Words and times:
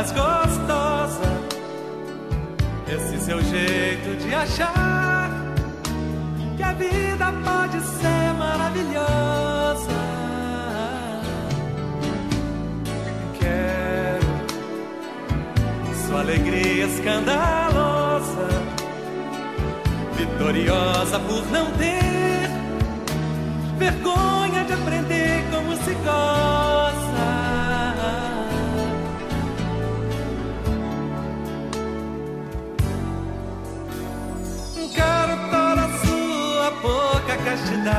mais 0.00 0.12
gostosa, 0.12 1.20
esse 2.88 3.22
seu 3.22 3.38
jeito 3.42 4.16
de 4.16 4.34
achar 4.34 4.79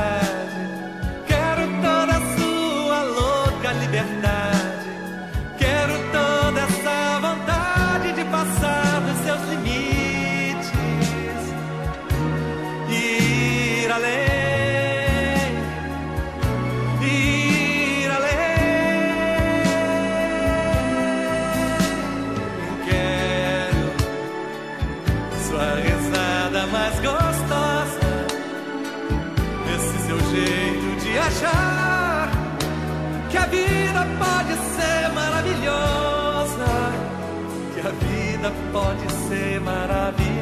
side. 0.02 0.31
Pode 38.72 39.12
ser 39.28 39.60
maravilhosa. 39.60 40.32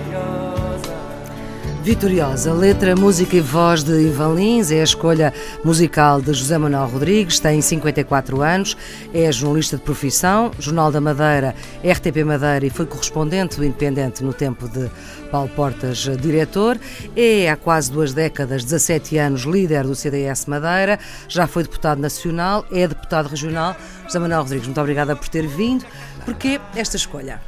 Vitoriosa, 1.83 2.53
letra, 2.53 2.95
música 2.95 3.37
e 3.37 3.41
voz 3.41 3.83
de 3.83 3.93
Ivan 4.03 4.35
Lins, 4.35 4.71
é 4.71 4.81
a 4.81 4.85
escolha 4.85 5.33
musical 5.65 6.21
de 6.21 6.33
José 6.33 6.57
Manuel 6.59 6.87
Rodrigues, 6.87 7.41
tem 7.41 7.61
54 7.61 8.43
anos, 8.43 8.77
é 9.15 9.33
jornalista 9.33 9.77
de 9.79 9.83
profissão, 9.83 10.53
Jornal 10.59 10.93
da 10.93 11.01
Madeira, 11.01 11.55
RTP 11.83 12.23
Madeira 12.25 12.67
e 12.67 12.71
foi 12.71 12.85
correspondente 12.85 13.57
do 13.57 13.65
Independente 13.65 14.23
no 14.23 14.35
tempo 14.35 14.69
de 14.69 14.91
Paulo 15.31 15.49
Portas, 15.49 16.07
diretor, 16.21 16.79
é 17.17 17.49
há 17.49 17.57
quase 17.57 17.91
duas 17.91 18.13
décadas, 18.13 18.63
17 18.63 19.17
anos, 19.17 19.43
líder 19.43 19.85
do 19.85 19.95
CDS 19.95 20.47
Madeira, 20.47 20.99
já 21.29 21.47
foi 21.47 21.63
deputado 21.63 21.99
nacional, 21.99 22.65
é 22.71 22.87
deputado 22.87 23.27
regional. 23.27 23.75
José 24.05 24.19
Manuel 24.19 24.43
Rodrigues, 24.43 24.67
muito 24.67 24.81
obrigada 24.81 25.17
por 25.17 25.29
ter 25.29 25.47
vindo. 25.47 25.85
Porquê 26.27 26.61
esta 26.77 26.97
escolha? 26.97 27.41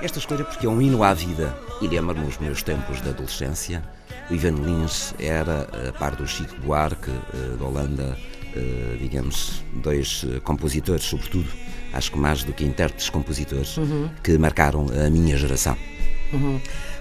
Esta 0.00 0.20
escolha 0.20 0.44
porque 0.44 0.64
é 0.64 0.68
um 0.68 0.80
hino 0.80 1.02
à 1.02 1.12
vida. 1.12 1.52
E 1.82 1.88
lembro-me 1.88 2.24
os 2.26 2.38
meus 2.38 2.62
tempos 2.62 3.02
de 3.02 3.08
adolescência. 3.08 3.82
O 4.30 4.34
Ivan 4.34 4.52
Lins 4.52 5.12
era, 5.18 5.62
a 5.88 5.92
par 5.92 6.14
do 6.14 6.26
Chico 6.26 6.54
Buarque, 6.60 7.10
eh, 7.10 7.56
da 7.58 7.64
Holanda, 7.64 8.16
eh, 8.54 8.96
digamos, 9.00 9.64
dois 9.82 10.24
eh, 10.24 10.38
compositores, 10.40 11.04
sobretudo, 11.04 11.48
acho 11.92 12.12
que 12.12 12.18
mais 12.18 12.44
do 12.44 12.52
que 12.52 12.64
intérpretes 12.64 13.10
compositores, 13.10 13.76
que 14.22 14.38
marcaram 14.38 14.86
a 15.04 15.10
minha 15.10 15.36
geração. 15.36 15.76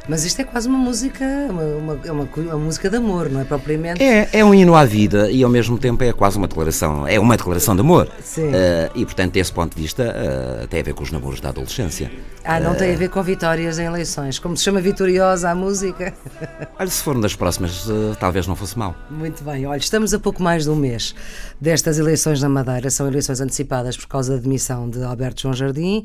Mas 0.08 0.24
isto 0.24 0.40
é 0.40 0.46
quase 0.46 0.70
uma 0.70 0.78
música, 0.78 1.26
uma, 1.50 1.64
uma, 1.64 2.00
é 2.06 2.12
uma, 2.12 2.30
uma 2.36 2.58
música 2.58 2.90
de 2.90 2.96
amor, 2.96 3.30
não 3.30 3.42
é 3.42 3.44
propriamente? 3.44 4.02
É, 4.02 4.30
é 4.32 4.46
um 4.46 4.54
hino 4.54 4.74
à 4.74 4.86
vida 4.86 5.30
e 5.30 5.44
ao 5.44 5.50
mesmo 5.50 5.78
tempo 5.78 6.02
é 6.02 6.14
quase 6.14 6.38
uma 6.38 6.48
declaração, 6.48 7.06
é 7.06 7.20
uma 7.20 7.36
declaração 7.36 7.76
de 7.76 7.82
amor. 7.82 8.10
Sim. 8.24 8.52
Eh, 8.54 8.90
e 8.96 9.06
portanto, 9.06 9.34
desse 9.34 9.52
ponto 9.52 9.76
de 9.76 9.82
vista, 9.82 10.04
eh, 10.04 10.68
tem 10.70 10.80
a 10.80 10.84
ver 10.84 10.94
com 10.94 11.04
os 11.04 11.12
namoros 11.12 11.42
da 11.42 11.50
adolescência. 11.50 12.10
Ah, 12.46 12.62
não 12.62 12.74
tem 12.74 12.94
a 12.94 12.98
ver 12.98 13.10
com 13.10 13.22
vitórias 13.22 13.78
em 13.78 13.84
eleições. 13.84 14.40
Como 14.40 14.56
se 14.56 14.64
chama 14.64 14.80
vitoriosa 14.80 15.50
a 15.50 15.56
música? 15.56 16.14
Olha, 16.80 16.90
se 16.90 17.04
for 17.04 17.20
das 17.20 17.36
próximas, 17.36 17.86
talvez 18.18 18.48
não 18.48 18.56
fosse 18.56 18.80
mal. 18.80 18.96
Muito 19.10 19.44
bem, 19.44 19.66
olha, 19.66 19.80
estamos 19.80 20.14
a 20.14 20.20
pouco 20.20 20.42
mais 20.42 20.64
de 20.64 20.70
um 20.70 20.76
mês 20.76 21.14
destas 21.60 21.98
eleições 21.98 22.42
na 22.42 22.48
Madeira, 22.48 22.90
são 22.90 23.08
eleições 23.08 23.42
antecipadas 23.42 23.98
por 23.98 24.08
causa 24.08 24.36
da 24.36 24.42
demissão 24.42 24.90
de 24.90 25.04
Alberto 25.04 25.42
João 25.42 25.54
Jardim. 25.54 26.04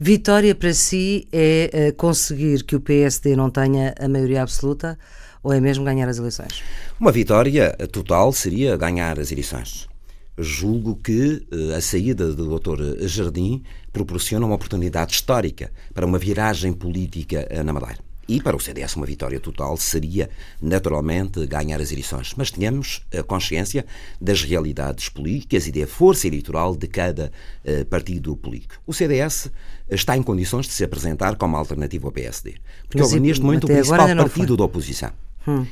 Vitória 0.00 0.54
para 0.54 0.72
si 0.72 1.28
é 1.30 1.92
conseguir 1.96 2.64
que 2.64 2.74
o 2.74 2.80
PSD 2.80 3.36
não 3.36 3.43
tenha 3.50 3.94
a 3.98 4.08
maioria 4.08 4.42
absoluta 4.42 4.98
ou 5.42 5.52
é 5.52 5.60
mesmo 5.60 5.84
ganhar 5.84 6.08
as 6.08 6.18
eleições? 6.18 6.62
Uma 6.98 7.12
vitória 7.12 7.76
total 7.92 8.32
seria 8.32 8.76
ganhar 8.76 9.18
as 9.20 9.30
eleições. 9.30 9.88
Julgo 10.36 10.96
que 10.96 11.46
eh, 11.52 11.76
a 11.76 11.80
saída 11.80 12.32
do 12.32 12.58
Dr. 12.58 13.06
Jardim 13.06 13.62
proporciona 13.92 14.44
uma 14.44 14.56
oportunidade 14.56 15.12
histórica 15.12 15.70
para 15.92 16.04
uma 16.04 16.18
viragem 16.18 16.72
política 16.72 17.46
eh, 17.48 17.62
na 17.62 17.72
Madeira. 17.72 18.13
E 18.28 18.40
para 18.40 18.56
o 18.56 18.60
CDS 18.60 18.96
uma 18.96 19.06
vitória 19.06 19.38
total 19.38 19.76
seria, 19.76 20.30
naturalmente, 20.60 21.46
ganhar 21.46 21.80
as 21.80 21.92
eleições. 21.92 22.34
Mas 22.36 22.50
tenhamos 22.50 23.02
a 23.16 23.22
consciência 23.22 23.84
das 24.20 24.42
realidades 24.42 25.08
políticas 25.08 25.66
e 25.66 25.72
da 25.72 25.86
força 25.86 26.26
eleitoral 26.26 26.76
de 26.76 26.86
cada 26.86 27.30
eh, 27.64 27.84
partido 27.84 28.36
político. 28.36 28.74
O 28.86 28.92
CDS 28.92 29.50
está 29.90 30.16
em 30.16 30.22
condições 30.22 30.66
de 30.66 30.72
se 30.72 30.84
apresentar 30.84 31.36
como 31.36 31.56
alternativa 31.56 32.06
ao 32.06 32.12
PSD. 32.12 32.54
Porque 32.88 33.00
Mas 33.00 33.12
neste 33.12 33.42
momento 33.42 33.64
o 33.64 33.68
principal 33.68 34.06
partido 34.06 34.48
foi. 34.48 34.56
da 34.56 34.64
oposição. 34.64 35.12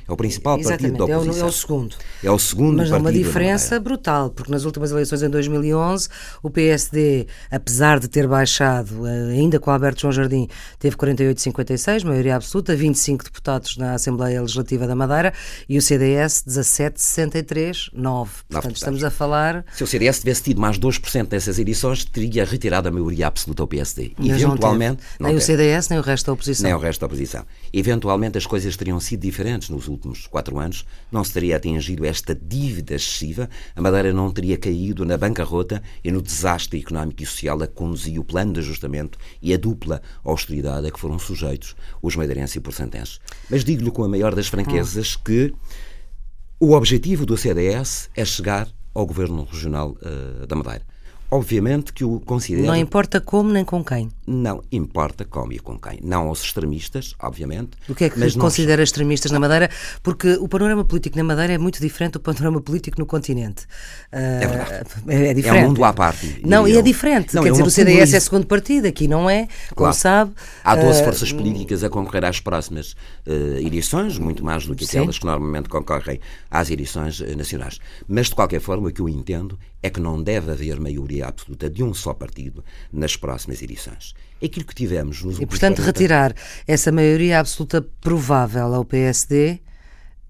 É 0.09 0.13
o 0.13 0.17
principal 0.17 0.57
partido 0.59 0.71
Exatamente, 0.73 0.99
da 1.07 1.13
é 1.13 1.17
o, 1.17 1.21
oposição. 1.23 1.47
é 1.47 1.49
o 1.49 1.53
segundo. 1.53 1.97
É 2.25 2.31
o 2.31 2.39
segundo 2.39 2.77
Mas 2.79 2.93
há 2.93 2.97
uma 2.97 3.05
partido 3.05 3.25
diferença 3.25 3.65
Madeira. 3.77 3.81
brutal, 3.85 4.31
porque 4.31 4.51
nas 4.53 4.65
últimas 4.65 4.91
eleições 4.91 5.23
em 5.23 5.31
2011 5.31 6.09
o 6.43 6.51
PSD, 6.51 7.27
apesar 7.51 7.99
de 7.99 8.09
ter 8.09 8.27
baixado, 8.29 9.07
eh, 9.07 9.31
ainda 9.33 9.59
com 9.59 9.71
Alberto 9.71 10.03
João 10.03 10.13
Jardim, 10.13 10.49
teve 10.79 10.97
48,56, 10.97 12.05
maioria 12.05 12.37
absoluta, 12.37 12.75
25 12.77 13.25
deputados 13.25 13.77
na 13.77 13.95
Assembleia 13.95 14.41
Legislativa 14.41 14.87
da 14.87 14.95
Madeira 14.95 15.33
e 15.69 15.79
o 15.79 15.83
CDS 15.83 16.45
17,63, 16.47 17.91
9. 17.93 18.31
Portanto, 18.49 18.77
estamos 18.77 19.03
a 19.05 19.11
falar. 19.11 19.65
Se 19.75 19.83
o 19.85 19.87
CDS 19.87 20.21
tivesse 20.21 20.43
tido 20.43 20.61
mais 20.61 20.79
2% 20.79 21.29
dessas 21.29 21.59
eleições, 21.59 22.05
teria 22.05 22.45
retirado 22.45 22.89
a 22.89 22.91
maioria 22.91 23.27
absoluta 23.27 23.63
ao 23.63 23.67
PSD. 23.67 24.13
mas 24.19 24.29
não 24.29 24.37
Eventualmente, 24.37 24.97
teve. 24.97 25.09
não 25.21 25.29
nem 25.29 25.37
o 25.37 25.41
teve. 25.41 25.53
CDS, 25.59 25.89
nem 25.89 25.99
o 25.99 26.03
resto 26.03 26.27
da 26.27 26.33
oposição. 26.33 26.65
nem 26.65 26.75
o 26.75 26.79
resto 26.79 27.01
da 27.01 27.07
oposição. 27.07 27.45
Eventualmente 27.73 28.39
as 28.39 28.47
coisas 28.47 28.77
teriam 28.77 28.99
sido 29.01 29.21
diferentes 29.21 29.62
nos 29.69 29.89
últimos 29.89 30.27
quatro 30.27 30.59
anos, 30.59 30.85
não 31.11 31.23
se 31.23 31.33
teria 31.33 31.57
atingido 31.57 32.05
esta 32.05 32.35
dívida 32.35 32.95
excessiva, 32.95 33.49
a 33.75 33.81
Madeira 33.81 34.13
não 34.13 34.31
teria 34.31 34.57
caído 34.57 35.05
na 35.05 35.17
bancarrota 35.17 35.83
e 36.03 36.11
no 36.11 36.23
desastre 36.23 36.81
económico 36.81 37.23
e 37.23 37.27
social 37.27 37.63
a 37.63 37.67
que 37.67 37.75
conduziu 37.75 38.23
o 38.23 38.25
plano 38.25 38.53
de 38.53 38.61
ajustamento 38.61 39.19
e 39.41 39.53
a 39.53 39.57
dupla 39.57 40.03
austeridade 40.25 40.87
a 40.87 40.91
que 40.91 41.01
foram 41.01 41.19
sujeitos 41.19 41.75
os 42.01 42.17
madeirenses 42.17 42.57
e 42.57 42.61
porcentenses. 42.61 43.21
Mas 43.51 43.65
digo-lhe 43.65 43.91
com 43.91 44.05
a 44.05 44.09
maior 44.09 44.35
das 44.35 44.49
franquezas 44.49 45.17
que 45.17 45.55
o 46.59 46.73
objetivo 46.73 47.27
do 47.27 47.37
CDS 47.37 48.09
é 48.15 48.25
chegar 48.25 48.69
ao 48.95 49.07
governo 49.07 49.45
regional 49.45 49.97
eh, 50.03 50.47
da 50.47 50.55
Madeira. 50.55 50.85
Obviamente 51.31 51.93
que 51.93 52.05
o 52.05 52.21
considero. 52.21 52.67
Não 52.67 52.77
importa 52.77 53.21
como 53.21 53.51
nem 53.51 53.65
com 53.65 53.83
quem. 53.83 54.11
Não 54.27 54.63
importa 54.71 55.25
como 55.25 55.53
e 55.53 55.59
com 55.59 55.77
quem. 55.79 55.99
Não 56.03 56.29
aos 56.29 56.43
extremistas, 56.45 57.15
obviamente. 57.21 57.71
O 57.89 57.95
que 57.95 58.05
é 58.05 58.11
que 58.11 58.19
mas 58.19 58.37
considera 58.37 58.83
extremistas 58.83 59.33
na 59.33 59.41
Madeira? 59.41 59.69
Porque 60.03 60.35
o 60.35 60.47
panorama 60.47 60.85
político 60.85 61.17
na 61.17 61.25
Madeira 61.25 61.55
é 61.55 61.59
muito 61.59 61.81
diferente 61.81 62.13
do 62.13 62.21
panorama 62.21 62.61
político 62.61 62.99
no 63.01 63.07
continente. 63.07 63.67
é 64.13 64.47
verdade. 64.47 64.91
É, 65.09 65.27
é 65.31 65.35
diferente. 65.35 65.59
É 65.63 65.65
um 65.65 65.69
mundo 65.69 65.85
à 65.85 65.93
parte, 65.93 66.41
Não, 66.47 66.69
e 66.69 66.73
é 66.73 66.77
eu. 66.77 66.83
diferente. 66.83 67.35
Não, 67.35 67.43
Quer 67.43 67.49
é 67.49 67.53
dizer, 67.53 67.65
o 67.65 67.71
CDS 67.71 68.15
é 68.15 68.21
segundo 68.21 68.47
partido, 68.47 68.87
aqui 68.87 69.09
não 69.09 69.29
é, 69.29 69.47
como 69.75 69.89
Claro. 69.89 69.95
sabe. 69.97 70.33
Há 70.63 70.77
12 70.77 71.01
Ah, 71.01 71.05
forças 71.05 71.33
políticas 71.33 71.83
a 71.83 71.91
concorrer 71.91 72.25
às 72.25 72.39
próximas 72.39 72.95
eh, 73.27 73.61
eleições, 73.61 74.19
muito 74.19 74.45
mais 74.45 74.67
do 74.67 74.75
que 74.77 74.87
Sim. 74.87 74.99
aquelas 74.99 75.19
que 75.19 75.27
normalmente 75.27 75.69
concorrem 75.69 76.21
às 76.51 76.71
eleições 76.71 77.19
nacionais. 77.37 77.79
Mas, 78.07 78.29
de 78.29 78.35
qualquer 78.37 78.61
forma, 78.61 78.89
o 78.89 78.93
que 78.93 79.01
eu 79.01 79.09
entendo 79.09 79.59
é 79.83 79.91
que 79.91 79.99
não 79.99 80.23
deve 80.23 80.53
haver 80.53 80.79
maioria 80.79 81.27
absoluta 81.27 81.69
de 81.69 81.83
um 81.83 81.93
só 81.93 82.15
partido 82.15 82.65
nas 82.93 83.17
próximas 83.17 83.61
eleições. 83.63 84.12
Aquilo 84.43 84.67
que 84.67 84.75
tivemos 84.75 85.23
nos 85.23 85.39
E, 85.39 85.47
portanto, 85.47 85.77
40 85.77 85.83
retirar 85.83 86.35
essa 86.67 86.91
maioria 86.91 87.39
absoluta 87.39 87.81
provável 88.01 88.75
ao 88.75 88.85
PSD 88.85 89.61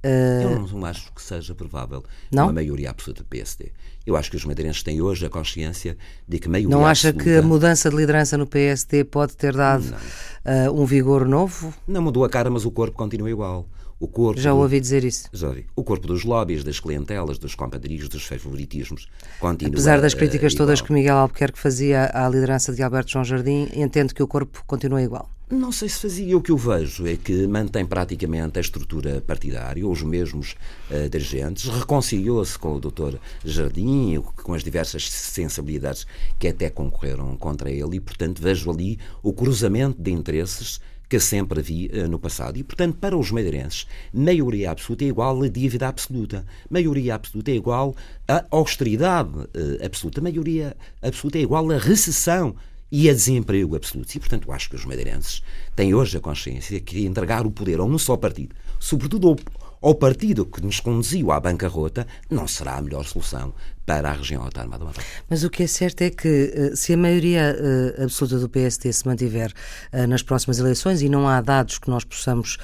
Uh... 0.04 0.42
Eu 0.42 0.68
não 0.68 0.84
acho 0.84 1.12
que 1.12 1.22
seja 1.22 1.54
provável 1.54 2.04
não? 2.30 2.44
uma 2.44 2.52
maioria 2.52 2.90
absoluta 2.90 3.22
do 3.22 3.26
PSD. 3.28 3.70
Eu 4.04 4.16
acho 4.16 4.30
que 4.30 4.36
os 4.36 4.44
madeirenses 4.44 4.82
têm 4.82 5.00
hoje 5.00 5.24
a 5.24 5.30
consciência 5.30 5.96
de 6.26 6.40
que 6.40 6.48
maioria 6.48 6.76
Não 6.76 6.84
acha 6.84 7.10
absoluta... 7.10 7.30
que 7.30 7.36
a 7.38 7.42
mudança 7.42 7.88
de 7.88 7.96
liderança 7.96 8.36
no 8.36 8.44
PSD 8.44 9.04
pode 9.04 9.36
ter 9.36 9.54
dado 9.54 9.84
uh, 9.84 10.72
um 10.72 10.84
vigor 10.84 11.24
novo? 11.28 11.72
Não 11.86 12.02
mudou 12.02 12.24
a 12.24 12.28
cara, 12.28 12.50
mas 12.50 12.64
o 12.64 12.72
corpo 12.72 12.96
continua 12.96 13.30
igual. 13.30 13.68
O 14.02 14.08
corpo 14.08 14.40
já 14.40 14.52
ouvi 14.52 14.80
dizer 14.80 15.04
isso. 15.04 15.28
Já 15.32 15.46
ouvi. 15.46 15.64
O 15.76 15.84
corpo 15.84 16.08
dos 16.08 16.24
lobbies, 16.24 16.64
das 16.64 16.80
clientelas, 16.80 17.38
dos 17.38 17.54
compadrios, 17.54 18.08
dos 18.08 18.24
favoritismos 18.24 19.06
continua 19.38 19.72
Apesar 19.72 20.00
das 20.00 20.12
críticas 20.12 20.54
uh, 20.54 20.56
todas 20.56 20.80
que 20.80 20.92
Miguel 20.92 21.18
Albuquerque 21.18 21.56
fazia 21.56 22.10
à 22.12 22.28
liderança 22.28 22.72
de 22.72 22.82
Alberto 22.82 23.12
João 23.12 23.24
Jardim, 23.24 23.68
entendo 23.72 24.12
que 24.12 24.20
o 24.20 24.26
corpo 24.26 24.64
continua 24.66 25.00
igual. 25.00 25.30
Não 25.48 25.70
sei 25.70 25.88
se 25.88 26.00
fazia. 26.00 26.36
O 26.36 26.42
que 26.42 26.50
eu 26.50 26.56
vejo 26.56 27.06
é 27.06 27.14
que 27.14 27.46
mantém 27.46 27.86
praticamente 27.86 28.58
a 28.58 28.60
estrutura 28.60 29.20
partidária, 29.20 29.86
os 29.86 30.02
mesmos 30.02 30.56
uh, 30.90 31.08
dirigentes, 31.08 31.68
reconciliou-se 31.68 32.58
com 32.58 32.74
o 32.74 32.80
Dr. 32.80 33.18
Jardim, 33.44 34.20
com 34.42 34.52
as 34.52 34.64
diversas 34.64 35.08
sensibilidades 35.08 36.08
que 36.40 36.48
até 36.48 36.68
concorreram 36.68 37.36
contra 37.36 37.70
ele, 37.70 37.98
e, 37.98 38.00
portanto, 38.00 38.42
vejo 38.42 38.68
ali 38.68 38.98
o 39.22 39.32
cruzamento 39.32 40.02
de 40.02 40.10
interesses 40.10 40.80
que 41.12 41.20
sempre 41.20 41.60
vi 41.60 41.90
uh, 41.92 42.08
no 42.08 42.18
passado. 42.18 42.56
E, 42.56 42.62
portanto, 42.62 42.96
para 42.96 43.14
os 43.14 43.30
madeirenses, 43.30 43.86
maioria 44.14 44.70
absoluta 44.70 45.04
é 45.04 45.08
igual 45.08 45.42
a 45.42 45.48
dívida 45.48 45.86
absoluta. 45.86 46.42
Maioria 46.70 47.14
absoluta 47.16 47.50
é 47.50 47.54
igual 47.54 47.94
a 48.26 48.46
austeridade 48.50 49.28
uh, 49.28 49.84
absoluta. 49.84 50.22
Maioria 50.22 50.74
absoluta 51.02 51.36
é 51.36 51.42
igual 51.42 51.70
a 51.70 51.76
recessão 51.76 52.56
e 52.90 53.10
a 53.10 53.12
desemprego 53.12 53.76
absoluto. 53.76 54.14
E, 54.14 54.20
portanto, 54.20 54.50
acho 54.50 54.70
que 54.70 54.76
os 54.76 54.86
madeirenses 54.86 55.42
têm 55.76 55.92
hoje 55.92 56.16
a 56.16 56.20
consciência 56.20 56.80
que 56.80 57.04
entregar 57.04 57.46
o 57.46 57.50
poder 57.50 57.78
a 57.78 57.84
um 57.84 57.98
só 57.98 58.16
partido, 58.16 58.54
sobretudo 58.80 59.28
ao, 59.28 59.36
ao 59.82 59.94
partido 59.94 60.46
que 60.46 60.62
nos 60.62 60.80
conduziu 60.80 61.30
à 61.30 61.38
bancarrota, 61.38 62.06
não 62.30 62.48
será 62.48 62.78
a 62.78 62.82
melhor 62.82 63.04
solução 63.04 63.52
para 63.92 64.10
a 64.10 64.12
região 64.14 64.42
autónoma 64.42 64.78
do 64.78 64.86
Madeira. 64.86 65.06
Mas 65.28 65.44
o 65.44 65.50
que 65.50 65.64
é 65.64 65.66
certo 65.66 66.00
é 66.00 66.08
que 66.08 66.52
eh, 66.54 66.70
se 66.74 66.94
a 66.94 66.96
maioria 66.96 67.54
uh, 67.54 68.04
absoluta 68.04 68.38
do 68.38 68.48
PSD 68.48 68.90
se 68.90 69.06
mantiver 69.06 69.52
uh, 69.92 70.06
nas 70.06 70.22
próximas 70.22 70.58
eleições 70.58 71.02
e 71.02 71.10
não 71.10 71.28
há 71.28 71.42
dados 71.42 71.78
que 71.78 71.90
nós 71.90 72.02
possamos, 72.04 72.56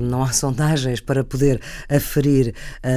não 0.00 0.22
há 0.22 0.30
sondagens 0.32 1.00
para 1.00 1.24
poder 1.24 1.60
aferir 1.88 2.54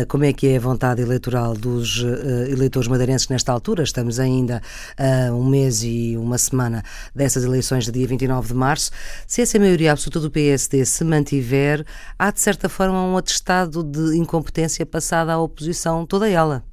como 0.08 0.24
é 0.24 0.34
que 0.34 0.48
é 0.48 0.58
a 0.58 0.60
vontade 0.60 1.02
eleitoral 1.02 1.54
dos 1.54 2.04
eleitores 2.50 2.88
madeirenses 2.88 3.28
nesta 3.28 3.52
altura, 3.52 3.84
estamos 3.84 4.20
ainda 4.20 4.62
a 4.98 5.34
um 5.34 5.46
mês 5.46 5.84
e 5.84 6.16
uma 6.18 6.38
semana 6.38 6.84
dessas 7.14 7.44
eleições 7.44 7.86
de 7.86 7.92
dia 7.92 8.08
29 8.08 8.50
de 8.50 8.54
março, 8.54 8.92
se 9.28 9.42
essa 9.42 9.58
maioria 9.60 9.92
absoluta 9.92 10.20
do 10.20 10.31
PSD 10.31 10.86
se 10.86 11.04
mantiver, 11.04 11.86
há 12.18 12.31
de 12.31 12.42
certa 12.42 12.68
forma 12.70 13.02
um 13.02 13.18
atestado 13.18 13.84
de 13.84 14.18
incompetência 14.18 14.86
passada 14.86 15.34
à 15.34 15.40
oposição, 15.40 16.06
toda 16.06 16.30
ela. 16.30 16.64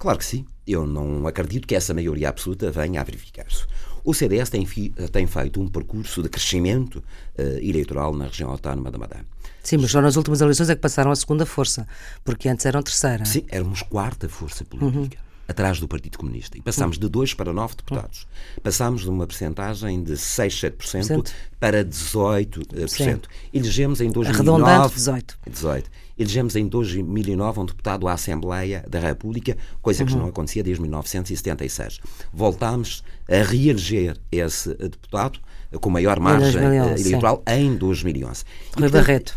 Claro 0.00 0.18
que 0.18 0.24
sim. 0.24 0.46
Eu 0.66 0.86
não 0.86 1.26
acredito 1.26 1.68
que 1.68 1.74
essa 1.74 1.92
maioria 1.92 2.30
absoluta 2.30 2.70
venha 2.70 3.02
a 3.02 3.04
verificar-se. 3.04 3.66
O 4.02 4.14
CDS 4.14 4.48
tem, 4.48 4.66
tem, 5.12 5.26
feito 5.26 5.60
um 5.60 5.68
percurso 5.68 6.22
de 6.22 6.28
crescimento 6.30 6.96
uh, 7.38 7.42
eleitoral 7.60 8.16
na 8.16 8.24
região 8.24 8.50
autónoma 8.50 8.90
da 8.90 8.96
Madeira. 8.96 9.26
Sim, 9.62 9.76
mas 9.76 9.90
só 9.90 10.00
nas 10.00 10.16
últimas 10.16 10.40
eleições 10.40 10.70
é 10.70 10.74
que 10.74 10.80
passaram 10.80 11.10
a 11.10 11.16
segunda 11.16 11.44
força, 11.44 11.86
porque 12.24 12.48
antes 12.48 12.64
eram 12.64 12.82
terceira. 12.82 13.26
Sim, 13.26 13.44
éramos 13.48 13.82
quarta 13.82 14.26
força 14.26 14.64
política. 14.64 15.18
Uhum 15.18 15.29
atrás 15.50 15.80
do 15.80 15.88
Partido 15.88 16.16
Comunista. 16.16 16.56
E 16.56 16.62
passámos 16.62 16.96
de 16.96 17.08
2 17.08 17.34
para 17.34 17.52
9 17.52 17.74
deputados. 17.76 18.26
Passámos 18.62 19.02
de 19.02 19.10
uma 19.10 19.26
percentagem 19.26 20.02
de 20.02 20.16
6, 20.16 20.54
7% 20.54 21.32
para 21.58 21.84
18%. 21.84 22.88
Sim. 22.88 23.20
Elegemos 23.52 24.00
em 24.00 24.10
2009... 24.10 24.28
Arredondante, 24.28 24.94
18. 24.94 25.38
18. 25.50 25.90
Elegemos 26.16 26.54
em 26.54 26.68
2009 26.68 27.60
um 27.60 27.64
deputado 27.64 28.06
à 28.06 28.12
Assembleia 28.12 28.84
da 28.88 29.00
República, 29.00 29.56
coisa 29.82 30.04
que 30.04 30.12
uhum. 30.12 30.20
não 30.20 30.28
acontecia 30.28 30.62
desde 30.62 30.82
1976. 30.82 31.98
Voltámos 32.32 33.02
a 33.28 33.42
reeleger 33.42 34.16
esse 34.30 34.72
deputado 34.74 35.40
com 35.78 35.88
maior 35.88 36.18
margem 36.18 36.60
eh, 36.60 36.94
eleitoral 36.98 37.42
sim. 37.48 37.54
em 37.54 37.76
2011. 37.76 38.44
Foi 38.72 38.88
Barreto. 38.88 39.36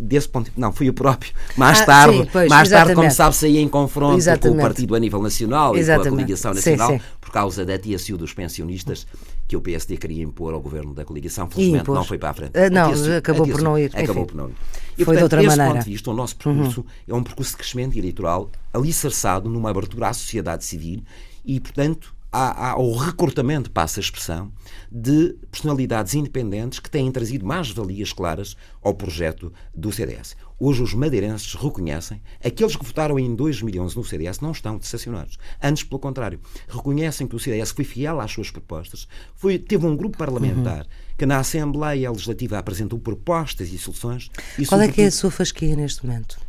Desse 0.00 0.28
ponto, 0.28 0.50
não, 0.56 0.72
fui 0.72 0.88
o 0.88 0.92
próprio. 0.92 1.32
Mais 1.56 1.80
ah, 1.80 1.86
tarde, 1.86 2.18
sim, 2.18 2.28
pois, 2.32 2.48
mais 2.48 2.68
tarde, 2.68 2.94
como 2.94 3.10
sabe, 3.10 3.34
saí 3.34 3.58
em 3.58 3.68
confronto 3.68 4.16
exatamente. 4.16 4.56
com 4.56 4.62
o 4.62 4.66
partido 4.66 4.94
a 4.94 5.00
nível 5.00 5.20
nacional 5.20 5.76
exatamente. 5.76 6.06
e 6.06 6.10
com 6.10 6.14
a 6.14 6.18
coligação 6.18 6.54
nacional 6.54 6.90
sim, 6.90 7.00
por 7.20 7.30
causa 7.32 7.64
da 7.64 7.76
TSU 7.78 8.16
dos 8.16 8.32
pensionistas 8.32 9.06
que 9.48 9.56
o 9.56 9.60
PSD 9.60 9.96
queria 9.96 10.22
impor 10.22 10.54
ao 10.54 10.60
governo 10.60 10.94
da 10.94 11.04
coligação. 11.04 11.48
Felizmente 11.50 11.88
não 11.90 12.04
foi 12.04 12.18
para 12.18 12.30
a 12.30 12.34
frente. 12.34 12.52
Uh, 12.56 12.72
não, 12.72 12.92
TSU, 12.92 13.12
acabou 13.12 13.48
por 13.48 13.62
não 13.62 13.78
ir. 13.78 13.90
Acabou 13.94 14.22
Enfim, 14.22 14.26
por 14.26 14.36
não 14.36 14.48
ir. 14.48 14.54
E, 14.98 15.04
foi 15.04 15.04
portanto, 15.04 15.16
de 15.16 15.22
outra 15.24 15.38
desse 15.40 15.48
maneira. 15.48 15.72
ponto 15.74 15.84
de 15.84 15.90
vista, 15.90 16.10
o 16.10 16.14
nosso 16.14 16.36
percurso 16.36 16.80
uhum. 16.80 16.86
é 17.08 17.14
um 17.14 17.22
percurso 17.22 17.50
de 17.52 17.56
crescimento 17.58 17.98
eleitoral 17.98 18.50
alicerçado 18.72 19.48
numa 19.48 19.70
abertura 19.70 20.08
à 20.08 20.12
sociedade 20.12 20.64
civil 20.64 21.02
e, 21.44 21.60
portanto, 21.60 22.15
ao 22.36 22.92
recrutamento, 22.92 23.70
passa 23.70 23.98
a 23.98 24.02
expressão, 24.02 24.52
de 24.92 25.34
personalidades 25.50 26.14
independentes 26.14 26.78
que 26.78 26.90
têm 26.90 27.10
trazido 27.10 27.46
mais 27.46 27.70
valias 27.70 28.12
claras 28.12 28.56
ao 28.82 28.94
projeto 28.94 29.52
do 29.74 29.90
CDS. 29.90 30.36
Hoje 30.58 30.82
os 30.82 30.94
madeirenses 30.94 31.54
reconhecem, 31.54 32.22
aqueles 32.44 32.76
que 32.76 32.84
votaram 32.84 33.18
em 33.18 33.34
2011 33.34 33.96
no 33.96 34.04
CDS 34.04 34.40
não 34.40 34.52
estão 34.52 34.78
decepcionados. 34.78 35.38
Antes, 35.62 35.82
pelo 35.82 35.98
contrário, 35.98 36.40
reconhecem 36.68 37.26
que 37.26 37.36
o 37.36 37.38
CDS 37.38 37.70
foi 37.70 37.84
fiel 37.84 38.20
às 38.20 38.32
suas 38.32 38.50
propostas, 38.50 39.06
foi, 39.34 39.58
teve 39.58 39.86
um 39.86 39.96
grupo 39.96 40.16
parlamentar 40.16 40.80
uhum. 40.80 41.14
que 41.18 41.26
na 41.26 41.38
Assembleia 41.38 42.10
Legislativa 42.10 42.58
apresentou 42.58 42.98
propostas 42.98 43.72
e 43.72 43.78
soluções. 43.78 44.30
E, 44.58 44.66
Qual 44.66 44.80
é 44.80 44.88
que 44.88 45.02
é 45.02 45.06
a 45.06 45.10
sua 45.10 45.30
fasquia 45.30 45.76
neste 45.76 46.06
momento? 46.06 46.45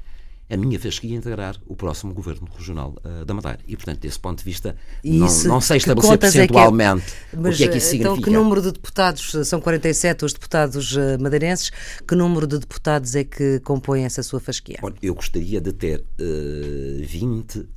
A 0.49 0.55
minha 0.55 0.79
fasquia 0.79 1.15
integrar 1.15 1.57
o 1.65 1.75
próximo 1.75 2.13
governo 2.13 2.47
regional 2.55 2.95
uh, 3.03 3.25
da 3.25 3.33
Madeira. 3.33 3.59
E, 3.67 3.75
portanto, 3.75 3.99
desse 3.99 4.19
ponto 4.19 4.39
de 4.39 4.43
vista, 4.45 4.75
não, 5.03 5.27
não 5.45 5.61
sei 5.61 5.77
estabelecer 5.77 6.17
percentualmente 6.17 7.05
é 7.05 7.29
que 7.31 7.35
é, 7.35 7.39
mas, 7.39 7.55
o 7.55 7.57
que 7.57 7.63
é 7.63 7.67
que 7.67 7.77
isso 7.77 7.95
então, 7.95 8.15
significa. 8.15 8.31
que 8.31 8.43
número 8.43 8.61
de 8.61 8.71
deputados, 8.71 9.35
são 9.45 9.59
47 9.59 10.25
os 10.25 10.33
deputados 10.33 10.95
uh, 10.95 11.19
madeirenses, 11.19 11.71
que 12.07 12.15
número 12.15 12.47
de 12.47 12.59
deputados 12.59 13.15
é 13.15 13.23
que 13.23 13.59
compõem 13.59 14.05
essa 14.05 14.23
sua 14.23 14.39
fasquia? 14.39 14.77
Olha, 14.81 14.95
eu 15.01 15.13
gostaria 15.13 15.59
de 15.59 15.73
ter 15.73 15.99
uh, 15.99 17.05
20 17.05 17.57
uh, 17.57 17.67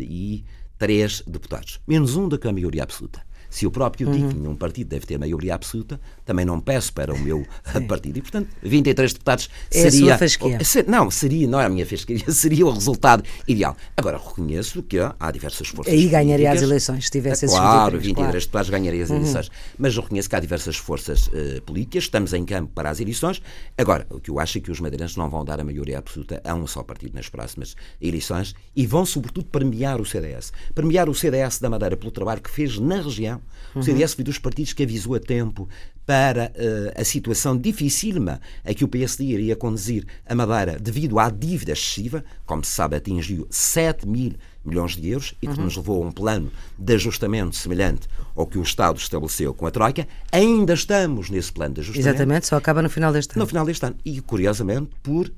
e 0.00 0.44
3 0.78 1.24
deputados, 1.26 1.80
menos 1.86 2.16
um 2.16 2.28
da 2.28 2.38
que 2.38 2.48
a 2.48 2.52
maioria 2.52 2.82
absoluta. 2.82 3.20
Se 3.54 3.68
o 3.68 3.70
próprio 3.70 4.08
uhum. 4.08 4.30
tinha 4.30 4.50
um 4.50 4.56
partido 4.56 4.88
deve 4.88 5.06
ter 5.06 5.16
maioria 5.16 5.54
absoluta, 5.54 6.00
também 6.24 6.44
não 6.44 6.58
peço 6.58 6.92
para 6.92 7.14
o 7.14 7.18
meu 7.20 7.46
Sim. 7.72 7.86
partido. 7.86 8.18
E, 8.18 8.20
portanto, 8.20 8.48
23 8.60 9.12
deputados 9.12 9.48
é 9.72 9.88
seria. 9.88 10.16
A 10.16 10.18
fasquia. 10.18 10.58
Não, 10.88 11.08
seria, 11.08 11.46
não 11.46 11.60
é 11.60 11.66
a 11.66 11.68
minha 11.68 11.86
fasquia, 11.86 12.18
seria 12.32 12.66
o 12.66 12.70
resultado 12.72 13.22
ideal. 13.46 13.76
Agora, 13.96 14.18
reconheço 14.18 14.82
que 14.82 14.98
há 14.98 15.30
diversas 15.30 15.68
forças. 15.68 15.94
Aí 15.94 16.08
ganharia 16.08 16.50
as 16.50 16.62
eleições, 16.62 17.04
se 17.04 17.12
tivesse 17.12 17.44
esses 17.44 17.56
Claro, 17.56 17.92
23, 17.92 18.02
23 18.02 18.14
claro. 18.16 18.40
deputados 18.40 18.70
ganharia 18.70 19.04
as 19.04 19.10
uhum. 19.10 19.16
eleições. 19.18 19.46
Uhum. 19.46 19.54
Mas 19.78 19.96
reconheço 19.96 20.28
que 20.28 20.34
há 20.34 20.40
diversas 20.40 20.76
forças 20.76 21.28
uh, 21.28 21.62
políticas, 21.64 22.02
estamos 22.02 22.32
em 22.32 22.44
campo 22.44 22.72
para 22.74 22.90
as 22.90 22.98
eleições. 22.98 23.40
Agora, 23.78 24.04
o 24.10 24.18
que 24.18 24.32
eu 24.32 24.40
acho 24.40 24.58
é 24.58 24.60
que 24.60 24.72
os 24.72 24.80
madeirenses 24.80 25.16
não 25.16 25.30
vão 25.30 25.44
dar 25.44 25.60
a 25.60 25.64
maioria 25.64 25.98
absoluta 25.98 26.42
a 26.44 26.52
um 26.56 26.66
só 26.66 26.82
partido 26.82 27.14
nas 27.14 27.28
próximas 27.28 27.76
eleições 28.02 28.52
e 28.74 28.84
vão, 28.84 29.06
sobretudo, 29.06 29.46
premiar 29.46 30.00
o 30.00 30.04
CDS. 30.04 30.52
Premiar 30.74 31.08
o 31.08 31.14
CDS 31.14 31.60
da 31.60 31.70
Madeira 31.70 31.96
pelo 31.96 32.10
trabalho 32.10 32.42
que 32.42 32.50
fez 32.50 32.80
na 32.80 33.00
região 33.00 33.43
o 33.74 33.82
CDS 33.82 34.14
foi 34.14 34.24
dos 34.24 34.38
partidos 34.38 34.72
que 34.72 34.82
avisou 34.82 35.14
a 35.14 35.20
tempo 35.20 35.68
para 36.06 36.52
uh, 36.54 37.00
a 37.00 37.04
situação 37.04 37.56
dificílima 37.56 38.40
a 38.64 38.74
que 38.74 38.84
o 38.84 38.88
PSD 38.88 39.24
iria 39.24 39.56
conduzir 39.56 40.06
a 40.26 40.34
Madeira 40.34 40.78
devido 40.78 41.18
à 41.18 41.30
dívida 41.30 41.72
excessiva, 41.72 42.24
como 42.44 42.64
se 42.64 42.70
sabe, 42.70 42.96
atingiu 42.96 43.46
7 43.50 44.06
mil 44.06 44.34
milhões 44.64 44.96
de 44.96 45.10
euros 45.10 45.34
e 45.42 45.46
que 45.46 45.58
uhum. 45.58 45.64
nos 45.64 45.76
levou 45.76 46.02
a 46.02 46.06
um 46.06 46.12
plano 46.12 46.50
de 46.78 46.94
ajustamento 46.94 47.54
semelhante 47.54 48.08
ao 48.34 48.46
que 48.46 48.58
o 48.58 48.62
Estado 48.62 48.98
estabeleceu 48.98 49.52
com 49.52 49.66
a 49.66 49.70
Troika. 49.70 50.08
Ainda 50.32 50.72
estamos 50.72 51.28
nesse 51.28 51.52
plano 51.52 51.74
de 51.74 51.80
ajustamento. 51.82 52.08
Exatamente, 52.08 52.46
só 52.46 52.56
acaba 52.56 52.80
no 52.80 52.88
final 52.88 53.12
deste 53.12 53.32
ano. 53.32 53.40
No 53.40 53.46
final 53.46 53.66
deste 53.66 53.84
ano. 53.84 53.96
E, 54.04 54.20
curiosamente, 54.20 54.90
por 55.02 55.30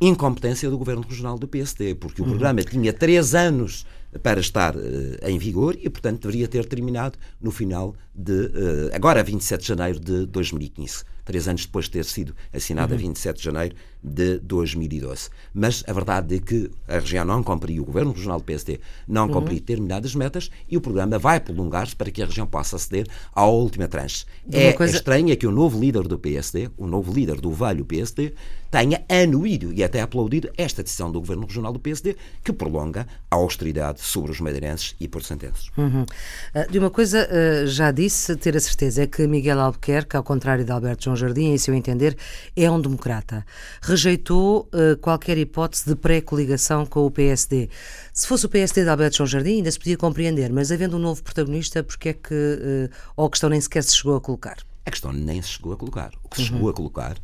incompetência 0.00 0.70
do 0.70 0.78
Governo 0.78 1.02
Regional 1.02 1.38
do 1.38 1.48
PSD, 1.48 1.94
porque 1.94 2.20
o 2.20 2.24
uhum. 2.24 2.30
programa 2.30 2.62
tinha 2.62 2.92
três 2.92 3.34
anos 3.34 3.86
para 4.22 4.40
estar 4.40 4.76
uh, 4.76 4.80
em 5.22 5.38
vigor 5.38 5.76
e, 5.80 5.88
portanto, 5.90 6.22
deveria 6.22 6.48
ter 6.48 6.64
terminado 6.66 7.18
no 7.40 7.50
final 7.50 7.94
de, 8.14 8.32
uh, 8.32 8.90
agora, 8.94 9.22
27 9.22 9.60
de 9.60 9.68
janeiro 9.68 10.00
de 10.00 10.26
2015 10.26 11.04
três 11.24 11.48
anos 11.48 11.64
depois 11.64 11.86
de 11.86 11.92
ter 11.92 12.04
sido 12.04 12.34
assinado 12.52 12.92
uhum. 12.92 12.98
a 12.98 13.02
27 13.02 13.38
de 13.38 13.44
janeiro 13.44 13.76
de 14.02 14.38
2012. 14.40 15.30
Mas 15.54 15.82
a 15.86 15.92
verdade 15.92 16.36
é 16.36 16.38
que 16.38 16.70
a 16.86 16.98
região 16.98 17.24
não 17.24 17.42
cumpriu, 17.42 17.82
o 17.82 17.86
Governo 17.86 18.12
Regional 18.12 18.38
do 18.38 18.44
PSD 18.44 18.80
não 19.08 19.26
cumpriu 19.28 19.54
uhum. 19.54 19.60
determinadas 19.60 20.14
metas 20.14 20.50
e 20.68 20.76
o 20.76 20.80
programa 20.80 21.18
vai 21.18 21.40
prolongar-se 21.40 21.96
para 21.96 22.10
que 22.10 22.22
a 22.22 22.26
região 22.26 22.46
possa 22.46 22.76
aceder 22.76 23.06
à 23.32 23.46
última 23.46 23.88
tranche. 23.88 24.26
é 24.52 24.72
coisa... 24.74 24.96
estranho 24.96 25.32
é 25.32 25.36
que 25.36 25.46
o 25.46 25.50
novo 25.50 25.80
líder 25.80 26.06
do 26.06 26.18
PSD, 26.18 26.70
o 26.76 26.86
novo 26.86 27.12
líder 27.12 27.40
do 27.40 27.50
velho 27.50 27.84
PSD, 27.84 28.34
tenha 28.70 29.04
anuído 29.08 29.72
e 29.72 29.82
até 29.82 30.00
aplaudido 30.00 30.50
esta 30.56 30.82
decisão 30.82 31.10
do 31.10 31.20
Governo 31.20 31.46
Regional 31.46 31.72
do 31.72 31.78
PSD 31.78 32.16
que 32.42 32.52
prolonga 32.52 33.06
a 33.30 33.36
austeridade 33.36 34.00
sobre 34.04 34.30
os 34.30 34.40
madeirenses 34.40 34.94
e 35.00 35.08
porto-santenses. 35.08 35.70
Uhum. 35.76 36.04
De 36.70 36.78
uma 36.78 36.90
coisa 36.90 37.28
já 37.66 37.90
disse, 37.90 38.36
ter 38.36 38.56
a 38.56 38.60
certeza, 38.60 39.02
é 39.02 39.06
que 39.06 39.26
Miguel 39.26 39.58
Albuquerque, 39.60 40.16
ao 40.16 40.22
contrário 40.22 40.64
de 40.64 40.70
Alberto 40.70 41.04
João 41.04 41.16
Jardim, 41.16 41.52
em 41.52 41.58
seu 41.58 41.74
entender, 41.74 42.16
é 42.54 42.70
um 42.70 42.80
democrata. 42.80 43.44
Rejeitou 43.80 44.68
qualquer 45.00 45.38
hipótese 45.38 45.86
de 45.86 45.96
pré-coligação 45.96 46.84
com 46.84 47.06
o 47.06 47.10
PSD. 47.10 47.70
Se 48.12 48.26
fosse 48.26 48.46
o 48.46 48.48
PSD 48.48 48.82
de 48.82 48.90
Alberto 48.90 49.16
João 49.16 49.26
Jardim, 49.26 49.56
ainda 49.56 49.70
se 49.70 49.78
podia 49.78 49.96
compreender, 49.96 50.52
mas 50.52 50.70
havendo 50.70 50.96
um 50.96 51.00
novo 51.00 51.22
protagonista, 51.22 51.82
porque 51.82 52.10
é 52.10 52.12
que 52.12 52.90
ou 53.16 53.26
a 53.26 53.30
questão 53.30 53.48
nem 53.48 53.60
sequer 53.60 53.82
se 53.82 53.96
chegou 53.96 54.16
a 54.16 54.20
colocar? 54.20 54.58
A 54.84 54.90
questão 54.90 55.12
nem 55.12 55.40
se 55.40 55.48
chegou 55.48 55.72
a 55.72 55.76
colocar. 55.76 56.12
O 56.22 56.28
que 56.28 56.36
se 56.36 56.42
uhum. 56.42 56.48
chegou 56.48 56.68
a 56.68 56.74
colocar. 56.74 57.16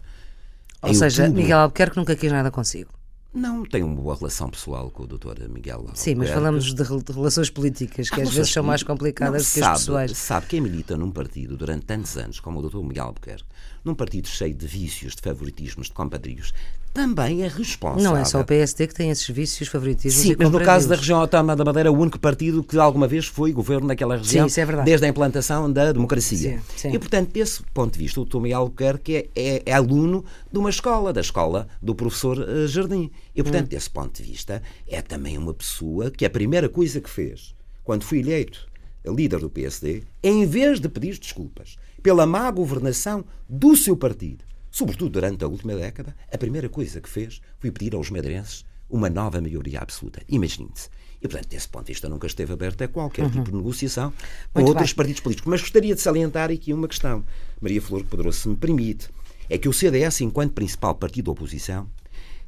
Ou 0.82 0.94
seja, 0.94 1.24
outubro, 1.24 1.42
Miguel 1.42 1.58
Albuquerque 1.58 1.96
nunca 1.96 2.16
quis 2.16 2.32
nada 2.32 2.50
consigo. 2.50 2.90
Não, 3.32 3.64
tenho 3.64 3.86
uma 3.86 3.94
boa 3.94 4.16
relação 4.16 4.50
pessoal 4.50 4.90
com 4.90 5.04
o 5.04 5.06
Dr. 5.06 5.48
Miguel 5.48 5.76
Albuquerque. 5.76 6.00
Sim, 6.00 6.14
mas 6.16 6.30
falamos 6.30 6.74
de, 6.74 6.82
relações 6.82 7.48
políticas, 7.48 8.10
que 8.10 8.20
ah, 8.20 8.24
às 8.24 8.30
vezes 8.30 8.52
são 8.52 8.64
mais 8.64 8.82
complicadas 8.82 9.46
do 9.46 9.54
que 9.54 9.62
as 9.62 9.78
pessoais. 9.78 10.18
Sabe, 10.18 10.46
quem 10.46 10.60
milita 10.60 10.96
num 10.96 11.12
partido 11.12 11.56
durante 11.56 11.86
tantos 11.86 12.16
anos, 12.16 12.40
como 12.40 12.58
o 12.58 12.68
Dr. 12.68 12.78
Miguel 12.78 13.06
Albuquerque, 13.06 13.44
num 13.84 13.94
partido 13.94 14.26
cheio 14.26 14.52
de 14.52 14.66
vícios, 14.66 15.14
de 15.14 15.22
favoritismos, 15.22 15.86
de 15.86 15.92
compadrios, 15.92 16.52
também 16.92 17.42
é 17.42 17.48
responsável. 17.48 18.02
Não 18.02 18.16
é 18.16 18.24
só 18.24 18.40
o 18.40 18.44
PSD 18.44 18.86
que 18.88 18.94
tem 18.94 19.10
esses 19.10 19.28
vícios, 19.28 19.68
favoritismos 19.68 20.22
Sim, 20.22 20.34
mas 20.38 20.50
no 20.50 20.60
caso 20.60 20.88
da 20.88 20.96
região 20.96 21.20
autónoma 21.20 21.54
da 21.54 21.64
Madeira, 21.64 21.92
o 21.92 21.96
único 21.96 22.18
partido 22.18 22.62
que 22.64 22.78
alguma 22.78 23.06
vez 23.06 23.26
foi 23.26 23.52
governo 23.52 23.86
naquela 23.86 24.16
região, 24.16 24.48
sim, 24.48 24.60
é 24.60 24.82
desde 24.82 25.06
a 25.06 25.08
implantação 25.08 25.72
da 25.72 25.92
democracia. 25.92 26.58
Sim, 26.58 26.60
sim. 26.76 26.92
E, 26.92 26.98
portanto, 26.98 27.30
desse 27.32 27.62
ponto 27.74 27.92
de 27.92 27.98
vista, 27.98 28.20
o. 28.20 28.40
Miguel 28.40 28.60
Albuquerque 28.60 29.16
é, 29.16 29.28
é, 29.36 29.62
é, 29.66 29.72
aluno 29.72 30.24
de 30.50 30.58
uma 30.58 30.70
escola, 30.70 31.12
da 31.12 31.20
escola 31.20 31.68
do 31.80 31.94
professor 31.94 32.38
uh, 32.38 32.66
Jardim. 32.66 33.10
E, 33.34 33.42
portanto, 33.42 33.66
hum. 33.66 33.68
desse 33.68 33.90
ponto 33.90 34.22
de 34.22 34.28
vista, 34.28 34.62
é 34.88 35.02
também 35.02 35.36
uma 35.36 35.54
pessoa 35.54 36.10
que 36.10 36.24
a 36.24 36.30
primeira 36.30 36.68
coisa 36.68 37.00
que 37.00 37.10
fez, 37.10 37.54
quando 37.84 38.02
foi 38.02 38.18
eleito 38.18 38.70
líder 39.06 39.40
do 39.40 39.48
PSD, 39.48 40.02
em 40.22 40.44
vez 40.44 40.80
de 40.80 40.88
pedir 40.88 41.18
desculpas 41.18 41.76
pela 42.02 42.26
má 42.26 42.50
governação 42.50 43.24
do 43.48 43.76
seu 43.76 43.96
partido, 43.96 44.44
sobretudo 44.70 45.10
durante 45.10 45.44
a 45.44 45.48
última 45.48 45.74
década, 45.74 46.14
a 46.32 46.38
primeira 46.38 46.68
coisa 46.68 47.00
que 47.00 47.08
fez 47.08 47.40
foi 47.58 47.70
pedir 47.70 47.94
aos 47.94 48.10
madeirenses 48.10 48.64
uma 48.88 49.08
nova 49.08 49.40
maioria 49.40 49.80
absoluta. 49.80 50.20
Imagine-se. 50.28 50.88
E, 51.22 51.28
portanto, 51.28 51.48
desse 51.48 51.68
ponto 51.68 51.86
de 51.86 51.92
vista, 51.92 52.08
nunca 52.08 52.26
esteve 52.26 52.52
aberto 52.52 52.82
a 52.82 52.88
qualquer 52.88 53.24
uhum. 53.24 53.30
tipo 53.30 53.50
de 53.50 53.56
negociação 53.56 54.10
com 54.52 54.60
Muito 54.60 54.68
outros 54.70 54.90
bem. 54.90 54.96
partidos 54.96 55.20
políticos. 55.20 55.50
Mas 55.50 55.60
gostaria 55.60 55.94
de 55.94 56.00
salientar 56.00 56.50
aqui 56.50 56.72
uma 56.72 56.88
questão, 56.88 57.24
Maria 57.60 57.80
Flor 57.80 58.04
Poderoso, 58.04 58.40
se 58.40 58.48
me 58.48 58.56
permite. 58.56 59.08
É 59.48 59.58
que 59.58 59.68
o 59.68 59.72
CDS, 59.72 60.22
enquanto 60.22 60.52
principal 60.52 60.94
partido 60.94 61.26
da 61.26 61.32
oposição, 61.32 61.90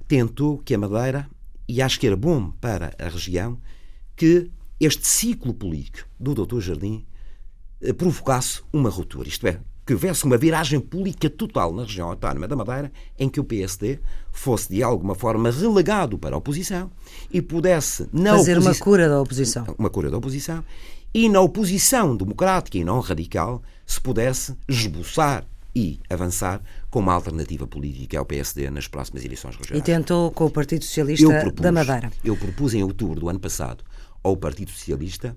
tentou 0.08 0.58
que 0.58 0.74
a 0.74 0.78
Madeira, 0.78 1.28
e 1.68 1.82
acho 1.82 2.00
que 2.00 2.06
era 2.06 2.16
bom 2.16 2.50
para 2.60 2.94
a 2.98 3.08
região, 3.08 3.58
que 4.16 4.50
este 4.80 5.06
ciclo 5.06 5.52
político 5.52 6.08
do 6.18 6.34
Dr. 6.34 6.60
Jardim 6.60 7.04
eh, 7.80 7.92
provocasse 7.92 8.62
uma 8.72 8.88
ruptura. 8.88 9.28
Isto 9.28 9.46
é, 9.48 9.60
que 9.84 9.92
houvesse 9.92 10.24
uma 10.24 10.38
viragem 10.38 10.80
política 10.80 11.28
total 11.28 11.72
na 11.72 11.82
região 11.82 12.08
autónoma 12.08 12.46
da 12.46 12.56
Madeira, 12.56 12.92
em 13.18 13.28
que 13.28 13.40
o 13.40 13.44
PSD 13.44 13.98
fosse 14.30 14.72
de 14.72 14.82
alguma 14.82 15.14
forma 15.14 15.50
relegado 15.50 16.18
para 16.18 16.34
a 16.34 16.38
oposição 16.38 16.90
e 17.30 17.42
pudesse 17.42 18.08
fazer 18.12 18.58
uma 18.58 18.74
cura 18.74 19.08
da 19.08 19.20
oposição, 19.20 19.66
uma 19.78 19.90
cura 19.90 20.10
da 20.10 20.18
oposição 20.18 20.64
e 21.14 21.28
na 21.28 21.40
oposição 21.40 22.16
democrática 22.16 22.78
e 22.78 22.84
não 22.84 23.00
radical 23.00 23.62
se 23.84 24.00
pudesse 24.00 24.54
esboçar 24.68 25.44
e 25.74 26.00
avançar 26.08 26.62
com 26.90 27.00
uma 27.00 27.14
alternativa 27.14 27.66
política 27.66 28.18
ao 28.18 28.24
PSD 28.24 28.70
nas 28.70 28.86
próximas 28.86 29.24
eleições 29.24 29.56
regionais. 29.56 29.82
E 29.82 29.84
tentou 29.84 30.30
com 30.30 30.46
o 30.46 30.50
Partido 30.50 30.84
Socialista 30.84 31.40
propus, 31.40 31.62
da 31.62 31.72
Madeira. 31.72 32.10
Eu 32.22 32.36
propus 32.36 32.74
em 32.74 32.82
outubro 32.82 33.20
do 33.20 33.28
ano 33.28 33.40
passado 33.40 33.82
ao 34.22 34.36
Partido 34.36 34.70
Socialista 34.70 35.34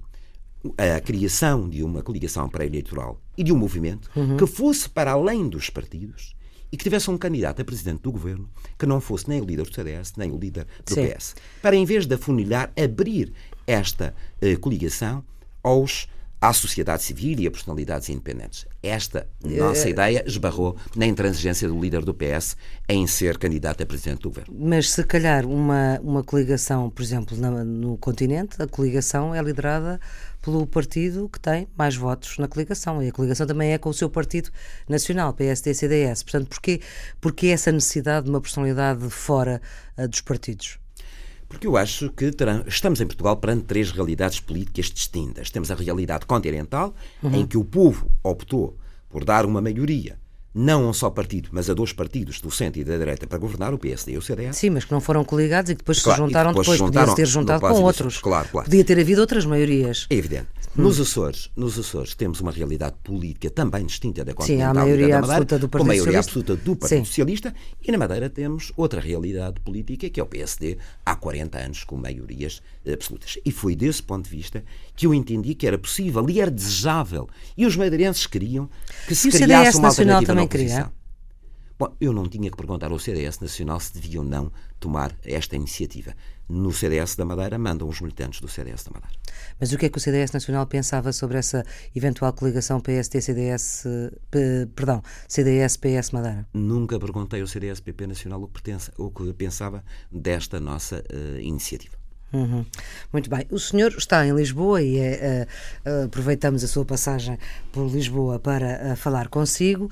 a 0.77 0.99
criação 0.99 1.69
de 1.69 1.83
uma 1.83 2.01
coligação 2.01 2.49
pré-eleitoral 2.49 3.19
e 3.37 3.43
de 3.43 3.51
um 3.51 3.57
movimento 3.57 4.09
uhum. 4.15 4.37
que 4.37 4.47
fosse 4.47 4.89
para 4.89 5.11
além 5.11 5.47
dos 5.47 5.69
partidos 5.69 6.35
e 6.71 6.77
que 6.77 6.83
tivesse 6.83 7.09
um 7.09 7.17
candidato 7.17 7.61
a 7.61 7.65
presidente 7.65 8.01
do 8.01 8.11
governo 8.11 8.49
que 8.77 8.85
não 8.85 8.99
fosse 8.99 9.29
nem 9.29 9.41
o 9.41 9.45
líder 9.45 9.63
do 9.63 9.73
CDS 9.73 10.13
nem 10.17 10.31
o 10.31 10.37
líder 10.37 10.65
do 10.85 10.93
Sim. 10.93 11.07
PS. 11.07 11.35
Para, 11.61 11.75
em 11.75 11.85
vez 11.85 12.05
de 12.05 12.15
afunilhar, 12.15 12.71
abrir 12.77 13.31
esta 13.67 14.13
uh, 14.41 14.59
coligação 14.59 15.23
aos 15.63 16.07
à 16.41 16.53
sociedade 16.53 17.01
civil 17.01 17.39
e 17.39 17.47
a 17.47 17.51
personalidades 17.51 18.09
independentes. 18.09 18.67
Esta 18.83 19.27
nossa 19.43 19.87
uh, 19.87 19.89
ideia 19.89 20.23
esbarrou 20.27 20.75
na 20.95 21.05
intransigência 21.05 21.67
do 21.67 21.79
líder 21.79 22.03
do 22.03 22.13
PS 22.13 22.55
em 22.87 23.07
ser 23.07 23.37
candidato 23.37 23.81
a 23.81 23.85
presidente 23.85 24.21
do 24.21 24.29
governo. 24.29 24.53
Mas 24.59 24.91
se 24.91 25.03
calhar 25.03 25.45
uma, 25.45 25.99
uma 26.03 26.23
coligação, 26.23 26.89
por 26.89 27.01
exemplo, 27.01 27.35
no, 27.35 27.63
no 27.63 27.97
continente, 27.97 28.61
a 28.61 28.67
coligação 28.67 29.33
é 29.33 29.41
liderada 29.41 29.99
pelo 30.45 30.67
partido 30.67 31.27
que 31.27 31.39
tem 31.39 31.67
mais 31.75 31.95
votos 31.95 32.37
na 32.37 32.47
coligação. 32.47 33.01
E 33.01 33.09
a 33.09 33.11
coligação 33.11 33.47
também 33.47 33.73
é 33.73 33.79
com 33.79 33.89
o 33.89 33.93
seu 33.93 34.07
partido 34.07 34.51
nacional, 34.87 35.33
PSD-CDS. 35.33 36.21
Portanto, 36.21 36.47
porquê, 36.47 36.81
porquê 37.19 37.47
essa 37.47 37.71
necessidade 37.71 38.25
de 38.25 38.29
uma 38.29 38.39
personalidade 38.39 39.09
fora 39.09 39.59
uh, 39.97 40.07
dos 40.07 40.21
partidos? 40.21 40.77
Porque 41.49 41.65
eu 41.65 41.75
acho 41.75 42.11
que 42.11 42.31
estamos 42.67 43.01
em 43.01 43.07
Portugal 43.07 43.37
perante 43.37 43.65
três 43.65 43.91
realidades 43.91 44.39
políticas 44.39 44.85
distintas. 44.85 45.49
Temos 45.49 45.71
a 45.71 45.75
realidade 45.75 46.27
continental, 46.27 46.93
uhum. 47.23 47.35
em 47.35 47.47
que 47.47 47.57
o 47.57 47.63
povo 47.63 48.11
optou 48.23 48.77
por 49.09 49.25
dar 49.25 49.45
uma 49.45 49.61
maioria 49.61 50.19
não 50.55 50.85
a 50.85 50.89
um 50.89 50.93
só 50.93 51.09
partido, 51.09 51.49
mas 51.51 51.69
a 51.69 51.73
dois 51.73 51.91
partidos 51.91 52.39
do 52.39 52.49
centro 52.49 52.79
e 52.79 52.83
da 52.85 52.97
direita 52.97 53.27
para 53.27 53.37
governar, 53.37 53.73
o 53.73 53.77
PSD 53.77 54.13
e 54.13 54.17
o 54.17 54.21
CDS. 54.21 54.55
Sim, 54.55 54.69
mas 54.69 54.85
que 54.85 54.91
não 54.93 55.01
foram 55.01 55.25
coligados 55.25 55.69
e 55.69 55.75
que 55.75 55.79
depois 55.79 56.01
claro, 56.01 56.21
se 56.21 56.25
juntaram 56.25 56.51
depois, 56.51 56.65
depois 56.67 56.79
juntaram, 56.79 57.07
podia 57.07 57.25
ter 57.25 57.29
juntado 57.29 57.59
com 57.59 57.81
outros. 57.81 58.17
Claro, 58.19 58.47
claro. 58.47 58.65
Podia 58.69 58.85
ter 58.85 58.97
havido 58.97 59.19
outras 59.19 59.45
maiorias. 59.45 60.07
É 60.09 60.15
evidente. 60.15 60.47
Hum. 60.77 60.83
Nos 60.83 60.99
Açores, 60.99 61.49
nos 61.55 61.77
Açores 61.77 62.15
temos 62.15 62.39
uma 62.39 62.51
realidade 62.51 62.95
política 63.03 63.49
também 63.49 63.85
distinta 63.85 64.23
da 64.23 64.33
continental 64.33 64.73
Sim, 64.73 64.79
a 64.79 64.81
maioria 64.81 65.07
da 65.07 65.21
Madeira, 65.21 65.33
absoluta 65.33 65.59
do 65.59 65.69
Partido 65.69 65.77
com 65.77 65.83
a 65.83 65.95
maioria 65.95 66.23
Socialista. 66.23 66.41
absoluta 66.41 66.63
do 66.63 66.75
Partido. 66.75 67.05
Socialista 67.05 67.55
e 67.81 67.91
na 67.91 67.97
Madeira 67.97 68.29
temos 68.29 68.71
outra 68.77 68.99
realidade 69.01 69.59
política 69.61 70.09
que 70.09 70.19
é 70.19 70.23
o 70.23 70.25
PSD 70.25 70.77
há 71.05 71.15
40 71.15 71.57
anos 71.57 71.83
com 71.83 71.97
maiorias 71.97 72.61
absolutas. 72.91 73.37
E 73.45 73.51
foi 73.51 73.75
desse 73.75 74.03
ponto 74.03 74.25
de 74.25 74.35
vista 74.35 74.63
que 74.95 75.05
eu 75.05 75.13
entendi 75.13 75.53
que 75.53 75.67
era 75.67 75.77
possível 75.77 76.29
e 76.29 76.39
era 76.39 76.51
desejável 76.51 77.27
e 77.57 77.65
os 77.65 77.75
madeirenses 77.75 78.25
queriam 78.25 78.69
que 79.07 79.15
se 79.15 79.29
e 79.29 79.31
criasse 79.31 79.77
uma 79.77 79.89
Nacional 79.89 80.17
alternativa 80.17 80.33
também. 80.33 80.47
Queria. 80.47 80.91
Bom, 81.77 81.93
eu 81.99 82.13
não 82.13 82.25
tinha 82.25 82.49
que 82.49 82.55
perguntar 82.55 82.89
ao 82.89 82.97
CDS 82.97 83.39
Nacional 83.41 83.81
se 83.81 83.93
devia 83.93 84.19
ou 84.19 84.25
não 84.25 84.49
tomar 84.79 85.13
esta 85.25 85.57
iniciativa. 85.57 86.15
No 86.47 86.71
CDS 86.71 87.17
da 87.17 87.25
Madeira 87.25 87.57
mandam 87.57 87.89
os 87.89 87.99
militantes 87.99 88.39
do 88.39 88.47
CDS 88.47 88.85
da 88.85 88.91
Madeira. 88.91 89.13
Mas 89.59 89.73
o 89.73 89.77
que 89.77 89.87
é 89.87 89.89
que 89.89 89.97
o 89.97 90.01
CDS 90.01 90.31
Nacional 90.31 90.65
pensava 90.67 91.11
sobre 91.11 91.37
essa 91.37 91.65
eventual 91.93 92.31
coligação 92.31 92.79
PSD-CDS, 92.79 93.83
perdão, 94.73 95.03
CDS-PS 95.27 96.11
Madeira? 96.11 96.47
Nunca 96.53 96.97
perguntei 96.97 97.41
ao 97.41 97.47
CDS-PP 97.47 98.07
Nacional 98.07 98.41
o 98.41 98.47
que, 98.47 98.53
pertence, 98.53 98.91
o 98.97 99.11
que 99.11 99.33
pensava 99.33 99.83
desta 100.09 100.61
nossa 100.61 101.03
uh, 101.11 101.39
iniciativa. 101.41 102.04
Uhum. 102.33 102.65
Muito 103.13 103.29
bem. 103.29 103.45
O 103.49 103.57
senhor 103.57 103.93
está 103.97 104.25
em 104.25 104.35
Lisboa 104.35 104.81
e 104.81 104.97
é, 104.97 105.47
uh, 105.85 106.05
aproveitamos 106.05 106.63
a 106.63 106.67
sua 106.67 106.83
passagem 106.83 107.37
por 107.71 107.87
Lisboa 107.87 108.39
para 108.39 108.93
uh, 108.93 108.95
falar 108.95 109.29
consigo. 109.29 109.89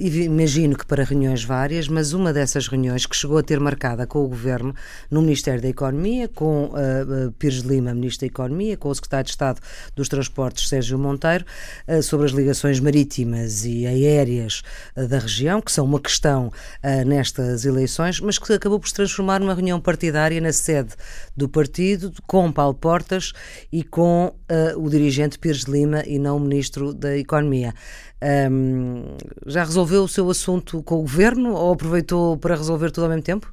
e 0.00 0.22
imagino 0.22 0.76
que 0.76 0.84
para 0.84 1.04
reuniões 1.04 1.44
várias, 1.44 1.86
mas 1.88 2.12
uma 2.12 2.32
dessas 2.32 2.66
reuniões 2.66 3.06
que 3.06 3.14
chegou 3.14 3.38
a 3.38 3.42
ter 3.42 3.60
marcada 3.60 4.06
com 4.06 4.24
o 4.24 4.28
Governo 4.28 4.74
no 5.10 5.22
Ministério 5.22 5.60
da 5.60 5.68
Economia, 5.68 6.28
com 6.28 6.72
Pires 7.38 7.60
Lima, 7.60 7.94
Ministro 7.94 8.26
da 8.26 8.26
Economia, 8.26 8.76
com 8.76 8.88
o 8.88 8.94
Secretário 8.94 9.24
de 9.24 9.30
Estado 9.30 9.60
dos 9.94 10.08
Transportes, 10.08 10.68
Sérgio 10.68 10.98
Monteiro, 10.98 11.44
sobre 12.02 12.26
as 12.26 12.32
ligações 12.32 12.80
marítimas 12.80 13.64
e 13.64 13.86
aéreas 13.86 14.62
da 14.96 15.18
região, 15.18 15.60
que 15.60 15.70
são 15.70 15.84
uma 15.84 16.00
questão 16.00 16.52
nestas 17.06 17.64
eleições, 17.64 18.20
mas 18.20 18.38
que 18.38 18.52
acabou 18.52 18.80
por 18.80 18.88
se 18.88 18.94
transformar 18.94 19.40
numa 19.40 19.54
reunião 19.54 19.80
partidária 19.80 20.40
na 20.40 20.52
sede 20.52 20.94
do 21.36 21.48
Partido 21.58 22.12
com 22.24 22.52
Paulo 22.52 22.74
Portas 22.74 23.32
e 23.72 23.82
com 23.82 24.26
uh, 24.26 24.80
o 24.80 24.88
dirigente 24.88 25.40
Pires 25.40 25.62
Lima 25.62 26.04
e 26.06 26.16
não 26.16 26.36
o 26.36 26.40
Ministro 26.40 26.94
da 26.94 27.18
Economia. 27.18 27.74
Um, 28.48 29.16
já 29.44 29.64
resolveu 29.64 30.04
o 30.04 30.08
seu 30.08 30.30
assunto 30.30 30.80
com 30.84 31.00
o 31.00 31.02
Governo 31.02 31.52
ou 31.54 31.72
aproveitou 31.72 32.36
para 32.36 32.54
resolver 32.54 32.92
tudo 32.92 33.04
ao 33.04 33.10
mesmo 33.10 33.24
tempo? 33.24 33.52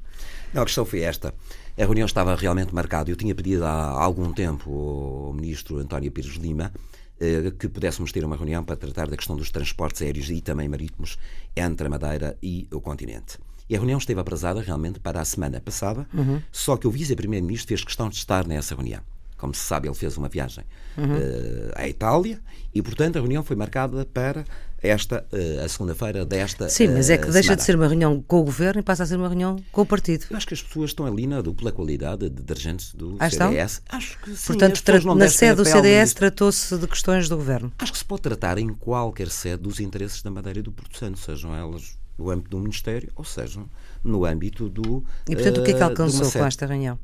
Não, 0.54 0.62
a 0.62 0.64
questão 0.64 0.84
foi 0.84 1.00
esta. 1.00 1.34
A 1.76 1.82
reunião 1.82 2.06
estava 2.06 2.36
realmente 2.36 2.72
marcada. 2.72 3.10
Eu 3.10 3.16
tinha 3.16 3.34
pedido 3.34 3.64
há 3.64 3.88
algum 3.88 4.32
tempo 4.32 5.26
ao 5.26 5.32
Ministro 5.32 5.78
António 5.78 6.12
Pires 6.12 6.36
Lima 6.36 6.72
eh, 7.18 7.50
que 7.58 7.68
pudéssemos 7.68 8.12
ter 8.12 8.24
uma 8.24 8.36
reunião 8.36 8.62
para 8.62 8.76
tratar 8.76 9.08
da 9.08 9.16
questão 9.16 9.34
dos 9.34 9.50
transportes 9.50 10.00
aéreos 10.00 10.30
e 10.30 10.40
também 10.40 10.68
marítimos 10.68 11.18
entre 11.56 11.88
a 11.88 11.90
Madeira 11.90 12.38
e 12.40 12.68
o 12.70 12.80
continente. 12.80 13.38
E 13.68 13.74
a 13.74 13.78
reunião 13.78 13.98
esteve 13.98 14.20
atrasada 14.20 14.60
realmente 14.60 15.00
para 15.00 15.20
a 15.20 15.24
semana 15.24 15.60
passada, 15.60 16.06
uhum. 16.14 16.40
só 16.52 16.76
que 16.76 16.86
o 16.86 16.90
vice-primeiro-ministro 16.90 17.68
fez 17.68 17.82
questão 17.82 18.08
de 18.08 18.16
estar 18.16 18.46
nessa 18.46 18.74
reunião. 18.74 19.00
Como 19.36 19.54
se 19.54 19.60
sabe, 19.60 19.86
ele 19.86 19.94
fez 19.94 20.16
uma 20.16 20.28
viagem 20.28 20.64
uhum. 20.96 21.04
uh, 21.04 21.72
à 21.74 21.86
Itália 21.86 22.40
e, 22.74 22.80
portanto, 22.80 23.16
a 23.16 23.20
reunião 23.20 23.44
foi 23.44 23.54
marcada 23.54 24.06
para 24.06 24.44
esta, 24.82 25.26
uh, 25.30 25.64
a 25.64 25.68
segunda-feira 25.68 26.24
desta 26.24 26.70
Sim, 26.70 26.88
mas 26.88 27.10
é 27.10 27.18
que 27.18 27.28
uh, 27.28 27.32
deixa 27.32 27.48
semana. 27.48 27.56
de 27.56 27.62
ser 27.64 27.76
uma 27.76 27.86
reunião 27.86 28.24
com 28.26 28.40
o 28.40 28.44
governo 28.44 28.80
e 28.80 28.82
passa 28.82 29.02
a 29.02 29.06
ser 29.06 29.16
uma 29.16 29.28
reunião 29.28 29.56
com 29.70 29.82
o 29.82 29.86
partido. 29.86 30.24
Eu 30.30 30.36
acho 30.38 30.46
que 30.46 30.54
as 30.54 30.62
pessoas 30.62 30.90
estão 30.90 31.04
ali 31.04 31.26
na 31.26 31.42
dupla 31.42 31.70
qualidade 31.70 32.30
de 32.30 32.42
dirigentes 32.42 32.94
do 32.94 33.16
ah, 33.18 33.28
CDS. 33.28 33.82
Acho 33.90 34.18
que 34.20 34.34
sim. 34.34 34.46
Portanto, 34.46 34.82
na 35.14 35.28
sede 35.28 35.56
do 35.56 35.64
CDS 35.66 36.14
tratou-se 36.14 36.76
de 36.78 36.86
questões 36.86 37.28
do 37.28 37.36
governo. 37.36 37.70
Acho 37.78 37.92
que 37.92 37.98
se 37.98 38.04
pode 38.04 38.22
tratar 38.22 38.56
em 38.56 38.68
qualquer 38.68 39.28
sede 39.28 39.62
dos 39.62 39.80
interesses 39.80 40.22
da 40.22 40.30
Madeira 40.30 40.60
e 40.60 40.62
do 40.62 40.72
Porto 40.72 40.96
Santo, 40.96 41.18
sejam 41.18 41.54
elas 41.54 41.98
no 42.18 42.30
âmbito 42.30 42.50
do 42.50 42.58
Ministério 42.58 43.10
ou 43.14 43.24
sejam 43.24 43.68
no 44.02 44.24
âmbito 44.24 44.68
do. 44.68 45.04
E, 45.28 45.34
portanto, 45.34 45.58
o 45.60 45.64
que 45.64 45.70
é 45.72 45.74
que 45.74 45.82
alcançou 45.82 46.30
com 46.30 46.44
esta 46.44 46.66
reunião? 46.66 46.98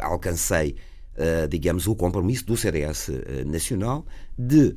Alcancei, 0.00 0.76
uh, 1.14 1.48
digamos, 1.48 1.86
o 1.86 1.94
compromisso 1.94 2.44
do 2.46 2.56
CDS 2.56 3.10
Nacional 3.46 4.06
de 4.38 4.76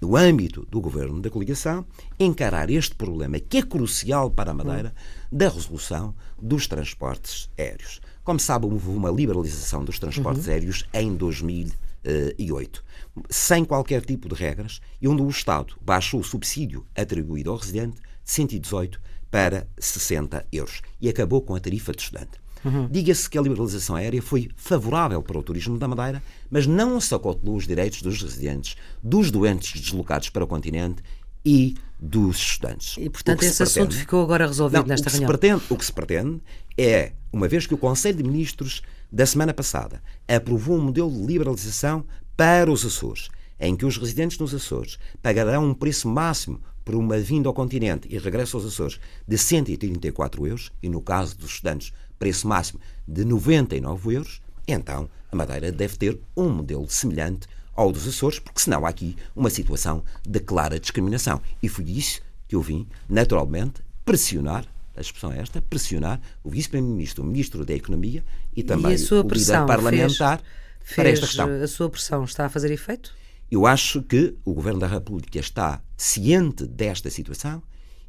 no 0.00 0.16
âmbito 0.16 0.66
do 0.70 0.80
governo 0.80 1.20
da 1.20 1.28
coligação, 1.28 1.84
encarar 2.18 2.70
este 2.70 2.94
problema 2.94 3.38
que 3.38 3.58
é 3.58 3.62
crucial 3.62 4.30
para 4.30 4.50
a 4.50 4.54
Madeira 4.54 4.94
da 5.30 5.48
resolução 5.48 6.14
dos 6.40 6.66
transportes 6.66 7.50
aéreos. 7.58 8.00
Como 8.24 8.40
sabe, 8.40 8.66
houve 8.66 8.88
uma 8.88 9.10
liberalização 9.10 9.84
dos 9.84 9.98
transportes 9.98 10.46
uhum. 10.46 10.52
aéreos 10.52 10.88
em 10.94 11.14
2008, 11.14 12.84
sem 13.28 13.64
qualquer 13.64 14.02
tipo 14.04 14.28
de 14.28 14.34
regras, 14.34 14.80
e 15.00 15.08
onde 15.08 15.22
o 15.22 15.28
Estado 15.28 15.74
baixou 15.82 16.20
o 16.20 16.24
subsídio 16.24 16.86
atribuído 16.96 17.50
ao 17.50 17.56
residente 17.56 17.96
de 17.96 18.02
118 18.30 19.00
para 19.30 19.66
60 19.78 20.46
euros 20.52 20.82
e 21.00 21.08
acabou 21.08 21.40
com 21.42 21.54
a 21.54 21.60
tarifa 21.60 21.92
de 21.92 22.02
estudante. 22.02 22.40
Uhum. 22.64 22.88
Diga-se 22.88 23.28
que 23.28 23.38
a 23.38 23.42
liberalização 23.42 23.96
aérea 23.96 24.20
foi 24.20 24.50
favorável 24.54 25.22
para 25.22 25.38
o 25.38 25.42
turismo 25.42 25.78
da 25.78 25.88
Madeira, 25.88 26.22
mas 26.50 26.66
não 26.66 27.00
sacotelou 27.00 27.56
os 27.56 27.66
direitos 27.66 28.02
dos 28.02 28.22
residentes, 28.22 28.76
dos 29.02 29.30
doentes 29.30 29.80
deslocados 29.80 30.28
para 30.28 30.44
o 30.44 30.46
continente 30.46 31.02
e 31.44 31.74
dos 31.98 32.36
estudantes. 32.36 32.96
E, 32.98 33.08
portanto, 33.08 33.42
esse 33.42 33.56
pretende, 33.56 33.80
assunto 33.80 33.96
ficou 33.96 34.22
agora 34.22 34.46
resolvido 34.46 34.80
não, 34.80 34.86
nesta 34.86 35.08
o 35.08 35.12
reunião. 35.12 35.28
Pretende, 35.28 35.62
o 35.70 35.76
que 35.76 35.84
se 35.84 35.92
pretende 35.92 36.40
é, 36.76 37.12
uma 37.32 37.48
vez 37.48 37.66
que 37.66 37.74
o 37.74 37.78
Conselho 37.78 38.18
de 38.18 38.22
Ministros 38.22 38.82
da 39.10 39.24
semana 39.26 39.54
passada 39.54 40.02
aprovou 40.28 40.76
um 40.76 40.82
modelo 40.82 41.10
de 41.10 41.26
liberalização 41.26 42.04
para 42.36 42.70
os 42.70 42.84
Açores, 42.84 43.28
em 43.58 43.74
que 43.74 43.86
os 43.86 43.96
residentes 43.96 44.38
nos 44.38 44.54
Açores 44.54 44.98
pagarão 45.22 45.64
um 45.64 45.74
preço 45.74 46.08
máximo 46.08 46.60
por 46.90 46.96
uma 46.96 47.18
vinda 47.18 47.48
ao 47.48 47.54
continente 47.54 48.08
e 48.10 48.18
regresso 48.18 48.56
aos 48.56 48.66
Açores 48.66 48.98
de 49.24 49.38
134 49.38 50.44
euros, 50.44 50.72
e 50.82 50.88
no 50.88 51.00
caso 51.00 51.38
dos 51.38 51.50
estudantes 51.52 51.92
preço 52.18 52.48
máximo 52.48 52.80
de 53.06 53.24
99 53.24 54.16
euros, 54.16 54.42
então 54.66 55.08
a 55.30 55.36
Madeira 55.36 55.70
deve 55.70 55.96
ter 55.96 56.18
um 56.36 56.48
modelo 56.48 56.90
semelhante 56.90 57.46
ao 57.76 57.92
dos 57.92 58.08
Açores, 58.08 58.40
porque 58.40 58.60
senão 58.60 58.84
há 58.84 58.88
aqui 58.88 59.16
uma 59.36 59.50
situação 59.50 60.02
de 60.28 60.40
clara 60.40 60.80
discriminação. 60.80 61.40
E 61.62 61.68
foi 61.68 61.84
isso 61.84 62.20
que 62.48 62.56
eu 62.56 62.60
vim, 62.60 62.88
naturalmente, 63.08 63.80
pressionar 64.04 64.66
a 64.96 65.00
expressão 65.00 65.32
é 65.32 65.38
esta, 65.38 65.62
pressionar 65.62 66.20
o 66.42 66.50
Vice-Primeiro-Ministro, 66.50 67.22
o 67.22 67.26
Ministro 67.26 67.64
da 67.64 67.72
Economia 67.72 68.24
e 68.54 68.64
também 68.64 68.96
e 68.96 69.14
o 69.14 69.22
líder 69.22 69.64
parlamentar 69.64 70.42
fez, 70.80 70.96
para 70.96 71.08
esta 71.08 71.26
questão. 71.26 71.62
A 71.62 71.68
sua 71.68 71.88
pressão 71.88 72.24
está 72.24 72.46
a 72.46 72.48
fazer 72.48 72.72
efeito? 72.72 73.14
Eu 73.50 73.66
acho 73.66 74.00
que 74.02 74.36
o 74.44 74.54
Governo 74.54 74.78
da 74.78 74.86
República 74.86 75.40
está 75.40 75.82
ciente 75.96 76.64
desta 76.68 77.10
situação 77.10 77.60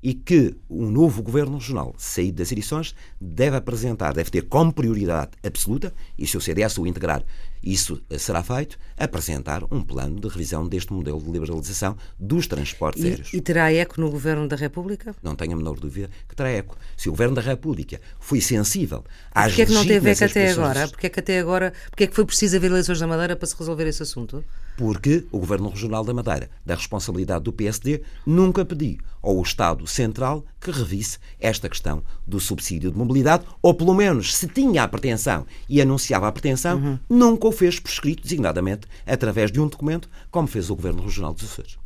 e 0.04 0.14
que 0.14 0.56
o 0.70 0.86
novo 0.86 1.24
governo 1.24 1.58
regional, 1.58 1.96
saído 1.98 2.38
das 2.38 2.52
eleições, 2.52 2.94
deve 3.20 3.58
apresentar, 3.58 4.14
deve 4.14 4.30
ter 4.30 4.44
como 4.44 4.72
prioridade 4.72 5.32
absoluta, 5.44 5.92
e 6.16 6.28
se 6.28 6.38
o 6.38 6.42
CDS 6.42 6.78
o 6.78 6.86
integrar, 6.86 7.24
isso 7.64 8.02
será 8.18 8.44
feito, 8.44 8.78
apresentar 8.98 9.64
um 9.72 9.82
plano 9.82 10.20
de 10.20 10.28
revisão 10.28 10.68
deste 10.68 10.92
modelo 10.92 11.22
de 11.22 11.30
liberalização 11.30 11.96
dos 12.20 12.48
transportes 12.48 13.04
e, 13.04 13.08
aéreos. 13.08 13.34
E 13.34 13.42
terá 13.42 13.72
eco 13.72 14.00
no 14.00 14.10
governo 14.10 14.48
da 14.48 14.56
República? 14.56 15.16
Não 15.22 15.36
tenho 15.36 15.54
a 15.54 15.56
menor 15.56 15.80
dúvida 15.80 16.10
que 16.28 16.36
terá 16.36 16.50
eco. 16.50 16.78
Se 16.98 17.10
o 17.10 17.12
governo 17.12 17.36
da 17.36 17.42
República 17.42 18.00
foi 18.20 18.42
sensível 18.42 19.04
às 19.32 19.48
Porquê 19.48 19.62
é 19.62 19.66
que 19.66 19.74
não 19.74 19.86
teve 19.86 20.10
eco 20.10 20.24
até 20.24 20.52
agora? 20.52 20.88
Porquê 20.88 21.08
é 21.08 21.10
que 21.10 21.20
até 21.20 21.40
agora, 21.40 21.74
porquê 21.90 22.04
é 22.06 22.08
que 22.08 22.16
foi 22.16 22.26
preciso 22.26 22.58
haver 22.58 22.72
eleições 22.72 23.00
na 23.00 23.08
Madeira 23.08 23.36
para 23.36 23.48
se 23.48 23.56
resolver 23.58 23.88
esse 23.88 24.02
assunto? 24.02 24.44
porque 24.82 25.26
o 25.32 25.38
Governo 25.38 25.70
Regional 25.70 26.04
da 26.04 26.12
Madeira, 26.12 26.50
da 26.66 26.74
responsabilidade 26.74 27.44
do 27.44 27.54
PSD, 27.54 28.02
nunca 28.26 28.66
pediu 28.66 28.98
ao 29.22 29.40
Estado 29.42 29.86
Central 29.86 30.44
que 30.62 30.72
revisse 30.72 31.18
esta 31.40 31.68
questão 31.68 32.04
do 32.26 32.40
subsídio 32.40 32.92
de 32.92 32.98
mobilidade, 32.98 33.44
ou 33.62 33.74
pelo 33.74 33.94
menos, 33.94 34.36
se 34.36 34.48
tinha 34.48 34.84
a 34.84 34.88
pretensão 34.88 35.46
e 35.68 35.82
anunciava 35.82 36.28
a 36.28 36.32
pretensão, 36.32 36.78
uhum. 36.78 37.00
nunca 37.10 37.48
o 37.48 37.52
fez 37.52 37.80
por 37.80 37.90
escrito, 37.90 38.24
designadamente 38.24 38.88
através 39.06 39.52
de 39.52 39.60
um 39.60 39.68
documento, 39.68 40.08
como 40.30 40.48
fez 40.48 40.70
o 40.70 40.76
Governo 40.76 41.04
Regional 41.04 41.34
dos 41.34 41.44
Açores. 41.44 41.78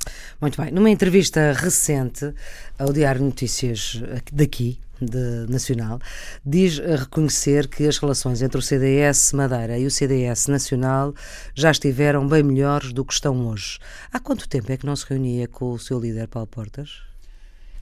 Muito 0.41 0.61
bem. 0.61 0.71
Numa 0.71 0.89
entrevista 0.89 1.53
recente 1.53 2.33
ao 2.77 2.91
Diário 2.91 3.23
Notícias 3.23 4.01
daqui, 4.31 4.77
de, 5.01 5.45
nacional, 5.49 5.99
diz 6.45 6.79
reconhecer 6.79 7.67
que 7.67 7.87
as 7.87 7.97
relações 7.97 8.41
entre 8.41 8.57
o 8.57 8.61
CDS 8.61 9.33
Madeira 9.33 9.77
e 9.77 9.85
o 9.85 9.91
CDS 9.91 10.47
Nacional 10.47 11.13
já 11.53 11.71
estiveram 11.71 12.27
bem 12.27 12.43
melhores 12.43 12.93
do 12.93 13.03
que 13.03 13.13
estão 13.13 13.47
hoje. 13.47 13.79
Há 14.11 14.19
quanto 14.19 14.47
tempo 14.47 14.71
é 14.71 14.77
que 14.77 14.85
não 14.85 14.95
se 14.95 15.05
reunia 15.07 15.47
com 15.47 15.71
o 15.71 15.79
seu 15.79 15.99
líder, 15.99 16.27
Paulo 16.27 16.47
Portas? 16.47 17.01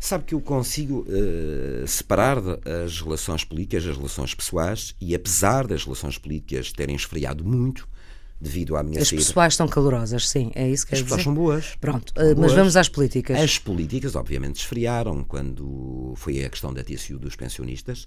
Sabe 0.03 0.25
que 0.25 0.35
eu 0.35 0.41
consigo 0.41 1.05
uh, 1.07 1.87
separar 1.87 2.37
as 2.83 2.99
relações 2.99 3.45
políticas 3.45 3.85
das 3.85 3.95
relações 3.95 4.35
pessoais 4.35 4.93
e, 4.99 5.15
apesar 5.15 5.65
das 5.65 5.85
relações 5.85 6.17
políticas 6.17 6.73
terem 6.73 6.93
esfriado 6.93 7.45
muito, 7.45 7.87
devido 8.37 8.75
à 8.75 8.83
minha 8.83 9.01
As 9.01 9.07
saída. 9.07 9.23
pessoais 9.23 9.53
estão 9.53 9.65
calorosas, 9.65 10.27
sim, 10.27 10.51
é 10.55 10.69
isso 10.69 10.85
que 10.85 10.93
As 10.93 11.01
pessoas 11.01 11.19
dizer? 11.19 11.23
são 11.23 11.33
boas. 11.33 11.75
Pronto, 11.79 12.11
São 12.13 12.21
uh, 12.21 12.27
mas 12.31 12.35
boas. 12.35 12.51
vamos 12.51 12.75
às 12.75 12.89
políticas. 12.89 13.39
As 13.39 13.57
políticas, 13.57 14.13
obviamente, 14.17 14.57
esfriaram 14.57 15.23
quando 15.23 16.11
foi 16.17 16.43
a 16.43 16.49
questão 16.49 16.73
da 16.73 16.83
TSU 16.83 17.17
dos 17.17 17.37
pensionistas, 17.37 18.05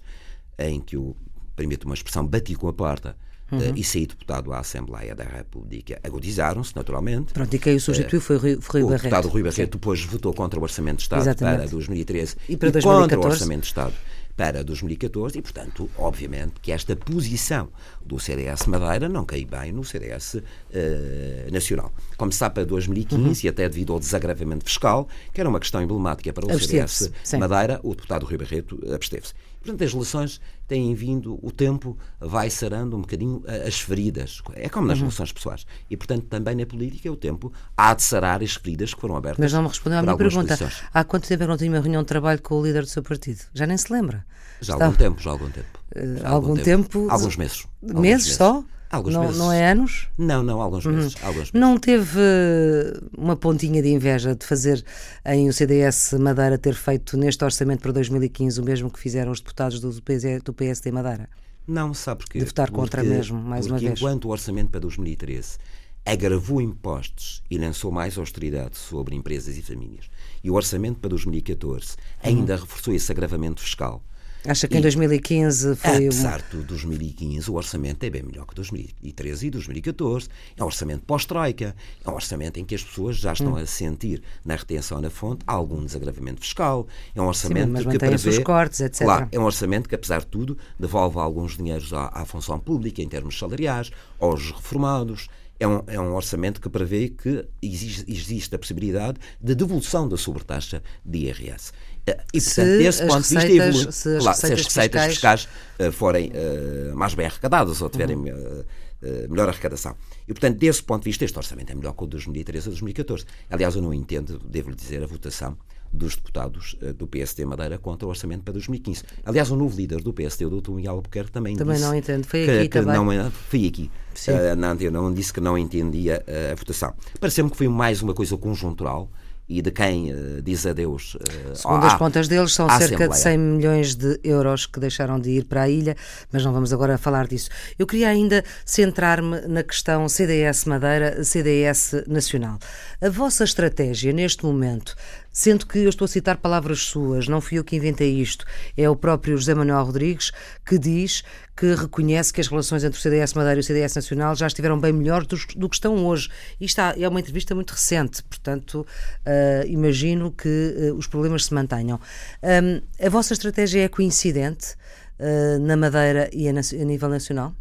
em 0.59 0.79
que 0.79 0.95
eu, 0.95 1.17
permito 1.55 1.87
uma 1.87 1.95
expressão, 1.95 2.27
bati 2.27 2.53
com 2.53 2.67
a 2.67 2.73
porta 2.73 3.17
Uhum. 3.51 3.59
uh, 3.59 3.73
e 3.75 3.83
saí 3.83 4.05
deputado 4.05 4.51
à 4.51 4.59
Assembleia 4.59 5.15
da 5.15 5.23
República. 5.23 5.99
Agudizaram-se, 6.03 6.75
naturalmente. 6.75 7.33
Pronto, 7.33 7.53
e 7.53 7.59
quem 7.59 7.75
o 7.75 7.79
substituiu 7.79 8.21
foi 8.21 8.35
o 8.35 8.39
Rui, 8.39 8.59
Rui 8.67 8.83
O 8.83 8.87
Barreto. 8.87 9.03
deputado 9.03 9.27
Rui 9.29 9.43
Barreto 9.43 9.71
depois 9.71 10.03
votou 10.03 10.33
contra 10.33 10.59
o 10.59 10.63
Orçamento 10.63 10.97
de 10.97 11.03
Estado 11.03 11.21
Exatamente. 11.21 11.57
para 11.59 11.69
2013 11.69 12.35
E 12.49 12.57
para 12.57 12.71
contra 12.71 12.81
2014. 12.81 13.17
o 13.17 13.31
Orçamento 13.31 13.61
de 13.61 13.67
Estado 13.67 13.93
para 14.35 14.63
2014 14.63 15.39
e, 15.39 15.41
portanto, 15.41 15.89
obviamente 15.97 16.53
que 16.61 16.71
esta 16.71 16.95
posição 16.95 17.69
do 18.05 18.19
CDS 18.19 18.67
Madeira 18.67 19.09
não 19.09 19.25
caiu 19.25 19.47
bem 19.47 19.71
no 19.71 19.83
CDS 19.83 20.43
eh, 20.71 21.47
Nacional. 21.51 21.91
Como 22.17 22.31
se 22.31 22.39
sabe, 22.39 22.55
para 22.55 22.65
2015, 22.65 23.23
Uhum. 23.25 23.33
e 23.43 23.47
até 23.47 23.69
devido 23.69 23.93
ao 23.93 23.99
desagravamento 23.99 24.65
fiscal, 24.65 25.07
que 25.31 25.39
era 25.39 25.47
uma 25.49 25.59
questão 25.59 25.81
emblemática 25.81 26.33
para 26.33 26.45
o 26.47 26.59
CDS. 26.59 27.11
Madeira, 27.39 27.79
o 27.83 27.93
deputado 27.93 28.25
Rui 28.25 28.37
Barreto 28.37 28.79
absteve-se. 28.93 29.33
Portanto, 29.61 29.83
as 29.83 29.91
relações 29.93 30.41
têm 30.67 30.95
vindo, 30.95 31.37
o 31.45 31.51
tempo 31.51 31.97
vai 32.19 32.49
sarando 32.49 32.95
um 32.95 33.01
bocadinho 33.01 33.43
a- 33.47 33.67
as 33.67 33.79
feridas. 33.81 34.41
É 34.55 34.69
como 34.69 34.83
Uhum. 34.83 34.89
nas 34.89 34.99
relações 34.99 35.31
pessoais. 35.31 35.65
E, 35.89 35.97
portanto, 35.97 36.23
também 36.29 36.55
na 36.55 36.65
política, 36.65 37.11
o 37.11 37.15
tempo 37.17 37.51
há 37.75 37.93
de 37.93 38.01
sarar 38.01 38.41
as 38.41 38.55
feridas 38.55 38.93
que 38.93 39.01
foram 39.01 39.15
abertas. 39.17 39.39
Mas 39.39 39.53
não 39.53 39.63
me 39.63 39.67
respondeu 39.67 39.99
à 39.99 40.01
minha 40.01 40.15
pergunta. 40.17 40.57
posições. 40.57 40.83
Há 40.93 41.03
quanto 41.03 41.27
tempo 41.27 41.43
é 41.43 41.45
que 41.45 41.49
não 41.49 41.57
tinha 41.57 41.69
uma 41.71 41.79
reunião 41.81 42.01
de 42.01 42.07
trabalho 42.07 42.41
com 42.41 42.55
o 42.55 42.65
líder 42.65 42.81
do 42.83 42.87
seu 42.89 43.03
partido? 43.03 43.41
Já 43.53 43.67
nem 43.67 43.77
se 43.77 43.91
lembra. 43.91 44.25
Já 44.61 44.73
há 44.75 44.83
algum 44.85 44.97
tempo, 44.97 45.21
já 45.21 45.29
há 45.29 45.33
algum 45.33 45.49
tempo. 45.49 45.67
Eh, 45.93 46.15
Já 46.21 46.27
há 46.27 46.31
algum 46.31 46.55
tempo- 46.55 47.07
Alguns 47.09 47.35
meses. 47.35 47.67
Alguns 47.83 48.01
Meses 48.01 48.35
só? 48.35 48.63
Alguns 48.89 49.13
não, 49.13 49.21
meses. 49.23 49.37
não 49.37 49.51
é 49.51 49.71
anos? 49.71 50.07
Não, 50.17 50.41
não, 50.43 50.61
alguns 50.61 50.85
meses. 50.85 51.15
Alguns 51.21 51.37
meses. 51.39 51.51
Não 51.53 51.77
teve 51.77 52.19
eh, 52.19 52.99
uma 53.17 53.35
pontinha 53.35 53.81
de 53.81 53.89
inveja 53.89 54.33
de 54.35 54.45
fazer 54.45 54.83
em 55.25 55.49
o 55.49 55.53
CDS 55.53 56.13
Madeira 56.19 56.57
ter 56.57 56.73
feito 56.73 57.17
neste 57.17 57.43
orçamento 57.43 57.81
para 57.81 57.91
2015 57.91 58.61
o 58.61 58.63
mesmo 58.63 58.89
que 58.89 58.99
fizeram 58.99 59.31
os 59.31 59.39
deputados 59.41 59.79
do, 59.81 59.89
PS, 60.01 60.41
do 60.43 60.53
PSD 60.53 60.91
Madeira? 60.91 61.29
Não, 61.67 61.93
sabe 61.93 62.23
porque 62.23 62.39
De 62.39 62.45
votar 62.45 62.71
contra 62.71 63.03
mesmo, 63.03 63.37
mais 63.37 63.65
uma 63.65 63.75
porque 63.75 63.87
vez. 63.87 63.99
enquanto 63.99 64.25
o 64.25 64.29
orçamento 64.29 64.69
para 64.71 64.79
2013 64.79 65.57
agravou 66.05 66.61
impostos 66.61 67.43
e 67.51 67.57
lançou 67.57 67.91
mais 67.91 68.17
austeridade 68.17 68.77
sobre 68.77 69.13
empresas 69.13 69.57
e 69.57 69.61
famílias, 69.61 70.05
e 70.41 70.49
o 70.49 70.53
orçamento 70.53 70.99
para 70.99 71.09
2014 71.09 71.97
ainda 72.23 72.53
Uhum. 72.55 72.61
reforçou 72.61 72.93
esse 72.93 73.11
agravamento 73.11 73.59
fiscal, 73.61 74.01
Acha 74.45 74.67
que 74.67 74.75
em 74.75 74.79
E- 74.79 74.81
2015 74.81 75.75
foi 75.75 75.91
Apesar 76.07 76.41
de 76.41 76.57
2015, 76.63 77.49
o 77.51 77.55
orçamento 77.55 78.03
é 78.03 78.09
bem 78.09 78.23
melhor 78.23 78.45
que 78.45 78.55
2013 78.55 79.47
e 79.47 79.49
2014. 79.49 80.29
É 80.55 80.63
um 80.63 80.67
orçamento 80.67 81.03
pós-troika. 81.05 81.75
É 82.05 82.09
um 82.09 82.13
orçamento 82.13 82.59
em 82.59 82.63
que 82.65 82.75
as 82.75 82.83
pessoas 82.83 83.17
já 83.17 83.31
Hum. 83.31 83.33
estão 83.33 83.55
a 83.57 83.65
sentir, 83.65 84.21
na 84.45 84.55
retenção 84.55 85.01
na 85.01 85.09
fonte, 85.09 85.41
algum 85.45 85.83
desagravamento 85.83 86.39
fiscal. 86.41 86.87
É 87.13 87.21
um 87.21 87.27
orçamento 87.27 87.71
mas 87.71 87.85
que 87.85 87.97
prevê... 87.97 88.29
os 88.29 88.39
cortes, 88.39 88.79
etc. 88.79 89.03
Claro, 89.03 89.27
é 89.31 89.39
um 89.39 89.43
orçamento 89.43 89.89
que, 89.89 89.95
apesar 89.95 90.19
de 90.19 90.27
tudo, 90.27 90.57
devolve 90.79 91.17
alguns 91.19 91.57
dinheiros 91.57 91.91
à, 91.91 92.09
à 92.13 92.25
função 92.25 92.57
pública, 92.59 93.01
em 93.01 93.09
termos 93.09 93.37
salariais, 93.37 93.91
aos 94.19 94.51
reformados. 94.51 95.27
É 95.59 95.67
um, 95.67 95.81
é 95.87 95.99
um 95.99 96.13
orçamento 96.13 96.61
que 96.61 96.69
prevê 96.69 97.09
que 97.09 97.45
existe, 97.61 98.53
a 98.55 98.59
possibilidade 98.59 99.17
de 99.41 99.55
devolução 99.55 100.07
da 100.07 100.15
sobretaxa 100.17 100.83
de 101.03 101.17
IRS. 101.19 101.71
Eh, 102.05 102.17
E, 102.33 102.39
Se 102.39 102.55
portanto, 102.55 102.77
desse 102.77 103.01
ponto 103.07 103.13
de 103.13 103.17
vista, 103.21 103.39
receitas- 103.39 103.67
evolui. 103.75 103.91
se 103.91 104.09
as 104.17 104.23
Claro, 104.23 104.37
se 104.37 104.45
as 104.45 104.49
receitas 104.51 104.65
receitas 104.65 105.07
fiscais- 105.07 105.41
fiscais 105.43 105.47
eh, 105.79 105.91
forem 105.91 106.31
eh, 106.33 106.91
mais 106.93 107.13
bem 107.13 107.25
arrecadadas 107.25 107.81
ou 107.81 107.89
tiverem 107.89 108.15
Uhum. 108.15 108.59
uh, 108.61 109.29
melhor 109.29 109.47
arrecadação. 109.49 109.95
E, 110.27 110.33
portanto, 110.33 110.57
desse 110.57 110.81
ponto 110.83 111.03
de 111.03 111.09
vista, 111.09 111.23
este 111.25 111.37
orçamento 111.37 111.71
é 111.71 111.75
melhor 111.75 111.93
que 111.93 112.03
o 112.03 112.07
de 112.07 112.11
2013 112.11 112.67
a 112.67 112.69
2014. 112.71 113.25
Aliás, 113.49 113.75
eu 113.75 113.81
não 113.81 113.93
entendo, 113.93 114.39
devo-lhe 114.39 114.75
dizer, 114.75 115.03
a 115.03 115.07
votação 115.07 115.55
dos 115.91 116.15
deputados 116.15 116.75
uh, 116.81 116.93
do 116.93 117.07
PSD 117.07 117.45
Madeira 117.45 117.77
contra 117.77 118.05
o 118.05 118.09
orçamento 118.09 118.43
para 118.43 118.53
2015. 118.53 119.03
Aliás, 119.25 119.51
o 119.51 119.55
novo 119.55 119.75
líder 119.75 120.01
do 120.01 120.13
PSD, 120.13 120.45
o 120.45 120.61
Dr. 120.61 120.71
Miguel 120.71 120.93
Albuquerque, 120.93 121.31
também, 121.31 121.55
também 121.55 121.75
disse 121.75 121.87
não 121.87 121.95
entendo. 121.95 122.25
Foi 122.25 122.43
aqui 122.43 122.69
que 122.69 122.69
também. 122.69 123.17
Não, 123.17 123.31
foi 123.31 123.67
aqui. 123.67 123.91
Uh, 124.27 124.55
não, 124.55 124.75
eu 124.75 124.91
não 124.91 125.13
disse 125.13 125.31
que 125.31 125.39
não 125.39 125.57
entendia 125.57 126.23
a 126.51 126.55
votação. 126.55 126.93
Pareceu-me 127.19 127.51
que 127.51 127.57
foi 127.57 127.67
mais 127.67 128.01
uma 128.01 128.13
coisa 128.13 128.35
conjuntural 128.37 129.09
e 129.49 129.61
de 129.61 129.71
quem 129.71 130.11
uh, 130.11 130.41
diz 130.41 130.65
adeus. 130.65 131.15
Uh, 131.15 131.55
Segundo 131.55 131.85
as 131.85 131.95
contas 131.95 132.27
deles, 132.27 132.53
são 132.53 132.67
cerca 132.67 132.85
Assembleia. 132.85 133.09
de 133.09 133.17
100 133.17 133.37
milhões 133.37 133.95
de 133.95 134.19
euros 134.23 134.65
que 134.65 134.79
deixaram 134.79 135.19
de 135.19 135.29
ir 135.29 135.45
para 135.45 135.63
a 135.63 135.69
ilha, 135.69 135.95
mas 136.31 136.43
não 136.43 136.51
vamos 136.51 136.73
agora 136.73 136.97
falar 136.97 137.27
disso. 137.27 137.49
Eu 137.79 137.87
queria 137.87 138.09
ainda 138.09 138.43
centrar-me 138.65 139.41
na 139.47 139.63
questão 139.63 140.07
CDS 140.09 140.65
Madeira, 140.65 141.23
CDS 141.23 142.03
Nacional. 142.07 142.59
A 142.99 143.09
vossa 143.09 143.43
estratégia 143.45 144.11
neste 144.11 144.45
momento 144.45 144.95
Sendo 145.37 145.67
que 145.67 145.77
eu 145.77 145.89
estou 145.89 146.05
a 146.05 146.07
citar 146.07 146.37
palavras 146.37 146.79
suas, 146.79 147.27
não 147.27 147.39
fui 147.39 147.59
eu 147.59 147.63
que 147.63 147.75
inventei 147.75 148.09
isto, 148.09 148.43
é 148.75 148.89
o 148.89 148.95
próprio 148.95 149.37
José 149.37 149.53
Manuel 149.53 149.83
Rodrigues 149.83 150.31
que 150.65 150.79
diz 150.79 151.23
que 151.55 151.75
reconhece 151.75 152.33
que 152.33 152.41
as 152.41 152.47
relações 152.47 152.83
entre 152.83 152.97
o 152.97 153.01
CDS 153.01 153.35
Madeira 153.35 153.59
e 153.59 153.61
o 153.61 153.63
CDS 153.63 153.93
Nacional 153.93 154.35
já 154.35 154.47
estiveram 154.47 154.79
bem 154.79 154.91
melhores 154.91 155.27
do, 155.27 155.37
do 155.55 155.69
que 155.69 155.75
estão 155.75 156.07
hoje. 156.07 156.27
Isto 156.59 156.81
é 156.81 157.07
uma 157.07 157.19
entrevista 157.19 157.53
muito 157.53 157.69
recente, 157.69 158.23
portanto, 158.23 158.81
uh, 158.81 159.67
imagino 159.67 160.31
que 160.31 160.49
uh, 160.91 160.95
os 160.95 161.05
problemas 161.05 161.45
se 161.45 161.53
mantenham. 161.53 161.99
Um, 162.41 162.81
a 163.05 163.07
vossa 163.07 163.33
estratégia 163.33 163.83
é 163.83 163.87
coincidente 163.87 164.73
uh, 165.19 165.59
na 165.59 165.77
Madeira 165.77 166.31
e 166.33 166.49
a, 166.49 166.51
a 166.51 166.83
nível 166.83 167.09
nacional? 167.09 167.53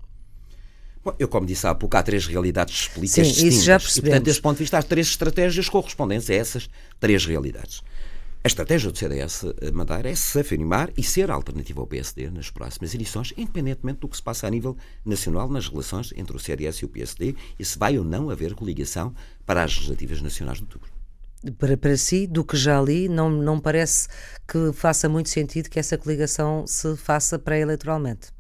Bom, 1.07 1.15
eu, 1.21 1.29
como 1.29 1.47
disse 1.47 1.65
há 1.69 1.73
pouco, 1.73 1.97
há 1.97 2.03
três 2.03 2.27
realidades 2.27 2.75
explícitas 2.75 3.29
Sim, 3.29 3.33
distintas. 3.33 3.55
Isso 3.55 3.65
já 3.65 3.79
percebemos. 3.79 3.97
E, 3.97 4.11
portanto, 4.11 4.25
desse 4.25 4.41
ponto 4.41 4.57
de 4.57 4.65
vista, 4.65 4.79
há 4.79 4.83
três 4.83 5.07
estratégias 5.07 5.69
correspondentes 5.69 6.29
a 6.29 6.35
essas 6.35 6.69
três 6.99 7.25
realidades. 7.25 7.81
A 8.43 8.49
estratégia 8.49 8.91
do 8.91 8.99
CDS 8.99 9.45
Madeira 9.73 10.11
é 10.11 10.17
se 10.17 10.41
afirmar 10.41 10.91
e 10.97 11.05
ser 11.05 11.31
alternativa 11.31 11.81
ao 11.81 11.87
PSD 11.87 12.29
nas 12.29 12.51
próximas 12.51 12.93
eleições, 12.93 13.33
independentemente 13.37 14.01
do 14.01 14.09
que 14.09 14.17
se 14.17 14.23
passa 14.23 14.49
a 14.49 14.51
nível 14.51 14.77
nacional 15.05 15.49
nas 15.49 15.69
relações 15.69 16.13
entre 16.17 16.37
o 16.37 16.41
CDS 16.41 16.79
e 16.79 16.85
o 16.85 16.89
PSD 16.89 17.37
e 17.57 17.65
se 17.65 17.79
vai 17.79 17.97
ou 17.97 18.05
não 18.05 18.29
haver 18.29 18.55
coligação 18.55 19.15
para 19.45 19.63
as 19.63 19.77
legislativas 19.77 20.21
nacionais 20.21 20.59
de 20.59 20.65
outubro. 20.65 20.91
Para, 21.57 21.77
para 21.77 21.97
si, 21.97 22.27
do 22.27 22.45
que 22.45 22.57
já 22.57 22.83
li, 22.83 23.09
não, 23.09 23.31
não 23.31 23.61
parece 23.61 24.09
que 24.49 24.73
faça 24.73 25.09
muito 25.09 25.29
sentido 25.29 25.71
que 25.71 25.79
essa 25.79 25.97
coligação 25.97 26.67
se 26.67 26.97
faça 26.97 27.39
pré-eleitoralmente. 27.39 28.35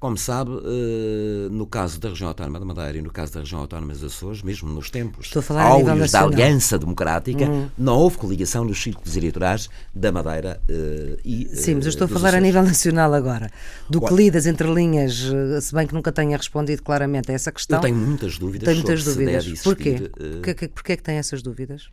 Como 0.00 0.16
sabe, 0.16 0.50
eh, 0.50 1.48
no 1.50 1.66
caso 1.66 2.00
da 2.00 2.08
região 2.08 2.28
autónoma 2.28 2.58
da 2.58 2.64
Madeira 2.64 2.96
e 2.96 3.02
no 3.02 3.10
caso 3.10 3.34
da 3.34 3.40
região 3.40 3.60
autónoma 3.60 3.92
dos 3.92 4.02
Açores, 4.02 4.42
mesmo 4.42 4.72
nos 4.72 4.88
tempos 4.88 5.30
áureos 5.50 6.10
da 6.10 6.22
Aliança 6.22 6.78
Democrática, 6.78 7.44
hum. 7.44 7.68
não 7.76 7.98
houve 7.98 8.16
coligação 8.16 8.64
nos 8.64 8.82
círculos 8.82 9.14
eleitorais 9.14 9.68
da 9.94 10.10
Madeira 10.10 10.58
uh, 10.70 11.20
e 11.22 11.50
Sim, 11.54 11.74
mas 11.74 11.84
eu 11.84 11.90
estou 11.90 12.06
a 12.06 12.08
falar 12.08 12.28
Açores. 12.30 12.34
a 12.34 12.40
nível 12.40 12.62
nacional 12.62 13.12
agora. 13.12 13.50
Do 13.90 14.00
que 14.00 14.14
li 14.14 14.30
das 14.30 14.46
entrelinhas, 14.46 15.22
se 15.60 15.74
bem 15.74 15.86
que 15.86 15.92
nunca 15.92 16.10
tenha 16.10 16.34
respondido 16.34 16.82
claramente 16.82 17.30
a 17.30 17.34
essa 17.34 17.52
questão. 17.52 17.76
Eu 17.76 17.82
tenho 17.82 17.96
muitas 17.96 18.38
dúvidas 18.38 18.66
tenho 18.66 18.78
muitas 18.78 19.04
dúvidas. 19.04 19.62
Porquê? 19.62 19.88
existir... 19.90 20.10
Porquê, 20.42 20.68
porquê 20.68 20.92
é 20.92 20.96
que 20.96 21.02
tem 21.02 21.16
essas 21.16 21.42
dúvidas? 21.42 21.90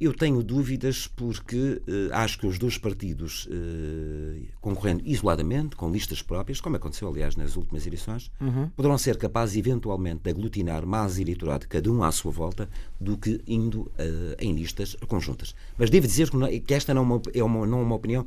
Eu 0.00 0.14
tenho 0.14 0.42
dúvidas 0.42 1.06
porque 1.06 1.82
uh, 1.86 2.14
acho 2.14 2.38
que 2.38 2.46
os 2.46 2.58
dois 2.58 2.78
partidos, 2.78 3.46
uh, 3.46 4.46
concorrendo 4.58 5.02
isoladamente, 5.04 5.76
com 5.76 5.90
listas 5.90 6.22
próprias, 6.22 6.58
como 6.58 6.76
aconteceu, 6.76 7.06
aliás, 7.06 7.36
nas 7.36 7.54
últimas 7.54 7.86
eleições, 7.86 8.30
uhum. 8.40 8.70
poderão 8.70 8.96
ser 8.96 9.18
capazes, 9.18 9.58
eventualmente, 9.58 10.22
de 10.22 10.30
aglutinar 10.30 10.86
mais 10.86 11.18
eleitorado, 11.18 11.68
cada 11.68 11.92
um 11.92 12.02
à 12.02 12.10
sua 12.10 12.32
volta, 12.32 12.66
do 12.98 13.18
que 13.18 13.42
indo 13.46 13.82
uh, 13.82 13.92
em 14.38 14.54
listas 14.54 14.96
conjuntas. 15.06 15.54
Mas 15.76 15.90
devo 15.90 16.06
dizer 16.06 16.30
que, 16.30 16.36
não, 16.38 16.48
que 16.48 16.72
esta 16.72 16.94
não 16.94 17.02
é 17.02 17.04
uma, 17.04 17.22
é 17.34 17.44
uma, 17.44 17.66
não 17.66 17.80
é 17.80 17.82
uma 17.82 17.94
opinião, 17.96 18.26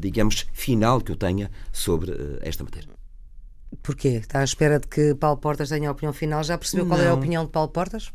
digamos, 0.00 0.46
final 0.52 1.00
que 1.00 1.10
eu 1.10 1.16
tenha 1.16 1.50
sobre 1.72 2.12
esta 2.42 2.62
matéria. 2.62 2.88
Porquê? 3.82 4.08
Está 4.08 4.40
à 4.40 4.44
espera 4.44 4.78
de 4.78 4.86
que 4.86 5.14
Paulo 5.14 5.38
Portas 5.38 5.68
tenha 5.68 5.88
a 5.88 5.92
opinião 5.92 6.12
final? 6.12 6.42
Já 6.42 6.56
percebeu 6.56 6.84
não. 6.84 6.94
qual 6.94 7.00
é 7.00 7.08
a 7.08 7.14
opinião 7.14 7.44
de 7.44 7.50
Paulo 7.50 7.70
Portas? 7.70 8.12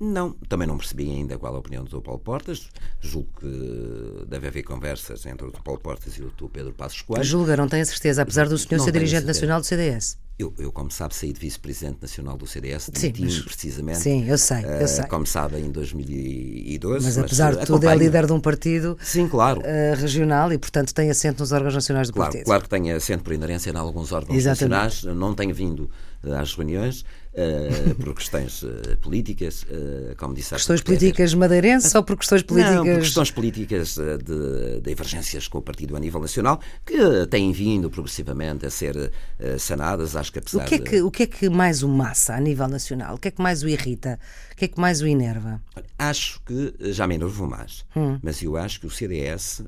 Não, 0.00 0.32
também 0.48 0.66
não 0.66 0.78
percebi 0.78 1.10
ainda 1.10 1.36
qual 1.36 1.54
a 1.54 1.58
opinião 1.58 1.84
do. 1.84 2.00
Paulo 2.00 2.20
Portas. 2.20 2.68
Julgo 3.00 3.28
que 3.40 4.26
deve 4.28 4.46
haver 4.46 4.62
conversas 4.62 5.26
entre 5.26 5.46
o. 5.46 5.52
Paulo 5.52 5.80
Portas 5.80 6.14
e 6.14 6.22
o 6.22 6.30
Dr. 6.30 6.46
Pedro 6.52 6.72
Passos 6.72 7.02
Coelho. 7.02 7.24
Julga, 7.24 7.56
não 7.56 7.68
tenho 7.68 7.82
a 7.82 7.86
certeza, 7.86 8.22
apesar 8.22 8.48
do 8.48 8.56
senhor 8.56 8.78
não 8.78 8.84
ser 8.84 8.92
dirigente 8.92 9.26
nacional 9.26 9.60
do 9.60 9.66
CDS. 9.66 10.16
Eu, 10.38 10.54
eu, 10.56 10.70
como 10.70 10.88
sabe, 10.88 11.16
saí 11.16 11.32
de 11.32 11.40
vice-presidente 11.40 11.98
nacional 12.00 12.36
do 12.36 12.46
CDS, 12.46 12.92
sim, 12.94 13.12
mas, 13.18 13.40
precisamente. 13.40 13.98
Sim, 13.98 14.24
eu 14.28 14.38
sei, 14.38 14.64
eu 14.80 14.86
sei. 14.86 15.02
Uh, 15.02 15.08
como 15.08 15.26
sabe, 15.26 15.58
em 15.58 15.68
2012. 15.68 17.04
Mas, 17.04 17.16
mas 17.16 17.24
apesar 17.24 17.56
de 17.56 17.66
tudo, 17.66 17.88
é 17.88 17.96
líder 17.96 18.24
de 18.24 18.32
um 18.32 18.38
partido 18.38 18.96
sim, 19.02 19.26
claro. 19.26 19.60
Uh, 19.62 20.00
regional 20.00 20.52
e, 20.52 20.58
portanto, 20.58 20.94
tem 20.94 21.10
assento 21.10 21.40
nos 21.40 21.50
órgãos 21.50 21.74
nacionais 21.74 22.06
do 22.06 22.12
claro, 22.12 22.30
partido. 22.30 22.44
Claro 22.44 22.62
que 22.62 22.68
tem 22.68 22.92
assento 22.92 23.24
por 23.24 23.32
inerência 23.32 23.70
em 23.70 23.76
alguns 23.76 24.12
órgãos 24.12 24.38
Exatamente. 24.38 24.70
nacionais. 24.70 25.18
Não 25.18 25.34
tenho 25.34 25.52
vindo 25.52 25.90
às 26.22 26.54
reuniões 26.54 27.02
uh, 27.02 27.94
por 27.96 28.14
questões 28.14 28.62
uh, 28.62 28.96
políticas, 29.00 29.62
uh, 29.62 30.16
como 30.16 30.34
disse 30.34 30.54
Questões 30.54 30.82
políticas 30.82 31.34
madeirenses 31.34 31.94
ou 31.94 32.02
por 32.02 32.16
questões 32.16 32.42
políticas. 32.42 32.76
Não, 32.76 32.84
por 32.84 32.98
questões 32.98 33.30
políticas 33.30 33.96
de, 33.96 34.18
de 34.18 34.80
divergências 34.80 35.46
com 35.46 35.58
o 35.58 35.62
partido 35.62 35.96
a 35.96 36.00
nível 36.00 36.20
nacional, 36.20 36.60
que 36.84 37.26
têm 37.30 37.52
vindo 37.52 37.90
progressivamente 37.90 38.66
a 38.66 38.70
ser 38.70 39.12
sanadas, 39.58 40.16
acho 40.16 40.32
que 40.32 40.38
apesar 40.38 40.64
o 40.64 40.66
que, 40.66 40.74
é 40.74 40.78
que, 40.78 41.02
o 41.02 41.10
que 41.10 41.22
é 41.22 41.26
que 41.26 41.48
mais 41.48 41.82
o 41.82 41.88
massa 41.88 42.34
a 42.34 42.40
nível 42.40 42.68
nacional? 42.68 43.14
O 43.14 43.18
que 43.18 43.28
é 43.28 43.30
que 43.30 43.40
mais 43.40 43.62
o 43.62 43.68
irrita? 43.68 44.18
O 44.52 44.56
que 44.56 44.64
é 44.64 44.68
que 44.68 44.80
mais 44.80 45.00
o 45.00 45.06
enerva? 45.06 45.62
Acho 45.98 46.40
que 46.42 46.74
já 46.92 47.06
me 47.06 47.14
enervo 47.14 47.46
mais, 47.46 47.84
hum. 47.94 48.18
mas 48.22 48.42
eu 48.42 48.56
acho 48.56 48.80
que 48.80 48.86
o 48.86 48.90
CDS 48.90 49.62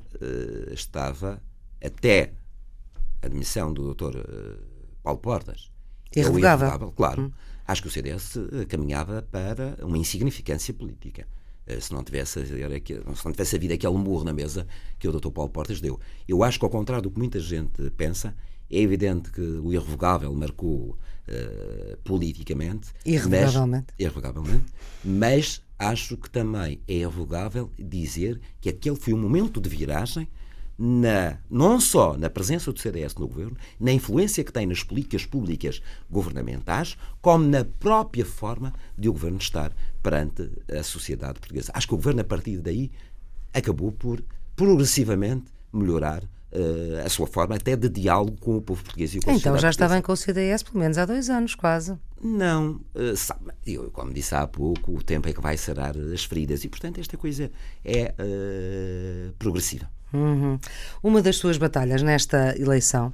estava 0.71 1.41
até 1.83 2.33
a 3.21 3.27
demissão 3.27 3.71
do 3.71 3.93
Dr. 3.93 4.17
Paulo 5.03 5.19
Portas 5.19 5.70
Irrevogável. 6.15 6.67
irrevogável 6.67 6.91
claro. 6.91 7.21
Hum. 7.23 7.31
Acho 7.67 7.81
que 7.83 7.87
o 7.87 7.91
CDS 7.91 8.35
eh, 8.35 8.65
caminhava 8.65 9.21
para 9.31 9.77
uma 9.81 9.97
insignificância 9.97 10.73
política. 10.73 11.25
Eh, 11.65 11.79
se 11.79 11.93
não, 11.93 12.03
tivesse, 12.03 12.45
se 12.45 13.25
não 13.25 13.31
tivesse 13.31 13.55
havido 13.55 13.73
aquele 13.73 13.97
murro 13.97 14.23
na 14.23 14.33
mesa 14.33 14.67
que 14.99 15.07
o 15.07 15.11
Dr. 15.11 15.29
Paulo 15.29 15.49
Portas 15.49 15.79
deu. 15.79 15.99
Eu 16.27 16.43
acho 16.43 16.59
que, 16.59 16.65
ao 16.65 16.71
contrário 16.71 17.03
do 17.03 17.11
que 17.11 17.17
muita 17.17 17.39
gente 17.39 17.89
pensa, 17.91 18.35
é 18.69 18.79
evidente 18.79 19.31
que 19.31 19.41
o 19.41 19.71
irrevogável 19.73 20.33
marcou 20.33 20.97
uh, 21.27 21.97
politicamente. 22.03 22.89
Irrevogavelmente. 23.05 23.87
Mas, 23.89 23.99
irrevogavelmente. 23.99 24.65
Mas 25.03 25.61
acho 25.77 26.17
que 26.17 26.29
também 26.29 26.79
é 26.87 26.93
irrevogável 26.93 27.69
dizer 27.77 28.39
que 28.59 28.69
aquele 28.69 28.95
foi 28.95 29.13
um 29.13 29.17
momento 29.17 29.59
de 29.59 29.69
viragem 29.69 30.27
na, 30.83 31.37
não 31.47 31.79
só 31.79 32.17
na 32.17 32.27
presença 32.27 32.73
do 32.73 32.79
CDS 32.79 33.13
no 33.13 33.27
governo, 33.27 33.55
na 33.79 33.91
influência 33.91 34.43
que 34.43 34.51
tem 34.51 34.65
nas 34.65 34.81
políticas 34.81 35.27
públicas 35.27 35.79
governamentais, 36.09 36.97
como 37.21 37.45
na 37.45 37.63
própria 37.63 38.25
forma 38.25 38.73
de 38.97 39.07
o 39.07 39.13
governo 39.13 39.37
estar 39.37 39.71
perante 40.01 40.49
a 40.75 40.81
sociedade 40.81 41.39
portuguesa. 41.39 41.71
Acho 41.75 41.87
que 41.87 41.93
o 41.93 41.97
governo, 41.97 42.21
a 42.21 42.23
partir 42.23 42.57
daí, 42.57 42.89
acabou 43.53 43.91
por 43.91 44.23
progressivamente 44.55 45.45
melhorar 45.71 46.23
uh, 46.23 47.05
a 47.05 47.09
sua 47.09 47.27
forma 47.27 47.57
até 47.57 47.75
de 47.75 47.87
diálogo 47.87 48.37
com 48.39 48.57
o 48.57 48.61
povo 48.61 48.83
português 48.83 49.13
e 49.13 49.19
com 49.19 49.29
a 49.29 49.33
Então 49.35 49.55
já 49.59 49.69
está 49.69 49.87
bem 49.87 50.01
com 50.01 50.11
o 50.11 50.17
CDS, 50.17 50.63
pelo 50.63 50.79
menos 50.79 50.97
há 50.97 51.05
dois 51.05 51.29
anos, 51.29 51.53
quase. 51.53 51.95
Não, 52.19 52.81
uh, 52.95 53.15
sabe, 53.15 53.51
eu, 53.67 53.91
como 53.91 54.11
disse 54.11 54.33
há 54.33 54.47
pouco, 54.47 54.93
o 54.97 55.03
tempo 55.03 55.29
é 55.29 55.33
que 55.33 55.41
vai 55.41 55.57
sarar 55.57 55.95
as 55.95 56.23
feridas 56.23 56.63
e, 56.63 56.69
portanto, 56.69 56.99
esta 56.99 57.17
coisa 57.17 57.51
é 57.85 58.15
uh, 58.17 59.31
progressiva. 59.33 59.87
Uhum. 60.13 60.59
Uma 61.01 61.21
das 61.21 61.37
suas 61.37 61.57
batalhas 61.57 62.01
nesta 62.01 62.55
eleição 62.59 63.13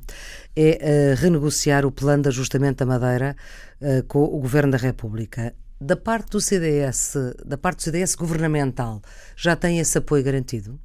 é 0.55 1.13
uh, 1.13 1.21
renegociar 1.21 1.85
o 1.85 1.91
plano 1.91 2.23
de 2.23 2.29
ajustamento 2.29 2.83
da 2.83 2.85
Madeira 2.85 3.35
uh, 3.81 4.03
com 4.07 4.23
o 4.23 4.39
Governo 4.39 4.71
da 4.71 4.77
República. 4.77 5.53
Da 5.79 5.95
parte 5.95 6.31
do 6.31 6.41
CDS, 6.41 7.13
da 7.45 7.57
parte 7.57 7.77
do 7.77 7.83
CDS 7.83 8.15
governamental, 8.15 9.01
já 9.35 9.55
tem 9.55 9.77
esse 9.77 9.97
apoio 9.97 10.23
garantido? 10.23 10.79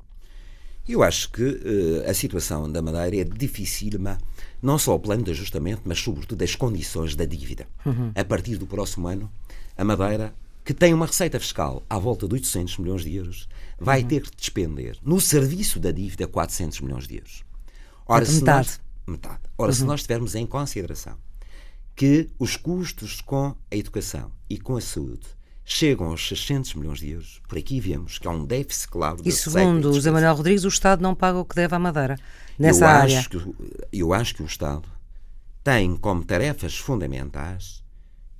Eu 0.87 1.03
acho 1.03 1.31
que 1.31 1.42
uh, 1.42 2.11
a 2.11 2.12
situação 2.12 2.70
da 2.70 2.83
Madeira 2.83 3.22
é 3.22 3.25
dificílima, 3.25 4.18
não 4.61 4.79
só 4.79 4.94
o 4.94 5.01
plano 5.01 5.22
de 5.22 5.31
ajustamento, 5.31 5.83
mas 5.85 6.01
sobretudo 6.01 6.42
as 6.42 6.55
condições 6.55 7.14
da 7.14 7.25
dívida. 7.25 7.66
Uhum. 7.87 8.12
A 8.14 8.25
partir 8.25 8.57
do 8.57 8.66
próximo 8.66 9.07
ano, 9.07 9.31
a 9.77 9.85
Madeira 9.85 10.35
que 10.64 10.72
tem 10.72 10.94
uma 10.94 11.07
receita 11.07 11.40
fiscal 11.40 11.83
à 11.88 11.98
volta 11.98 12.27
de 12.29 12.35
800 12.35 12.79
milhões 12.79 13.03
de 13.03 13.14
euros, 13.14 13.48
vai 13.79 14.03
uhum. 14.03 14.09
ter 14.09 14.22
que 14.22 14.37
despender 14.37 14.96
no 15.03 15.20
serviço 15.20 15.81
da 15.81 15.90
dívida 15.90 16.27
400 16.27 16.81
milhões 16.81 17.07
de 17.07 17.16
euros. 17.16 17.44
Ora, 18.07 18.25
se 18.25 18.40
metade. 18.40 18.68
Nós, 18.68 18.81
metade. 19.07 19.40
Ora, 19.59 19.70
uhum. 19.70 19.77
se 19.77 19.85
nós 19.85 20.03
tivermos 20.03 20.35
em 20.35 20.46
consideração 20.46 21.16
que 21.94 22.31
os 22.38 22.57
custos 22.57 23.20
com 23.20 23.55
a 23.70 23.77
educação 23.77 24.31
e 24.48 24.59
com 24.59 24.77
a 24.77 24.81
saúde 24.81 25.27
chegam 25.64 26.09
aos 26.09 26.27
600 26.27 26.75
milhões 26.75 27.01
de 27.01 27.11
euros, 27.11 27.40
por 27.48 27.59
aqui 27.59 27.81
vemos 27.81 28.18
que 28.18 28.27
há 28.27 28.31
um 28.31 28.44
déficit 28.44 28.88
claro. 28.88 29.18
E 29.25 29.33
segundo 29.33 29.90
o 29.90 29.92
José 29.92 30.11
Manuel 30.11 30.35
Rodrigues, 30.35 30.64
o 30.64 30.68
Estado 30.68 31.03
não 31.03 31.14
paga 31.14 31.38
o 31.38 31.44
que 31.44 31.55
deve 31.55 31.75
à 31.75 31.79
Madeira, 31.79 32.18
nessa 32.59 32.85
eu 32.85 32.88
área. 32.88 33.18
Acho 33.18 33.31
que, 33.31 33.55
eu 33.92 34.12
acho 34.12 34.35
que 34.35 34.42
o 34.42 34.46
Estado 34.46 34.88
tem 35.62 35.96
como 35.96 36.25
tarefas 36.25 36.77
fundamentais 36.77 37.83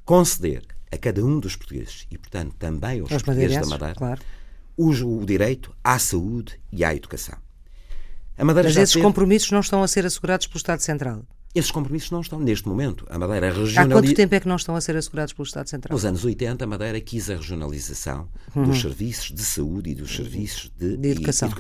conceder 0.05 0.65
a 0.93 0.99
cada 0.99 1.25
um 1.25 1.41
dos 1.41 1.57
portugueses, 1.57 2.07
e 2.11 2.19
portanto 2.19 2.55
também 2.59 3.01
aos 3.01 3.11
Os 3.11 3.23
portugueses 3.23 3.59
da 3.59 3.67
Madeira, 3.67 3.95
claro. 3.95 4.21
o, 4.77 4.91
o 4.91 5.25
direito 5.27 5.75
à 5.83 5.99
saúde 5.99 6.61
e 6.71 6.85
à 6.85 6.95
educação. 6.95 7.37
A 8.37 8.45
Madeira 8.45 8.69
Mas 8.69 8.77
esses 8.77 8.93
teve- 8.95 9.05
compromissos 9.05 9.51
não 9.51 9.61
estão 9.61 9.83
a 9.83 9.89
ser 9.89 10.05
assegurados 10.07 10.47
pelo 10.47 10.57
Estado 10.59 10.81
Central. 10.81 11.25
esses 11.55 11.71
compromissos 11.71 12.11
não 12.11 12.21
estão 12.23 12.39
neste 12.41 12.67
momento. 12.67 13.07
A 13.11 13.19
Madeira 13.19 13.49
Há 13.49 13.51
quanto 13.53 13.65
regionaliza. 13.67 14.15
tempo 14.15 14.35
é 14.35 14.41
que 14.41 14.49
não 14.49 14.57
estão 14.57 14.75
a 14.75 14.81
ser 14.81 14.97
assegurados 14.97 15.33
pelo 15.35 15.45
Estado 15.47 15.69
Central? 15.69 15.95
Nos 15.95 16.05
anos 16.05 16.25
80, 16.25 16.65
a 16.65 16.67
Madeira 16.67 17.01
quis 17.01 17.29
a 17.31 17.37
regionalização 17.37 18.29
dos 18.55 18.81
serviços 18.81 19.33
de 19.33 19.43
saúde 19.45 19.91
e 19.91 19.95
dos 19.95 20.15
serviços 20.15 20.71
de, 20.79 20.87
Uhum. 20.87 21.01
De 21.01 21.09
educação. 21.09 21.51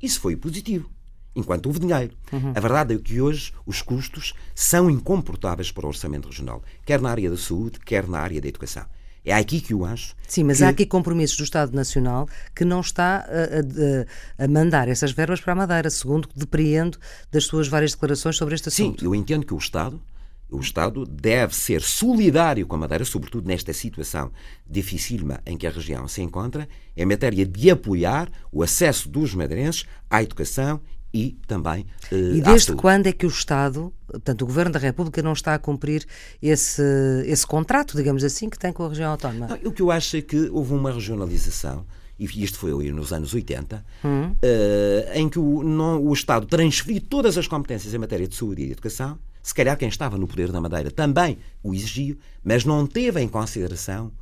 e 0.00 0.06
Isso 0.06 0.20
foi 0.20 0.36
positivo, 0.36 0.88
enquanto 1.34 1.66
houve 1.66 1.78
dinheiro. 1.80 2.14
Uhum. 2.32 2.52
A 2.54 2.60
verdade 2.60 2.94
é 2.94 2.98
que 2.98 3.20
hoje 3.20 3.52
os 3.66 3.80
custos 3.82 4.34
são 4.54 4.90
incomportáveis 4.90 5.70
para 5.72 5.84
o 5.86 5.88
orçamento 5.88 6.28
regional, 6.28 6.62
quer 6.84 7.00
na 7.00 7.10
área 7.10 7.30
da 7.30 7.36
saúde, 7.36 7.78
quer 7.80 8.06
na 8.08 8.18
área 8.18 8.40
da 8.40 8.48
educação. 8.48 8.84
É 9.24 9.32
aqui 9.32 9.60
que 9.60 9.72
eu 9.72 9.84
acho. 9.84 10.16
Sim, 10.26 10.42
mas 10.42 10.58
que- 10.58 10.64
há 10.64 10.68
aqui 10.70 10.84
compromissos 10.84 11.36
do 11.36 11.44
Estado 11.44 11.72
Nacional 11.74 12.28
que 12.56 12.64
não 12.64 12.80
está 12.80 13.18
a, 13.18 14.40
a- 14.40 14.44
a 14.44 14.48
mandar 14.48 14.88
essas 14.88 15.12
verbas 15.12 15.40
para 15.40 15.52
a 15.52 15.56
Madeira, 15.56 15.88
segundo 15.90 16.28
depreendo 16.34 16.98
das 17.30 17.44
suas 17.44 17.68
várias 17.68 17.92
declarações 17.92 18.36
sobre 18.36 18.56
este 18.56 18.68
Sim, 18.70 18.86
assunto. 18.88 19.04
eu 19.04 19.14
entendo 19.14 19.46
que 19.46 19.54
o 19.54 19.58
Estado, 19.58 20.02
o 20.50 20.58
Estado 20.58 21.06
deve 21.06 21.54
ser 21.54 21.80
solidário 21.82 22.66
com 22.66 22.74
a 22.74 22.78
Madeira, 22.80 23.04
sobretudo 23.04 23.46
nesta 23.46 23.72
situação 23.72 24.32
dificílima 24.68 25.40
em 25.46 25.56
que 25.56 25.68
a 25.68 25.70
região 25.70 26.08
se 26.08 26.20
encontra, 26.20 26.68
em 26.96 27.06
matéria 27.06 27.46
de 27.46 27.70
apoiar 27.70 28.28
o 28.50 28.60
acesso 28.62 29.08
dos 29.08 29.34
madeirenses 29.36 29.84
à 30.10 30.20
educação 30.20 30.80
e 31.14 31.36
também 31.46 31.84
eh, 32.10 32.16
E 32.36 32.40
desde 32.40 32.74
quando 32.74 33.06
é 33.06 33.12
que 33.12 33.26
o 33.26 33.28
Estado, 33.28 33.92
portanto, 34.06 34.42
o 34.42 34.46
Governo 34.46 34.72
da 34.72 34.78
República 34.78 35.22
não 35.22 35.32
está 35.34 35.54
a 35.54 35.58
cumprir 35.58 36.06
esse, 36.40 36.82
esse 37.26 37.46
contrato, 37.46 37.96
digamos 37.96 38.24
assim, 38.24 38.48
que 38.48 38.58
tem 38.58 38.72
com 38.72 38.84
a 38.84 38.88
região 38.88 39.10
autónoma? 39.10 39.46
Não, 39.48 39.56
o 39.70 39.72
que 39.72 39.82
eu 39.82 39.90
acho 39.90 40.16
é 40.16 40.22
que 40.22 40.48
houve 40.50 40.72
uma 40.74 40.90
regionalização, 40.92 41.84
e 42.18 42.24
isto 42.42 42.58
foi 42.58 42.90
nos 42.92 43.12
anos 43.12 43.34
80, 43.34 43.84
Hum. 44.04 44.34
eh, 44.42 45.12
em 45.14 45.28
que 45.28 45.38
o, 45.38 45.62
não- 45.62 46.02
o 46.02 46.12
Estado 46.12 46.46
transferiu 46.46 47.00
todas 47.00 47.36
as 47.36 47.46
competências 47.46 47.92
em 47.92 47.98
matéria 47.98 48.26
de 48.28 48.34
saúde 48.34 48.62
e 48.62 48.66
de 48.66 48.72
educação. 48.72 49.18
Se 49.42 49.52
calhar 49.52 49.76
quem 49.76 49.88
estava 49.88 50.16
no 50.16 50.26
poder 50.28 50.52
da 50.52 50.60
Madeira 50.60 50.90
também 50.90 51.36
o 51.62 51.74
exigiu, 51.74 52.16
mas 52.44 52.64
não 52.64 52.86
teve 52.86 53.20
em 53.20 53.28
consideração 53.28 54.12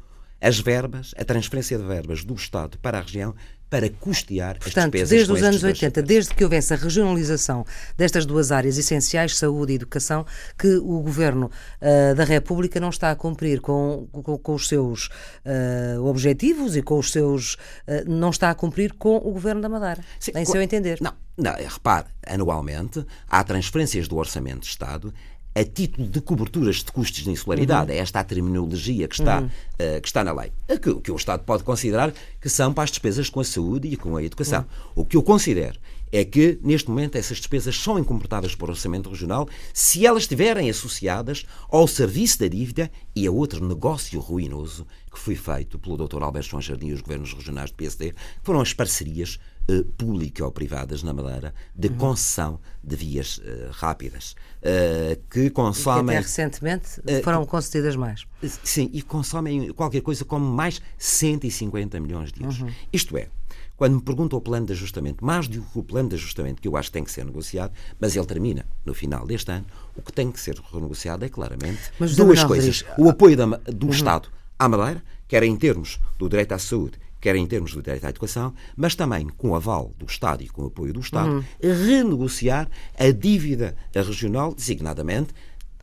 as 0.41 0.59
verbas, 0.59 1.13
a 1.19 1.25
transferência 1.25 1.77
de 1.77 1.85
verbas 1.85 2.25
do 2.25 2.33
Estado 2.35 2.79
para 2.79 2.97
a 2.99 3.03
região 3.03 3.35
para 3.71 3.89
custear 3.89 4.57
as 4.57 4.65
Portanto, 4.65 4.93
despesas 4.93 5.09
desde 5.09 5.33
os 5.33 5.43
anos 5.43 5.61
dois 5.61 5.75
80, 5.75 5.87
setores. 5.87 6.09
desde 6.09 6.35
que 6.35 6.43
houvesse 6.45 6.75
a 6.75 6.77
regionalização 6.77 7.65
destas 7.97 8.27
duas 8.27 8.51
áreas 8.51 8.77
essenciais, 8.77 9.37
saúde 9.37 9.73
e 9.73 9.77
educação, 9.77 10.27
que 10.59 10.75
o 10.77 11.01
Governo 11.01 11.51
ah, 11.81 12.13
da 12.15 12.25
República 12.25 12.81
não 12.81 12.91
está 12.91 13.13
a 13.13 13.17
cumprir 13.17 13.61
com, 13.61 14.09
com, 14.13 14.37
com 14.37 14.55
os 14.55 14.67
seus 14.67 15.09
ah, 15.47 16.01
objetivos 16.03 16.77
e 16.77 16.83
com 16.83 16.99
os 16.99 17.13
seus. 17.13 17.57
ah, 17.87 18.03
não 18.07 18.31
está 18.31 18.51
a 18.51 18.55
cumprir 18.55 18.93
com 18.95 19.17
o 19.17 19.33
Governo 19.33 19.61
da 19.61 19.69
Madeira, 19.69 20.03
Sim, 20.19 20.33
em 20.35 20.45
seu 20.45 20.61
entender. 20.61 20.99
Não, 21.01 21.15
não, 21.37 21.55
repare, 21.55 22.07
anualmente 22.27 23.07
há 23.29 23.45
transferências 23.45 24.09
do 24.09 24.17
Orçamento 24.17 24.61
de 24.61 24.67
Estado 24.67 25.15
a 25.55 25.65
título 25.65 26.09
de 26.09 26.21
coberturas 26.21 26.77
de 26.77 26.93
custos 26.93 27.25
de 27.25 27.31
insularidade. 27.31 27.93
É 27.93 27.99
esta 27.99 28.21
a 28.21 28.25
terminologia 28.25 29.09
que 29.09 29.15
está, 29.15 29.43
eh, 29.79 30.01
que 30.01 30.09
está 30.09 30.23
na 30.23 30.33
lei. 30.33 30.53
A 30.69 30.77
Que, 30.77 30.95
que 30.95 31.11
o 31.11 31.17
Estado 31.17 31.43
pode 31.45 31.65
considerar 31.65 32.13
que 32.41 32.49
são 32.49 32.73
para 32.73 32.85
as 32.85 32.91
despesas 32.91 33.29
com 33.29 33.41
a 33.41 33.45
saúde 33.45 33.89
e 33.89 33.97
com 33.97 34.17
a 34.17 34.23
educação. 34.23 34.65
O 34.95 35.05
que 35.05 35.17
eu 35.17 35.23
considero 35.23 35.79
é 36.13 36.25
que, 36.25 36.59
neste 36.63 36.89
momento, 36.89 37.17
essas 37.17 37.39
despesas 37.39 37.77
são 37.77 37.99
incomportáveis 37.99 38.57
o 38.59 38.65
Orçamento 38.65 39.11
Regional 39.11 39.49
se 39.73 40.07
elas 40.07 40.25
estiverem 40.25 40.69
associadas 40.69 41.45
ao 41.69 41.87
serviço 41.87 42.41
da 42.41 42.49
dívida 42.49 42.91
e 43.15 43.27
a 43.27 43.31
outro 43.31 43.67
negócio 43.67 44.21
ruinoso 44.21 44.87
que 45.11 45.19
foi 45.19 45.35
feito 45.35 45.79
pelo 45.79 45.97
Dr. 45.97 46.23
Alberto 46.23 46.51
João 46.51 46.63
Jardim 46.63 46.89
e 46.89 46.93
os 46.93 47.01
governos 47.01 47.33
regionais 47.33 47.71
do 47.71 47.77
PSD, 47.77 48.13
que 48.13 48.17
foram 48.43 48.61
as 48.61 48.73
parcerias 48.73 49.39
eh, 49.71 49.85
público-privadas 49.97 51.03
na 51.03 51.13
Madeira 51.13 51.55
de 51.75 51.89
Uhum. 51.89 51.97
concessão 51.97 52.61
de 52.83 52.97
vias 52.97 53.41
eh, 53.45 53.69
rápidas, 53.73 54.35
eh, 54.63 55.19
que 55.31 55.45
Que 55.45 55.51
consomem. 55.51 56.17
até 56.17 56.27
recentemente 56.27 56.89
foram 57.23 57.45
concedidas 57.47 57.95
mais. 57.97 58.27
Sim, 58.65 58.91
e 58.93 59.03
consomem 59.03 59.73
qualquer 59.73 60.01
coisa 60.01 60.25
como 60.25 60.45
mais 60.47 60.81
150 60.99 62.01
milhões 62.01 62.33
de 62.33 62.43
euros. 62.43 62.61
Uhum. 62.61 62.71
Isto 62.93 63.17
é, 63.17 63.29
quando 63.77 63.95
me 63.97 64.03
perguntam 64.03 64.39
o 64.39 64.43
plano 64.43 64.67
de 64.67 64.73
ajustamento, 64.73 65.25
mais 65.25 65.49
do 65.49 65.63
que 65.63 65.79
o 65.79 65.83
plano 65.83 66.09
de 66.11 66.15
ajustamento 66.17 66.61
que 66.61 66.69
eu 66.69 66.77
acho 66.77 66.89
que 66.89 66.93
tem 66.95 67.05
que 67.05 67.13
ser 67.13 67.25
negociado, 67.25 67.73
mas 67.99 68.15
ele 68.17 68.27
termina 68.27 68.67
no 68.85 68.93
final 68.95 69.27
deste 69.27 69.51
ano, 69.51 69.65
o 69.97 70.03
que 70.03 70.13
tem 70.13 70.31
que 70.31 70.39
ser 70.41 70.57
renegociado 70.73 71.25
é 71.25 71.29
claramente 71.29 71.81
Mas, 71.99 72.15
duas 72.17 72.43
coisas. 72.45 72.83
Uhum. 72.99 73.07
O 73.07 73.11
apoio 73.11 73.37
da 73.37 73.47
Ma- 73.47 73.61
do 73.67 73.89
Estado 73.91 74.29
à 74.59 74.69
Madeira, 74.69 75.03
quer 75.27 75.43
em 75.43 75.57
termos 75.57 75.99
do 76.19 76.29
direito 76.29 76.53
à 76.53 76.59
saúde, 76.59 76.99
quer 77.21 77.37
em 77.37 77.47
termos 77.47 77.73
do 77.75 77.83
direito 77.83 78.07
à 78.07 78.11
educação, 78.11 78.55
mas 78.77 78.95
também 78.95 79.29
com 79.29 79.51
o 79.51 79.55
aval 79.55 79.93
do 79.99 80.07
Estado 80.07 80.43
e 80.43 80.49
com 80.49 80.63
o 80.63 80.67
apoio 80.67 80.93
do 80.93 81.01
Estado, 81.01 81.31
Uhum. 81.31 81.45
renegociar 81.61 82.69
a 82.99 83.11
dívida 83.11 83.75
regional, 83.95 84.55
designadamente 84.55 85.35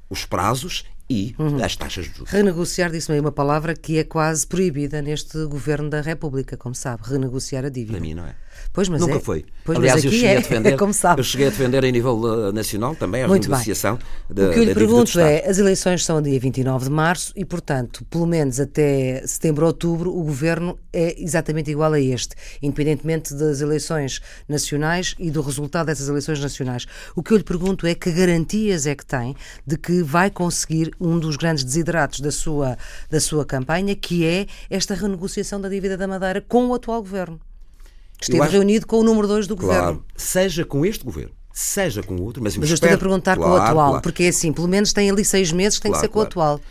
os 0.09 0.25
prazos 0.25 0.85
e 1.09 1.33
Uhum. 1.39 1.63
as 1.63 1.75
taxas 1.75 2.05
de 2.05 2.11
juros. 2.13 2.31
Renegociar, 2.31 2.91
disse-me 2.91 3.15
aí 3.15 3.21
uma 3.21 3.31
palavra 3.31 3.73
que 3.73 3.97
é 3.97 4.03
quase 4.03 4.45
proibida 4.45 5.01
neste 5.01 5.37
Governo 5.45 5.89
da 5.89 6.01
República, 6.01 6.57
como 6.57 6.75
sabe, 6.75 7.03
renegociar 7.05 7.63
a 7.63 7.69
dívida. 7.69 7.93
Para 7.97 8.01
mim, 8.01 8.13
não 8.13 8.25
é? 8.25 8.35
Pois, 8.73 8.89
mas 8.89 9.01
Nunca 9.01 9.15
é. 9.15 9.19
foi. 9.19 9.45
Pois, 9.65 9.77
Aliás, 9.77 10.03
eu 10.03 10.11
cheguei 10.11 10.27
é, 10.27 10.37
a 10.37 10.39
defender, 10.39 10.77
sabe. 10.93 11.19
eu 11.19 11.23
cheguei 11.23 11.47
a 11.47 11.49
defender 11.49 11.83
em 11.83 11.91
nível 11.91 12.47
eh, 12.47 12.51
nacional 12.51 12.95
também 12.95 13.23
a 13.23 13.27
renegociação 13.27 13.99
da 14.29 14.49
O 14.49 14.53
que 14.53 14.59
eu 14.59 14.63
lhe 14.63 14.73
pergunto 14.73 15.19
é, 15.19 15.47
as 15.47 15.57
eleições 15.57 16.05
são 16.05 16.21
dia 16.21 16.39
29 16.39 16.85
de 16.85 16.91
março 16.91 17.33
e, 17.35 17.43
portanto, 17.43 18.05
pelo 18.09 18.25
menos 18.25 18.59
até 18.59 19.25
setembro, 19.25 19.65
outubro, 19.65 20.09
o 20.09 20.23
governo 20.23 20.77
é 20.93 21.21
exatamente 21.21 21.69
igual 21.69 21.93
a 21.93 21.99
este, 21.99 22.35
independentemente 22.61 23.33
das 23.33 23.61
eleições 23.61 24.21
nacionais 24.47 25.15
e 25.19 25.29
do 25.29 25.41
resultado 25.41 25.87
dessas 25.87 26.07
eleições 26.07 26.39
nacionais. 26.39 26.85
O 27.15 27.21
que 27.21 27.33
eu 27.33 27.37
lhe 27.37 27.43
pergunto 27.43 27.85
é 27.85 27.93
que 27.93 28.11
garantias 28.11 28.85
é 28.85 28.95
que 28.95 29.05
tem 29.05 29.35
de 29.65 29.77
que 29.77 30.01
vai 30.01 30.29
conseguir 30.29 30.91
um 30.99 31.19
dos 31.19 31.35
grandes 31.35 31.63
desideratos 31.63 32.19
da 32.19 32.31
sua, 32.31 32.77
da 33.09 33.19
sua 33.19 33.45
campanha, 33.45 33.95
que 33.95 34.25
é 34.25 34.45
esta 34.69 34.95
renegociação 34.95 35.59
da 35.59 35.69
dívida 35.69 35.97
da 35.97 36.07
Madeira 36.07 36.41
com 36.41 36.67
o 36.67 36.73
atual 36.73 37.01
governo. 37.01 37.39
Esteve 38.21 38.41
acho- 38.41 38.51
reunido 38.51 38.87
com 38.87 38.99
o 38.99 39.03
número 39.03 39.27
2 39.27 39.47
do 39.47 39.55
Claro, 39.55 39.79
governo. 39.81 40.05
seja 40.15 40.65
com 40.65 40.85
este 40.85 41.03
governo, 41.05 41.31
seja 41.53 42.01
com 42.01 42.15
outro, 42.21 42.41
mas, 42.43 42.57
Mas 42.57 42.69
eu 42.69 42.73
estou 42.75 42.89
a 42.89 42.97
perguntar 42.97 43.35
com 43.37 43.43
o 43.43 43.45
Claro, 43.47 43.63
atual, 43.63 43.87
claro. 43.89 44.01
porque 44.03 44.23
é 44.23 44.27
assim, 44.29 44.51
pelo 44.51 44.67
menos 44.67 44.91
tem 44.93 45.09
ali 45.09 45.23
seis 45.23 45.51
meses 45.51 45.79
tem 45.79 45.91
Claro, 45.91 46.01
que 46.01 46.07
ser 46.07 46.11
com 46.13 46.19
o 46.21 46.25
claro. 46.27 46.55
atual. 46.55 46.61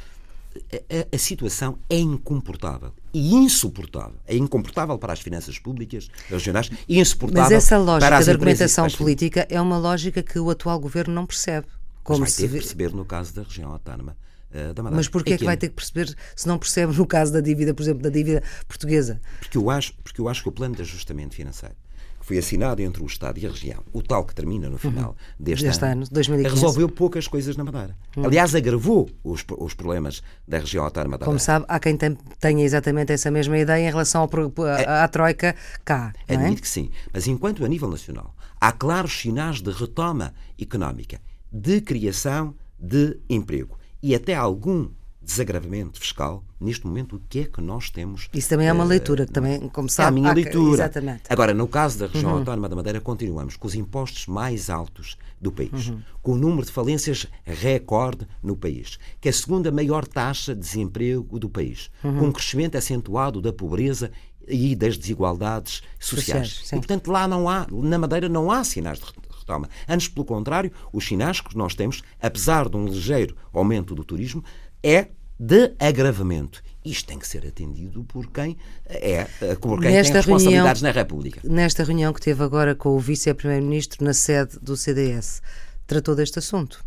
a, 0.72 1.14
a- 1.14 1.18
situação 1.18 1.78
é 1.90 1.98
incomportável 1.98 2.90
e 3.12 3.34
insuportável. 3.34 4.16
É 4.26 4.34
incomportável 4.36 4.96
para 4.98 5.12
as 5.12 5.20
finanças 5.20 5.58
públicas 5.58 6.08
regionais 6.30 6.70
e 6.88 6.98
insuportável 6.98 7.42
Mas 7.42 7.52
essa 7.52 7.76
para 7.76 7.84
lógica 7.84 8.16
as 8.16 8.26
da 8.26 8.32
empresas- 8.32 8.78
argumentação 8.78 8.88
política 8.98 9.46
é 9.50 9.60
uma 9.60 9.76
lógica 9.76 10.22
que 10.22 10.38
o 10.38 10.48
atual 10.48 10.80
governo 10.80 11.12
não 11.14 11.26
percebe. 11.26 11.66
Mas 11.68 12.02
Como 12.02 12.20
vai 12.20 12.30
se 12.30 12.36
ter 12.40 12.48
que 12.48 12.54
perceber 12.54 12.92
no 12.94 13.04
caso 13.04 13.34
da 13.34 13.42
região 13.42 13.70
autónoma 13.70 14.16
eh, 14.56 14.72
da 14.74 14.82
Madeira. 14.82 14.96
Mas 14.96 15.08
porquê 15.08 15.34
é 15.34 15.38
que 15.38 15.44
vai 15.44 15.56
ter 15.56 15.68
que 15.68 15.74
perceber 15.74 16.14
se 16.34 16.46
não 16.48 16.58
percebe 16.58 16.96
no 16.96 17.06
caso 17.06 17.32
da 17.32 17.40
dívida, 17.40 17.74
por 17.74 17.82
exemplo, 17.82 18.02
da 18.02 18.10
dívida 18.10 18.42
portuguesa? 18.66 19.20
Porque 19.40 19.58
eu 19.58 19.68
acho, 19.70 19.92
porque 20.02 20.20
eu 20.20 20.28
acho 20.28 20.42
que 20.42 20.48
o 20.48 20.52
plano 20.52 20.74
de 20.74 20.82
ajustamento 20.82 21.34
financeiro 21.34 21.74
que 22.20 22.26
foi 22.26 22.38
assinado 22.38 22.82
entre 22.82 23.00
o 23.02 23.06
Estado 23.06 23.38
e 23.38 23.46
a 23.46 23.50
região, 23.50 23.84
o 23.92 24.02
tal 24.02 24.24
que 24.24 24.34
termina 24.34 24.68
no 24.68 24.78
final 24.78 25.14
deste, 25.38 25.64
Deste 25.64 25.84
ano, 25.84 26.04
2015. 26.10 26.54
resolveu 26.56 26.88
poucas 26.88 27.28
coisas 27.28 27.56
na 27.56 27.62
Madeira. 27.62 27.96
Aliás, 28.16 28.52
agravou 28.52 29.08
os, 29.22 29.44
os 29.58 29.74
problemas 29.74 30.22
da 30.48 30.58
região 30.58 30.82
autónoma 30.84 31.18
da 31.18 31.24
Como 31.24 31.34
Madeira. 31.38 31.44
sabe, 31.52 31.66
há 31.68 31.78
quem 31.78 31.96
tem- 31.96 32.18
tenha 32.40 32.64
exatamente 32.64 33.12
essa 33.12 33.30
mesma 33.30 33.56
ideia 33.56 33.86
em 33.86 33.90
relação 33.90 34.22
ao 34.22 34.28
pro- 34.28 34.52
à, 34.64 35.04
à 35.04 35.08
Troika 35.08 35.54
cá. 35.84 36.12
Não 36.28 36.34
é? 36.34 36.38
Admito 36.40 36.62
que 36.62 36.68
sim. 36.68 36.90
Mas 37.12 37.28
enquanto 37.28 37.64
a 37.64 37.68
nível 37.68 37.88
nacional 37.88 38.34
há 38.60 38.72
claros 38.72 39.12
sinais 39.20 39.60
de 39.62 39.70
retoma 39.70 40.34
económica, 40.60 41.20
de 41.52 41.80
criação 41.80 42.54
de 42.76 43.18
emprego 43.30 43.78
e 44.10 44.14
até 44.14 44.34
algum 44.34 44.88
desagravamento 45.20 45.98
fiscal, 45.98 46.44
neste 46.60 46.86
momento 46.86 47.16
o 47.16 47.20
que 47.28 47.40
é 47.40 47.44
que 47.44 47.60
nós 47.60 47.90
temos? 47.90 48.28
Isso 48.32 48.48
também 48.48 48.68
é 48.68 48.72
uma 48.72 48.84
eh, 48.84 48.88
leitura, 48.88 49.26
que 49.26 49.32
também, 49.32 49.68
como 49.70 49.88
É 49.88 49.90
sabe. 49.90 50.08
a 50.08 50.10
minha 50.12 50.32
leitura. 50.32 50.74
Exatamente. 50.84 51.22
Agora, 51.28 51.52
no 51.52 51.66
caso 51.66 51.98
da 51.98 52.06
região 52.06 52.30
Uhum. 52.32 52.38
autónoma 52.38 52.68
da 52.68 52.76
Madeira, 52.76 53.00
continuamos 53.00 53.56
com 53.56 53.66
os 53.66 53.74
impostos 53.74 54.26
mais 54.28 54.70
altos 54.70 55.16
do 55.40 55.50
país, 55.50 55.88
Uhum. 55.88 56.00
com 56.22 56.32
o 56.32 56.36
número 56.36 56.64
de 56.64 56.70
falências 56.70 57.26
recorde 57.44 58.26
no 58.40 58.56
país, 58.56 58.98
que 59.20 59.28
é 59.28 59.30
a 59.30 59.34
segunda 59.34 59.72
maior 59.72 60.06
taxa 60.06 60.54
de 60.54 60.60
desemprego 60.60 61.38
do 61.40 61.48
país, 61.48 61.90
Uhum. 62.04 62.18
com 62.20 62.26
um 62.26 62.32
crescimento 62.32 62.76
acentuado 62.78 63.40
da 63.42 63.52
pobreza 63.52 64.12
e 64.48 64.76
das 64.76 64.96
desigualdades 64.96 65.82
sociais. 65.98 66.60
Sim. 66.64 66.76
e, 66.76 66.78
portanto, 66.78 67.10
lá 67.10 67.26
não 67.26 67.48
há, 67.48 67.66
na 67.68 67.98
Madeira 67.98 68.28
não 68.28 68.48
há 68.48 68.62
sinais 68.62 69.00
de 69.00 69.04
retoma. 69.46 69.68
Antes, 69.88 70.08
pelo 70.08 70.26
contrário, 70.26 70.72
os 70.92 71.06
sinais 71.06 71.40
que 71.40 71.56
nós 71.56 71.74
temos, 71.74 72.02
apesar 72.20 72.68
de 72.68 72.76
um 72.76 72.86
ligeiro 72.86 73.36
aumento 73.52 73.94
do 73.94 74.04
turismo, 74.04 74.44
é 74.82 75.08
de 75.38 75.74
agravamento. 75.78 76.62
Isto 76.84 77.08
tem 77.08 77.18
que 77.18 77.26
ser 77.28 77.46
atendido 77.46 78.02
por 78.04 78.26
quem 78.30 78.56
é 78.86 79.24
por 79.60 79.80
quem 79.80 79.92
Nesta 79.92 80.12
tem 80.14 80.22
responsabilidades 80.22 80.80
reunião- 80.82 80.94
na 80.94 81.00
República. 81.00 81.40
Nesta 81.44 81.84
reunião 81.84 82.12
que 82.12 82.20
teve 82.20 82.42
agora 82.42 82.74
com 82.74 82.90
o 82.90 82.98
vice-primeiro-ministro 82.98 84.04
na 84.04 84.14
sede 84.14 84.58
do 84.60 84.76
CDS, 84.76 85.42
tratou 85.86 86.14
deste 86.14 86.38
assunto. 86.38 86.84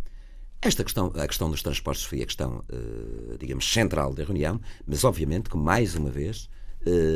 Esta 0.61 0.83
questão, 0.83 1.11
a 1.15 1.27
questão 1.27 1.49
dos 1.49 1.61
transportes 1.61 2.03
foi 2.03 2.21
a 2.21 2.25
questão, 2.25 2.63
digamos, 3.39 3.71
central 3.71 4.13
da 4.13 4.23
reunião, 4.23 4.59
mas 4.85 5.03
obviamente 5.03 5.49
que, 5.49 5.55
mais 5.57 5.95
uma 5.95 6.09
vez, 6.09 6.49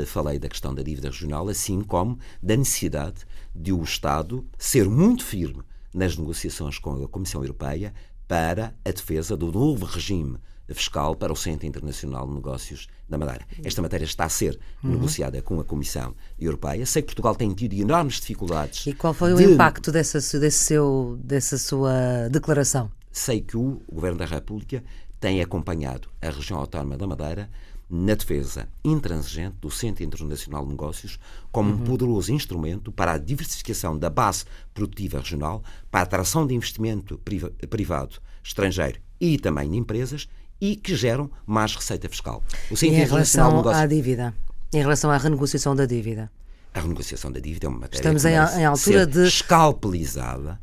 falei 0.08 0.40
da 0.40 0.50
questão 0.50 0.74
da 0.74 0.84
dívida 0.84 1.10
regional, 1.10 1.48
assim 1.50 1.82
como 1.82 2.20
da 2.42 2.56
necessidade 2.56 3.26
de 3.56 3.72
o 3.72 3.84
Estado 3.84 4.46
ser 4.58 4.90
muito 4.90 5.24
firme 5.24 5.64
nas 5.94 6.18
negociações 6.18 6.80
com 6.80 7.04
a 7.04 7.08
Comissão 7.08 7.42
Europeia 7.42 7.94
para 8.28 8.74
a 8.84 8.92
defesa 8.92 9.38
do 9.38 9.52
novo 9.52 9.86
regime 9.86 10.38
fiscal 10.74 11.16
para 11.16 11.32
o 11.32 11.36
Centro 11.36 11.68
Internacional 11.68 12.28
de 12.28 12.34
Negócios 12.34 12.88
da 13.08 13.18
Madeira. 13.18 13.46
Esta 13.64 13.82
matéria 13.82 14.06
está 14.06 14.26
a 14.26 14.30
ser 14.30 14.60
uhum. 14.84 14.92
negociada 14.92 15.42
com 15.42 15.60
a 15.60 15.64
Comissão 15.64 16.16
Europeia. 16.40 16.86
Sei 16.86 17.02
que 17.02 17.08
Portugal 17.08 17.36
tem 17.36 17.54
tido 17.54 17.74
enormes 17.74 18.16
dificuldades. 18.16 18.88
E 18.88 18.94
qual 18.94 19.14
foi 19.14 19.36
de... 19.36 19.46
o 19.46 19.54
impacto 19.54 19.92
dessa, 19.92 20.20
desse 20.40 20.66
seu, 20.66 21.20
dessa 21.22 21.58
sua 21.58 22.28
declaração? 22.32 22.90
Sei 23.12 23.42
que 23.42 23.58
o 23.58 23.82
Governo 23.92 24.18
da 24.18 24.26
República 24.26 24.84
tem 25.20 25.42
acompanhado 25.42 26.10
a 26.22 26.30
região 26.30 26.60
autónoma 26.60 26.98
da 26.98 27.08
Madeira 27.08 27.50
na 27.96 28.16
defesa 28.16 28.68
intransigente 28.84 29.58
do 29.62 29.70
Centro 29.70 30.04
Internacional 30.04 30.64
de 30.64 30.72
Negócios 30.72 31.20
como 31.52 31.70
uhum. 31.70 31.76
um 31.76 31.84
poderoso 31.84 32.34
instrumento 32.34 32.92
para 32.92 33.12
a 33.12 33.18
diversificação 33.20 33.96
da 33.96 34.10
base 34.10 34.46
produtiva 34.74 35.20
regional, 35.20 35.62
para 35.92 36.00
a 36.00 36.04
atração 36.04 36.48
de 36.48 36.56
investimento 36.56 37.22
privado 37.70 38.16
estrangeiro 38.44 39.00
e 39.22 39.38
também 39.38 39.70
de 39.70 39.78
empresas 39.78 40.28
e 40.60 40.76
que 40.76 40.96
geram 40.96 41.30
mais 41.46 41.76
receita 41.76 42.10
fiscal. 42.10 42.44
O 42.72 42.76
Centro 42.76 42.96
em 42.96 43.06
relação 43.06 43.50
de 43.50 43.56
Negócios... 43.58 43.84
à 43.84 43.86
dívida, 43.86 44.34
em 44.74 44.80
relação 44.80 45.12
à 45.12 45.18
renegociação 45.18 45.76
da 45.76 45.86
dívida. 45.86 46.32
A 46.74 46.80
renegociação 46.80 47.32
da 47.32 47.40
dívida 47.40 47.68
é 47.68 47.70
uma 47.70 47.82
matéria 47.82 48.00
Estamos 48.00 48.26
em, 48.26 48.60
em 48.60 48.66
altura 48.66 49.06
de 49.06 49.28
escalpelizada 49.28 50.60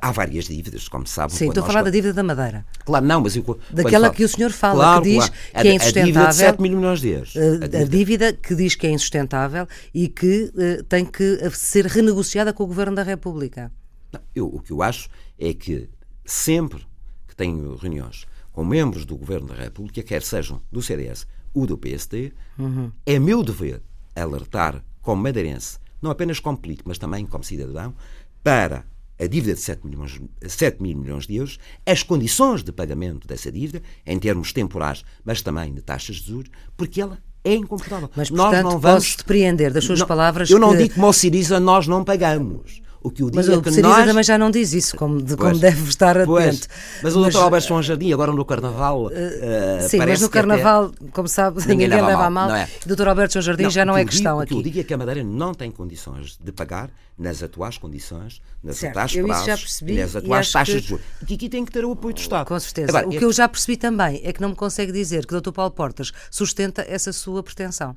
há 0.00 0.12
várias 0.12 0.46
dívidas, 0.46 0.88
como 0.88 1.06
sabe. 1.06 1.32
Sim, 1.32 1.48
estou 1.48 1.62
a 1.62 1.66
falar 1.66 1.82
da 1.82 1.90
dívida 1.90 2.12
da 2.12 2.22
Madeira. 2.22 2.66
Claro, 2.84 3.04
não, 3.04 3.20
mas 3.20 3.36
eu, 3.36 3.58
Daquela 3.70 4.06
falo, 4.06 4.16
que 4.16 4.24
o 4.24 4.28
senhor 4.28 4.50
fala, 4.50 4.84
claro, 4.84 5.02
que 5.02 5.08
diz 5.10 5.28
claro. 5.28 5.32
que 5.62 5.68
é 5.68 5.74
insustentável. 5.74 6.02
A 6.02 6.06
dívida 6.06 6.28
de 6.28 6.34
7 6.34 6.62
mil 6.62 6.76
milhões 6.76 7.00
de 7.00 7.08
euros. 7.08 7.34
Uh, 7.34 7.38
a, 7.38 7.42
dívida. 7.42 7.78
a, 7.78 7.84
dívida. 7.84 8.32
que 8.32 8.54
diz 8.54 8.74
que 8.74 8.86
é 8.86 8.90
insustentável 8.90 9.66
e 9.94 10.08
que 10.08 10.52
uh, 10.54 10.84
tem 10.84 11.04
que 11.04 11.50
ser 11.50 11.86
renegociada 11.86 12.52
com 12.52 12.64
o 12.64 12.66
Governo 12.66 12.96
da 12.96 13.02
República. 13.02 13.72
Não, 14.12 14.20
eu, 14.34 14.46
o 14.46 14.60
que 14.60 14.72
eu 14.72 14.82
acho 14.82 15.08
é 15.38 15.52
que 15.54 15.88
sempre 16.24 16.86
que 17.26 17.34
tenho 17.34 17.76
reuniões 17.76 18.26
com 18.52 18.64
membros 18.64 19.04
do 19.04 19.16
Governo 19.16 19.48
da 19.48 19.54
República, 19.54 20.02
quer 20.02 20.22
sejam 20.22 20.60
do 20.70 20.82
CDS 20.82 21.26
ou 21.54 21.66
do 21.66 21.78
PSD, 21.78 22.32
uhum. 22.58 22.92
é 23.06 23.18
meu 23.18 23.42
dever 23.42 23.80
alertar 24.14 24.84
como 25.00 25.22
madeirense, 25.22 25.78
não 26.02 26.10
apenas 26.10 26.40
como 26.40 26.58
político, 26.58 26.88
mas 26.88 26.98
também 26.98 27.26
como 27.26 27.44
cidadão, 27.44 27.94
para 28.42 28.84
a 29.20 29.26
dívida 29.26 29.54
de 29.54 29.60
7, 29.60 29.86
milhões, 29.86 30.18
7 30.46 30.82
mil 30.82 30.96
milhões 30.96 31.26
de 31.26 31.36
euros, 31.36 31.58
as 31.84 32.02
condições 32.02 32.62
de 32.62 32.72
pagamento 32.72 33.28
dessa 33.28 33.52
dívida, 33.52 33.82
em 34.06 34.18
termos 34.18 34.52
temporais, 34.52 35.04
mas 35.22 35.42
também 35.42 35.74
de 35.74 35.82
taxas 35.82 36.16
de 36.16 36.28
juros, 36.28 36.50
porque 36.76 37.02
ela 37.02 37.18
é 37.44 37.54
incomportável. 37.54 38.10
Mas, 38.16 38.30
portanto, 38.30 38.52
nós 38.52 38.64
não 38.64 38.78
vamos... 38.78 39.04
posso 39.04 39.18
depreender 39.18 39.72
das 39.72 39.84
suas 39.84 40.00
não, 40.00 40.06
palavras 40.06 40.50
Eu 40.50 40.58
não 40.58 40.76
digo 40.76 40.94
como 40.94 41.08
o 41.08 41.12
Siriza, 41.12 41.60
nós 41.60 41.86
não 41.86 42.02
pagamos. 42.02 42.80
O 43.02 43.10
que 43.10 43.22
o 43.22 43.30
mas 43.34 43.48
o 43.48 43.62
que 43.62 43.80
nós... 43.80 44.04
também 44.04 44.22
já 44.22 44.36
não 44.36 44.50
diz 44.50 44.74
isso, 44.74 44.94
como, 44.94 45.22
de, 45.22 45.34
como 45.34 45.58
deve 45.58 45.88
estar 45.88 46.18
atento. 46.18 46.26
Pois, 46.26 46.68
mas 47.02 47.16
o 47.16 47.20
mas, 47.20 47.32
Dr. 47.34 47.40
Alberto 47.40 47.68
João 47.68 47.82
Jardim, 47.82 48.12
agora 48.12 48.30
no 48.30 48.44
Carnaval. 48.44 49.06
Uh, 49.06 49.88
sim, 49.88 49.96
mas 49.96 50.20
no 50.20 50.28
Carnaval, 50.28 50.86
até... 50.86 51.10
como 51.10 51.26
sabe, 51.26 51.60
ninguém, 51.60 51.88
ninguém 51.88 52.06
leva 52.06 52.26
a 52.26 52.30
mal. 52.30 52.48
mal. 52.48 52.56
É? 52.56 52.68
O 52.84 52.94
Dr. 52.94 53.08
Alberto 53.08 53.32
João 53.32 53.42
Jardim 53.42 53.62
não, 53.62 53.70
já 53.70 53.84
não 53.86 53.96
é 53.96 54.04
questão 54.04 54.34
digo, 54.34 54.42
aqui. 54.42 54.52
O 54.52 54.56
que 54.56 54.60
eu 54.60 54.64
digo 54.64 54.80
é 54.80 54.84
que 54.84 54.92
a 54.92 54.98
Madeira 54.98 55.24
não 55.24 55.54
tem 55.54 55.70
condições 55.70 56.36
de 56.36 56.52
pagar 56.52 56.90
nas 57.16 57.42
atuais 57.42 57.78
condições, 57.78 58.42
nas 58.62 58.76
certo, 58.76 58.98
atuais 58.98 59.12
prazos, 59.12 59.80
nas 59.82 60.16
atuais 60.16 60.52
taxas 60.52 60.74
que... 60.74 60.80
de 60.82 60.88
juros. 60.88 61.06
E 61.26 61.34
aqui 61.34 61.48
tem 61.48 61.64
que 61.64 61.72
ter 61.72 61.86
o 61.86 61.92
apoio 61.92 62.14
do 62.14 62.20
Estado. 62.20 62.46
Com 62.46 62.60
certeza. 62.60 62.90
Agora, 62.90 63.08
o 63.08 63.10
que 63.10 63.24
eu 63.24 63.32
já 63.32 63.48
percebi 63.48 63.78
também 63.78 64.20
é 64.22 64.30
que 64.30 64.42
não 64.42 64.50
me 64.50 64.56
consegue 64.56 64.92
dizer 64.92 65.24
que 65.24 65.34
o 65.34 65.40
Dr. 65.40 65.52
Paulo 65.52 65.70
Portas 65.70 66.12
sustenta 66.30 66.84
essa 66.86 67.14
sua 67.14 67.42
pretensão. 67.42 67.96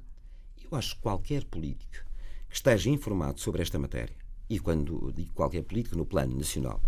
Eu 0.72 0.78
acho 0.78 0.96
que 0.96 1.02
qualquer 1.02 1.44
político 1.44 1.92
que 2.50 2.56
esteja 2.56 2.90
informado 2.90 3.42
sobre 3.42 3.62
esta 3.62 3.78
matéria 3.78 4.23
e 4.54 4.60
quando 4.60 5.12
digo 5.16 5.34
qualquer 5.34 5.64
político 5.64 5.98
no 5.98 6.06
plano 6.06 6.38
nacional, 6.38 6.80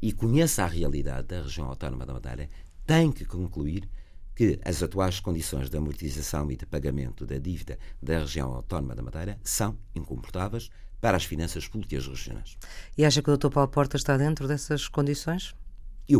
e 0.00 0.12
conheça 0.12 0.62
a 0.62 0.66
realidade 0.66 1.26
da 1.26 1.42
região 1.42 1.66
autónoma 1.66 2.06
da 2.06 2.14
Madeira, 2.14 2.48
tem 2.86 3.10
que 3.10 3.24
concluir 3.24 3.88
que 4.36 4.60
as 4.64 4.80
atuais 4.84 5.18
condições 5.18 5.68
de 5.68 5.76
amortização 5.76 6.48
e 6.52 6.56
de 6.56 6.64
pagamento 6.64 7.26
da 7.26 7.36
dívida 7.38 7.76
da 8.00 8.20
região 8.20 8.52
autónoma 8.52 8.94
da 8.94 9.02
Madeira 9.02 9.36
são 9.42 9.76
incomportáveis 9.96 10.70
para 11.00 11.16
as 11.16 11.24
finanças 11.24 11.66
públicas 11.66 12.06
regionais. 12.06 12.56
E 12.96 13.04
acha 13.04 13.20
que 13.20 13.30
o 13.30 13.36
Dr. 13.36 13.50
Paulo 13.50 13.68
Porta 13.68 13.96
está 13.96 14.16
dentro 14.16 14.46
dessas 14.46 14.86
condições? 14.86 15.56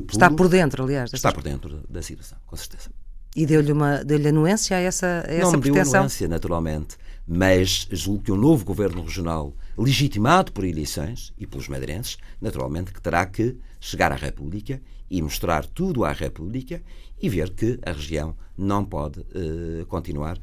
Pulo, 0.00 0.06
está 0.10 0.28
por 0.28 0.48
dentro, 0.48 0.82
aliás. 0.82 1.12
Está 1.12 1.30
por 1.30 1.44
dentro 1.44 1.86
da 1.88 2.02
situação, 2.02 2.38
com 2.44 2.56
certeza. 2.56 2.90
E 3.38 3.46
deu-lhe 3.46 3.72
deu 4.04 4.28
anuência 4.30 4.76
a 4.76 4.80
essa, 4.80 5.24
a 5.24 5.32
essa 5.32 5.52
Não 5.52 5.52
me 5.52 5.70
deu 5.70 5.80
anuência, 5.80 6.26
naturalmente, 6.26 6.96
mas 7.24 7.86
julgo 7.92 8.24
que 8.24 8.32
o 8.32 8.36
novo 8.36 8.64
governo 8.64 9.00
regional 9.00 9.54
legitimado 9.76 10.50
por 10.50 10.64
eleições 10.64 11.32
e 11.38 11.46
pelos 11.46 11.68
madeirenses, 11.68 12.16
naturalmente 12.40 12.92
que 12.92 13.00
terá 13.00 13.24
que 13.24 13.56
chegar 13.78 14.10
à 14.10 14.16
República 14.16 14.82
e 15.08 15.22
mostrar 15.22 15.64
tudo 15.66 16.04
à 16.04 16.10
República 16.10 16.82
e 17.22 17.28
ver 17.28 17.50
que 17.50 17.78
a 17.86 17.92
região 17.92 18.34
não 18.56 18.84
pode 18.84 19.20
uh, 19.20 19.86
continuar 19.86 20.36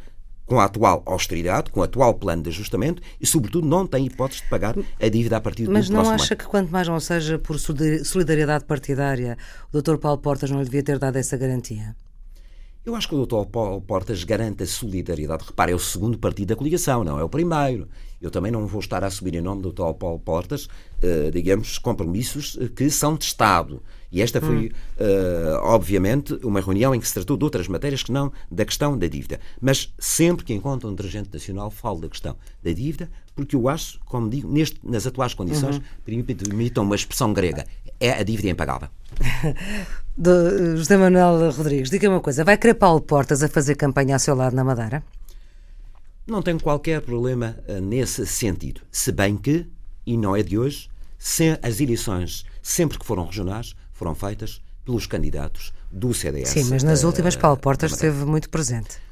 com 0.45 0.57
a 0.57 0.63
atual 0.63 1.03
austeridade, 1.05 1.71
com 1.71 1.81
o 1.81 1.83
atual 1.83 2.13
plano 2.13 2.43
de 2.43 2.49
ajustamento 2.49 3.01
e, 3.19 3.27
sobretudo, 3.27 3.67
não 3.67 3.85
tem 3.85 4.05
hipótese 4.05 4.41
de 4.43 4.49
pagar 4.49 4.73
a 4.77 5.09
dívida 5.09 5.35
a 5.35 5.41
partir 5.41 5.65
do 5.65 5.71
Mas 5.71 5.89
não 5.89 6.09
acha 6.09 6.33
ano. 6.33 6.37
que, 6.37 6.45
quanto 6.47 6.71
mais 6.71 6.87
não 6.87 6.99
seja 7.01 7.37
por 7.37 7.59
solidariedade 7.59 8.63
partidária, 8.63 9.37
o 9.73 9.81
Dr. 9.81 9.97
Paulo 9.97 10.19
Portas 10.19 10.49
não 10.49 10.59
lhe 10.59 10.65
devia 10.65 10.83
ter 10.83 10.97
dado 10.97 11.17
essa 11.17 11.35
garantia? 11.35 11.93
Eu 12.85 12.95
acho 12.95 13.09
que 13.09 13.15
o 13.15 13.25
Dr. 13.25 13.49
Paulo 13.49 13.81
Portas 13.81 14.23
garante 14.23 14.61
a 14.61 14.67
solidariedade. 14.67 15.43
Repare, 15.43 15.71
é 15.71 15.75
o 15.75 15.79
segundo 15.79 16.19
partido 16.19 16.49
da 16.49 16.55
coligação, 16.55 17.03
não 17.03 17.17
é 17.17 17.23
o 17.23 17.29
primeiro. 17.29 17.89
Eu 18.21 18.29
também 18.29 18.51
não 18.51 18.67
vou 18.67 18.79
estar 18.79 19.03
a 19.03 19.07
assumir 19.07 19.33
em 19.33 19.41
nome 19.41 19.63
do 19.63 19.71
Dr. 19.71 19.93
Paulo 19.93 20.19
Portas, 20.19 20.65
uh, 20.65 21.31
digamos, 21.31 21.79
compromissos 21.79 22.55
eh, 22.61 22.67
que 22.67 22.87
são 22.91 23.15
de 23.15 23.25
Estado. 23.25 23.81
E 24.11 24.21
esta 24.21 24.39
foi, 24.39 24.67
uh, 24.67 24.71
obviamente, 25.63 26.33
uma 26.43 26.61
reunião 26.61 26.93
em 26.93 26.99
que 26.99 27.07
se 27.07 27.13
tratou 27.15 27.35
de 27.35 27.43
outras 27.43 27.67
matérias 27.67 28.03
que 28.03 28.11
não 28.11 28.31
da 28.51 28.63
questão 28.63 28.95
da 28.95 29.07
dívida. 29.07 29.39
Mas 29.59 29.91
sempre 29.97 30.45
que 30.45 30.53
encontro 30.53 30.87
um 30.87 30.93
dirigente 30.93 31.29
nacional, 31.33 31.71
falo 31.71 32.01
da 32.01 32.07
questão 32.07 32.37
da 32.63 32.71
dívida, 32.71 33.09
porque 33.35 33.55
eu 33.55 33.67
acho, 33.67 33.99
como 34.05 34.29
digo, 34.29 34.47
neste, 34.47 34.79
nas 34.83 35.05
atuais 35.05 35.33
condições, 35.33 35.77
uhum. 35.77 36.23
permitam 36.23 36.83
uma 36.83 36.95
expressão 36.95 37.33
grega, 37.33 37.65
é 37.99 38.11
a 38.11 38.23
dívida 38.23 38.49
impagável. 38.49 38.89
Do 40.17 40.77
José 40.77 40.95
Manuel 40.97 41.51
Rodrigues, 41.51 41.89
diga 41.89 42.09
uma 42.09 42.21
coisa: 42.21 42.43
vai 42.43 42.57
querer 42.57 42.75
Paulo 42.75 43.01
Portas 43.01 43.43
a 43.43 43.49
fazer 43.49 43.75
campanha 43.75 44.15
ao 44.15 44.19
seu 44.19 44.33
lado 44.33 44.55
na 44.55 44.63
Madeira? 44.63 45.03
Não 46.25 46.41
tenho 46.41 46.59
qualquer 46.59 47.01
problema 47.01 47.57
uh, 47.67 47.81
nesse 47.81 48.25
sentido. 48.25 48.81
Se 48.91 49.11
bem 49.11 49.37
que, 49.37 49.67
e 50.05 50.17
não 50.17 50.35
é 50.35 50.41
de 50.41 50.57
hoje, 50.57 50.89
as 51.61 51.79
eleições, 51.79 52.45
sempre 52.61 52.97
que 52.97 53.05
foram 53.05 53.25
regionais, 53.25 53.75
foram 53.93 54.15
feitas 54.15 54.61
pelos 54.83 55.05
candidatos 55.05 55.73
do 55.91 56.13
CDS. 56.13 56.49
Sim, 56.49 56.65
mas 56.69 56.83
nas 56.83 57.03
uh, 57.03 57.07
últimas 57.07 57.35
Paulo 57.35 57.57
Portas 57.57 57.91
esteve 57.91 58.25
muito 58.25 58.49
presente. 58.49 59.04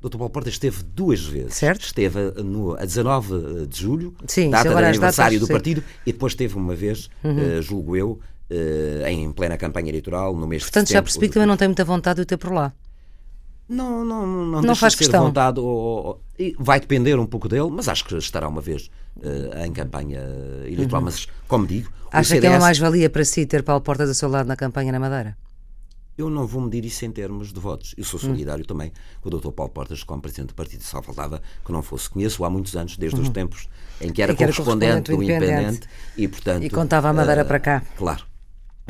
Dr. 0.00 0.16
Paulo 0.16 0.30
Portas 0.30 0.52
esteve 0.54 0.82
duas 0.82 1.24
vezes. 1.24 1.54
Certo. 1.54 1.84
Esteve 1.84 2.30
no, 2.42 2.74
a 2.74 2.84
19 2.84 3.66
de 3.66 3.80
julho, 3.80 4.14
Sim, 4.26 4.50
data 4.50 4.70
do 4.70 4.78
aniversário 4.78 5.38
datas, 5.38 5.48
do 5.48 5.52
partido, 5.52 5.82
e 6.06 6.12
depois 6.12 6.32
esteve 6.32 6.56
uma 6.56 6.74
vez, 6.74 7.10
uhum. 7.24 7.58
uh, 7.58 7.62
julgo 7.62 7.96
eu, 7.96 8.20
uh, 8.50 9.06
em 9.06 9.30
plena 9.32 9.56
campanha 9.56 9.88
eleitoral, 9.88 10.36
no 10.36 10.46
mês 10.46 10.62
Portanto, 10.62 10.86
de 10.86 10.92
já 10.92 11.02
percebi 11.02 11.26
que 11.28 11.34
também 11.34 11.48
não 11.48 11.56
tem 11.56 11.66
muita 11.68 11.84
vontade 11.84 12.16
de 12.16 12.22
o 12.22 12.26
ter 12.26 12.36
por 12.36 12.52
lá. 12.52 12.72
Não, 13.68 14.04
não, 14.04 14.26
não, 14.26 14.62
não 14.62 14.74
faz 14.74 14.94
questão. 14.94 15.24
vontade. 15.24 15.60
Ou, 15.60 15.66
ou, 15.66 16.20
vai 16.58 16.80
depender 16.80 17.18
um 17.18 17.26
pouco 17.26 17.48
dele, 17.48 17.68
mas 17.70 17.86
acho 17.88 18.04
que 18.04 18.16
estará 18.16 18.48
uma 18.48 18.62
vez 18.62 18.90
uh, 19.16 19.64
em 19.64 19.72
campanha 19.72 20.20
eleitoral. 20.64 21.00
Uhum. 21.00 21.06
Mas, 21.06 21.26
como 21.46 21.66
digo. 21.66 21.90
Acha 22.10 22.36
CDS... 22.36 22.40
que 22.40 22.46
é 22.46 22.50
uma 22.50 22.60
mais-valia 22.60 23.10
para 23.10 23.24
si 23.24 23.44
ter 23.44 23.62
Paulo 23.62 23.82
Portas 23.82 24.08
a 24.08 24.14
seu 24.14 24.28
lado 24.28 24.46
na 24.46 24.56
campanha 24.56 24.90
na 24.90 24.98
Madeira? 24.98 25.36
Eu 26.18 26.28
não 26.28 26.44
vou 26.46 26.60
medir 26.60 26.84
isso 26.84 27.04
em 27.04 27.12
termos 27.12 27.52
de 27.52 27.60
votos. 27.60 27.94
Eu 27.96 28.02
sou 28.02 28.18
solidário 28.18 28.64
hum. 28.64 28.66
também 28.66 28.92
com 29.20 29.28
o 29.28 29.38
Dr. 29.38 29.52
Paulo 29.52 29.72
Portas, 29.72 30.02
como 30.02 30.20
Presidente 30.20 30.48
do 30.48 30.54
Partido. 30.54 30.82
Só 30.82 31.00
faltava 31.00 31.40
que 31.64 31.70
não 31.70 31.80
fosse. 31.80 32.10
Conheço 32.10 32.44
há 32.44 32.50
muitos 32.50 32.74
anos, 32.74 32.96
desde 32.96 33.16
uhum. 33.16 33.22
os 33.22 33.28
tempos 33.30 33.68
em 34.00 34.12
que 34.12 34.20
era, 34.20 34.34
que 34.34 34.42
era 34.42 34.52
correspondente, 34.52 35.12
do 35.12 35.22
Independente. 35.22 35.52
Independente. 35.52 35.88
E, 36.16 36.26
portanto, 36.26 36.64
e 36.64 36.70
contava 36.70 37.08
a 37.08 37.12
Madeira 37.12 37.42
uh, 37.42 37.46
para 37.46 37.60
cá. 37.60 37.82
Claro. 37.96 38.27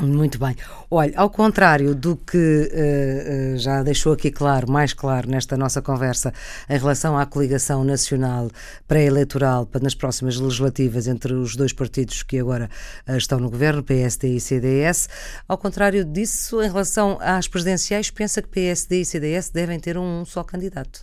Muito 0.01 0.39
bem. 0.39 0.55
Olha, 0.89 1.11
ao 1.17 1.29
contrário 1.29 1.93
do 1.93 2.15
que 2.15 2.37
uh, 2.37 3.55
uh, 3.55 3.57
já 3.57 3.83
deixou 3.83 4.13
aqui 4.13 4.31
claro, 4.31 4.71
mais 4.71 4.93
claro 4.93 5.29
nesta 5.29 5.57
nossa 5.57 5.81
conversa, 5.81 6.33
em 6.69 6.77
relação 6.77 7.17
à 7.17 7.25
coligação 7.25 7.83
nacional 7.83 8.49
pré-eleitoral 8.87 9.67
nas 9.81 9.93
próximas 9.93 10.39
legislativas 10.39 11.05
entre 11.05 11.33
os 11.33 11.57
dois 11.57 11.73
partidos 11.73 12.23
que 12.23 12.39
agora 12.39 12.69
uh, 13.09 13.17
estão 13.17 13.39
no 13.39 13.49
governo, 13.49 13.83
PSD 13.83 14.35
e 14.35 14.39
CDS, 14.39 15.09
ao 15.45 15.57
contrário 15.57 16.05
disso, 16.05 16.61
em 16.61 16.67
relação 16.67 17.17
às 17.19 17.49
presidenciais, 17.49 18.09
pensa 18.09 18.41
que 18.41 18.47
PSD 18.47 19.01
e 19.01 19.05
CDS 19.05 19.49
devem 19.49 19.81
ter 19.81 19.97
um 19.97 20.23
só 20.23 20.45
candidato? 20.45 21.01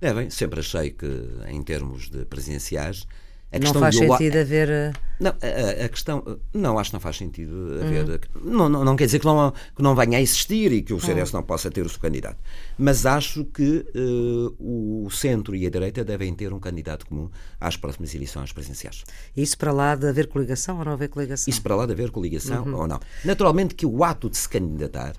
Devem. 0.00 0.30
Sempre 0.30 0.60
achei 0.60 0.90
que, 0.90 1.28
em 1.48 1.62
termos 1.64 2.08
de 2.08 2.24
presidenciais, 2.24 3.06
não 3.52 3.74
faz 3.74 3.96
sentido 3.96 4.38
haver 4.38 4.92
Não, 5.20 5.30
a, 5.30 5.84
a, 5.84 5.88
questão. 5.88 6.38
Não, 6.52 6.78
acho 6.78 6.90
que 6.90 6.94
não 6.94 7.00
faz 7.00 7.16
sentido 7.16 7.78
haver. 7.80 8.20
Uhum. 8.34 8.52
Não, 8.52 8.68
não, 8.68 8.84
não, 8.84 8.96
quer 8.96 9.06
dizer 9.06 9.20
que 9.20 9.26
não, 9.26 9.52
que 9.74 9.82
não 9.82 9.94
venha 9.94 10.18
a 10.18 10.20
existir 10.20 10.72
e 10.72 10.82
que 10.82 10.92
o 10.92 11.00
CDS 11.00 11.32
uhum. 11.32 11.40
não 11.40 11.46
possa 11.46 11.70
ter 11.70 11.86
o 11.86 11.88
seu 11.88 12.00
candidato. 12.00 12.38
Mas 12.76 13.06
acho 13.06 13.44
que 13.44 13.86
uh, 13.94 14.56
o 14.58 15.08
centro 15.10 15.54
e 15.54 15.66
a 15.66 15.70
direita 15.70 16.04
devem 16.04 16.34
ter 16.34 16.52
um 16.52 16.58
candidato 16.58 17.06
comum 17.06 17.30
às 17.60 17.76
próximas 17.76 18.14
eleições 18.14 18.52
presidenciais. 18.52 19.04
Isso 19.36 19.56
para 19.56 19.72
lá 19.72 19.94
de 19.94 20.08
haver 20.08 20.26
coligação 20.26 20.78
ou 20.78 20.84
não 20.84 20.92
haver 20.92 21.08
coligação? 21.08 21.50
Isso 21.50 21.62
para 21.62 21.76
lá 21.76 21.86
de 21.86 21.92
haver 21.92 22.10
coligação 22.10 22.64
uhum. 22.64 22.74
ou 22.74 22.86
não. 22.86 23.00
Naturalmente 23.24 23.74
que 23.74 23.86
o 23.86 24.02
ato 24.04 24.28
de 24.28 24.36
se 24.36 24.48
candidatar 24.48 25.14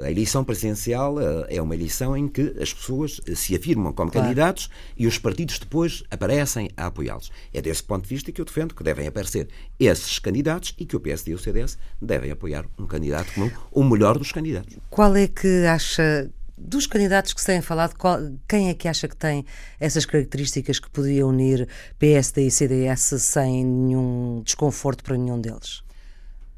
a 0.00 0.10
eleição 0.10 0.44
presidencial 0.44 1.20
eh, 1.20 1.56
é 1.56 1.62
uma 1.62 1.74
eleição 1.74 2.16
em 2.16 2.28
que 2.28 2.54
as 2.60 2.72
pessoas 2.72 3.20
eh, 3.26 3.34
se 3.34 3.54
afirmam 3.54 3.92
como 3.92 4.10
claro. 4.10 4.26
candidatos 4.26 4.70
e 4.96 5.06
os 5.06 5.18
partidos 5.18 5.58
depois 5.58 6.04
aparecem 6.10 6.70
a 6.76 6.86
apoiá-los. 6.86 7.30
É 7.52 7.60
desse 7.60 7.82
ponto 7.82 8.02
de 8.02 8.08
vista 8.08 8.30
que 8.30 8.40
eu 8.40 8.44
defendo 8.44 8.74
que 8.74 8.84
devem 8.84 9.06
aparecer 9.06 9.48
esses 9.78 10.18
candidatos 10.18 10.74
e 10.78 10.84
que 10.84 10.96
o 10.96 11.00
PSD 11.00 11.32
e 11.32 11.34
o 11.34 11.38
CDS 11.38 11.78
devem 12.00 12.30
apoiar 12.30 12.66
um 12.78 12.86
candidato 12.86 13.32
comum, 13.34 13.50
o 13.72 13.84
melhor 13.84 14.18
dos 14.18 14.32
candidatos. 14.32 14.76
Qual 14.90 15.14
é 15.16 15.26
que 15.26 15.66
acha 15.66 16.30
dos 16.56 16.86
candidatos 16.86 17.32
que 17.32 17.40
se 17.40 17.46
têm 17.46 17.60
falado, 17.60 17.94
qual, 17.96 18.18
quem 18.48 18.68
é 18.68 18.74
que 18.74 18.88
acha 18.88 19.06
que 19.06 19.16
tem 19.16 19.44
essas 19.78 20.04
características 20.04 20.78
que 20.78 20.90
podia 20.90 21.26
unir 21.26 21.68
PSD 21.98 22.46
e 22.46 22.50
CDS 22.50 23.14
sem 23.18 23.64
nenhum 23.64 24.42
desconforto 24.44 25.04
para 25.04 25.16
nenhum 25.16 25.40
deles? 25.40 25.82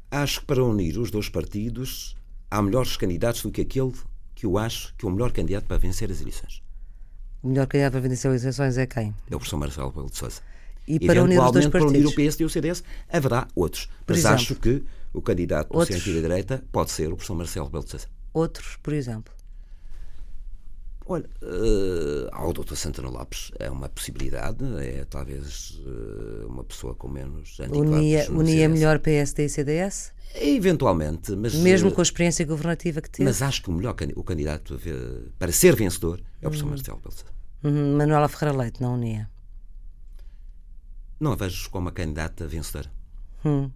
Acho 0.09 0.41
que 0.41 0.45
para 0.47 0.63
unir 0.63 0.97
os 0.97 1.09
dois 1.11 1.29
partidos 1.29 2.17
há 2.51 2.61
melhores 2.61 2.97
candidatos 2.97 3.41
do 3.41 3.49
que 3.49 3.61
aquele 3.61 3.93
que 4.35 4.45
eu 4.45 4.57
acho 4.57 4.93
que 4.97 5.05
é 5.05 5.09
o 5.09 5.11
melhor 5.11 5.31
candidato 5.31 5.65
para 5.65 5.77
vencer 5.77 6.11
as 6.11 6.19
eleições. 6.19 6.61
O 7.41 7.47
melhor 7.47 7.65
candidato 7.65 7.93
para 7.93 8.01
vencer 8.01 8.29
as 8.29 8.41
eleições 8.43 8.77
é 8.77 8.85
quem? 8.85 9.15
É 9.29 9.35
o 9.35 9.39
professor 9.39 9.57
Marcelo 9.57 9.89
Rebelo 9.89 10.09
de 10.09 10.17
Sousa. 10.17 10.41
E 10.87 10.99
para 10.99 11.23
unir 11.23 11.39
os 11.39 11.51
dois 11.51 11.67
partidos? 11.67 11.91
para 11.91 11.99
unir 11.99 12.05
o 12.05 12.13
PSD 12.15 12.43
e 12.43 12.45
o 12.45 12.49
CDS, 12.49 12.83
haverá 13.09 13.47
outros. 13.55 13.85
Por 14.05 14.13
mas 14.13 14.19
exemplo, 14.19 14.35
acho 14.35 14.55
que 14.55 14.83
o 15.13 15.21
candidato 15.21 15.71
do 15.71 15.85
centro 15.85 16.09
e 16.09 16.15
da 16.15 16.21
direita 16.21 16.63
pode 16.71 16.91
ser 16.91 17.07
o 17.07 17.15
professor 17.15 17.35
Marcelo 17.35 17.65
Rebelo 17.67 17.83
de 17.85 17.91
Sousa. 17.91 18.07
Outros, 18.33 18.77
por 18.83 18.93
exemplo? 18.93 19.33
Olha, 21.11 21.29
uh, 21.41 22.29
ao 22.31 22.53
Dr. 22.53 22.75
Santana 22.75 23.09
Lopes 23.09 23.51
é 23.59 23.69
uma 23.69 23.89
possibilidade, 23.89 24.63
é 24.79 25.03
talvez 25.03 25.81
uh, 25.85 26.47
uma 26.47 26.63
pessoa 26.63 26.95
com 26.95 27.09
menos 27.09 27.57
Unia, 27.69 28.31
unia 28.31 28.69
melhor 28.69 28.97
PSD 28.99 29.43
e 29.43 29.49
CDS? 29.49 30.13
Eventualmente, 30.33 31.35
mas. 31.35 31.53
Mesmo 31.55 31.89
eh, 31.89 31.91
com 31.91 31.99
a 31.99 32.03
experiência 32.03 32.45
governativa 32.45 33.01
que 33.01 33.09
teve. 33.09 33.25
Mas 33.25 33.41
acho 33.41 33.61
que 33.61 33.69
o 33.69 33.73
melhor 33.73 33.93
o 34.15 34.23
candidato 34.23 34.79
para 35.37 35.51
ser 35.51 35.75
vencedor 35.75 36.21
é 36.41 36.47
o 36.47 36.49
professor 36.49 36.63
uhum. 36.63 36.69
Marcelo 36.69 37.01
Belsa. 37.03 37.25
Uhum. 37.61 37.97
Manuela 37.97 38.29
Ferreira 38.29 38.57
Leite, 38.57 38.81
não 38.81 38.93
unia? 38.93 39.29
Não 41.19 41.33
a 41.33 41.35
vejo 41.35 41.69
como 41.69 41.89
a 41.89 41.91
candidata 41.91 42.47
vencedora. 42.47 42.89
Hum. 43.45 43.69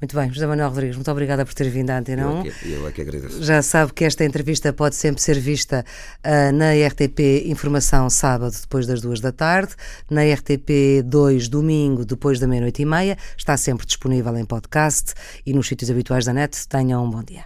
Muito 0.00 0.16
bem, 0.16 0.32
José 0.32 0.44
Manuel 0.48 0.68
Rodrigues, 0.70 0.96
muito 0.96 1.10
obrigada 1.12 1.46
por 1.46 1.54
ter 1.54 1.68
vindo 1.70 1.90
à 1.90 1.98
Antena 1.98 2.26
1. 2.26 2.44
Eu, 2.44 2.44
é 2.44 2.54
eu 2.64 2.88
é 2.88 2.90
que 2.90 3.02
agradeço. 3.02 3.40
Já 3.40 3.62
sabe 3.62 3.92
que 3.92 4.04
esta 4.04 4.24
entrevista 4.24 4.72
pode 4.72 4.96
sempre 4.96 5.22
ser 5.22 5.38
vista 5.38 5.84
uh, 6.26 6.52
na 6.52 6.72
RTP 6.72 7.46
Informação 7.46 8.10
sábado, 8.10 8.52
depois 8.60 8.84
das 8.84 9.00
duas 9.00 9.20
da 9.20 9.30
tarde, 9.30 9.74
na 10.10 10.22
RTP 10.22 11.04
2 11.04 11.46
domingo, 11.46 12.04
depois 12.04 12.40
da 12.40 12.48
meia-noite 12.48 12.82
e 12.82 12.84
meia. 12.84 13.16
Está 13.38 13.56
sempre 13.56 13.86
disponível 13.86 14.36
em 14.36 14.44
podcast 14.44 15.14
e 15.46 15.52
nos 15.52 15.68
sítios 15.68 15.88
habituais 15.88 16.24
da 16.24 16.32
net. 16.32 16.66
Tenham 16.66 17.04
um 17.04 17.08
bom 17.08 17.22
dia. 17.22 17.44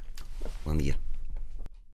Bom 0.65 0.75
dia. 0.75 1.06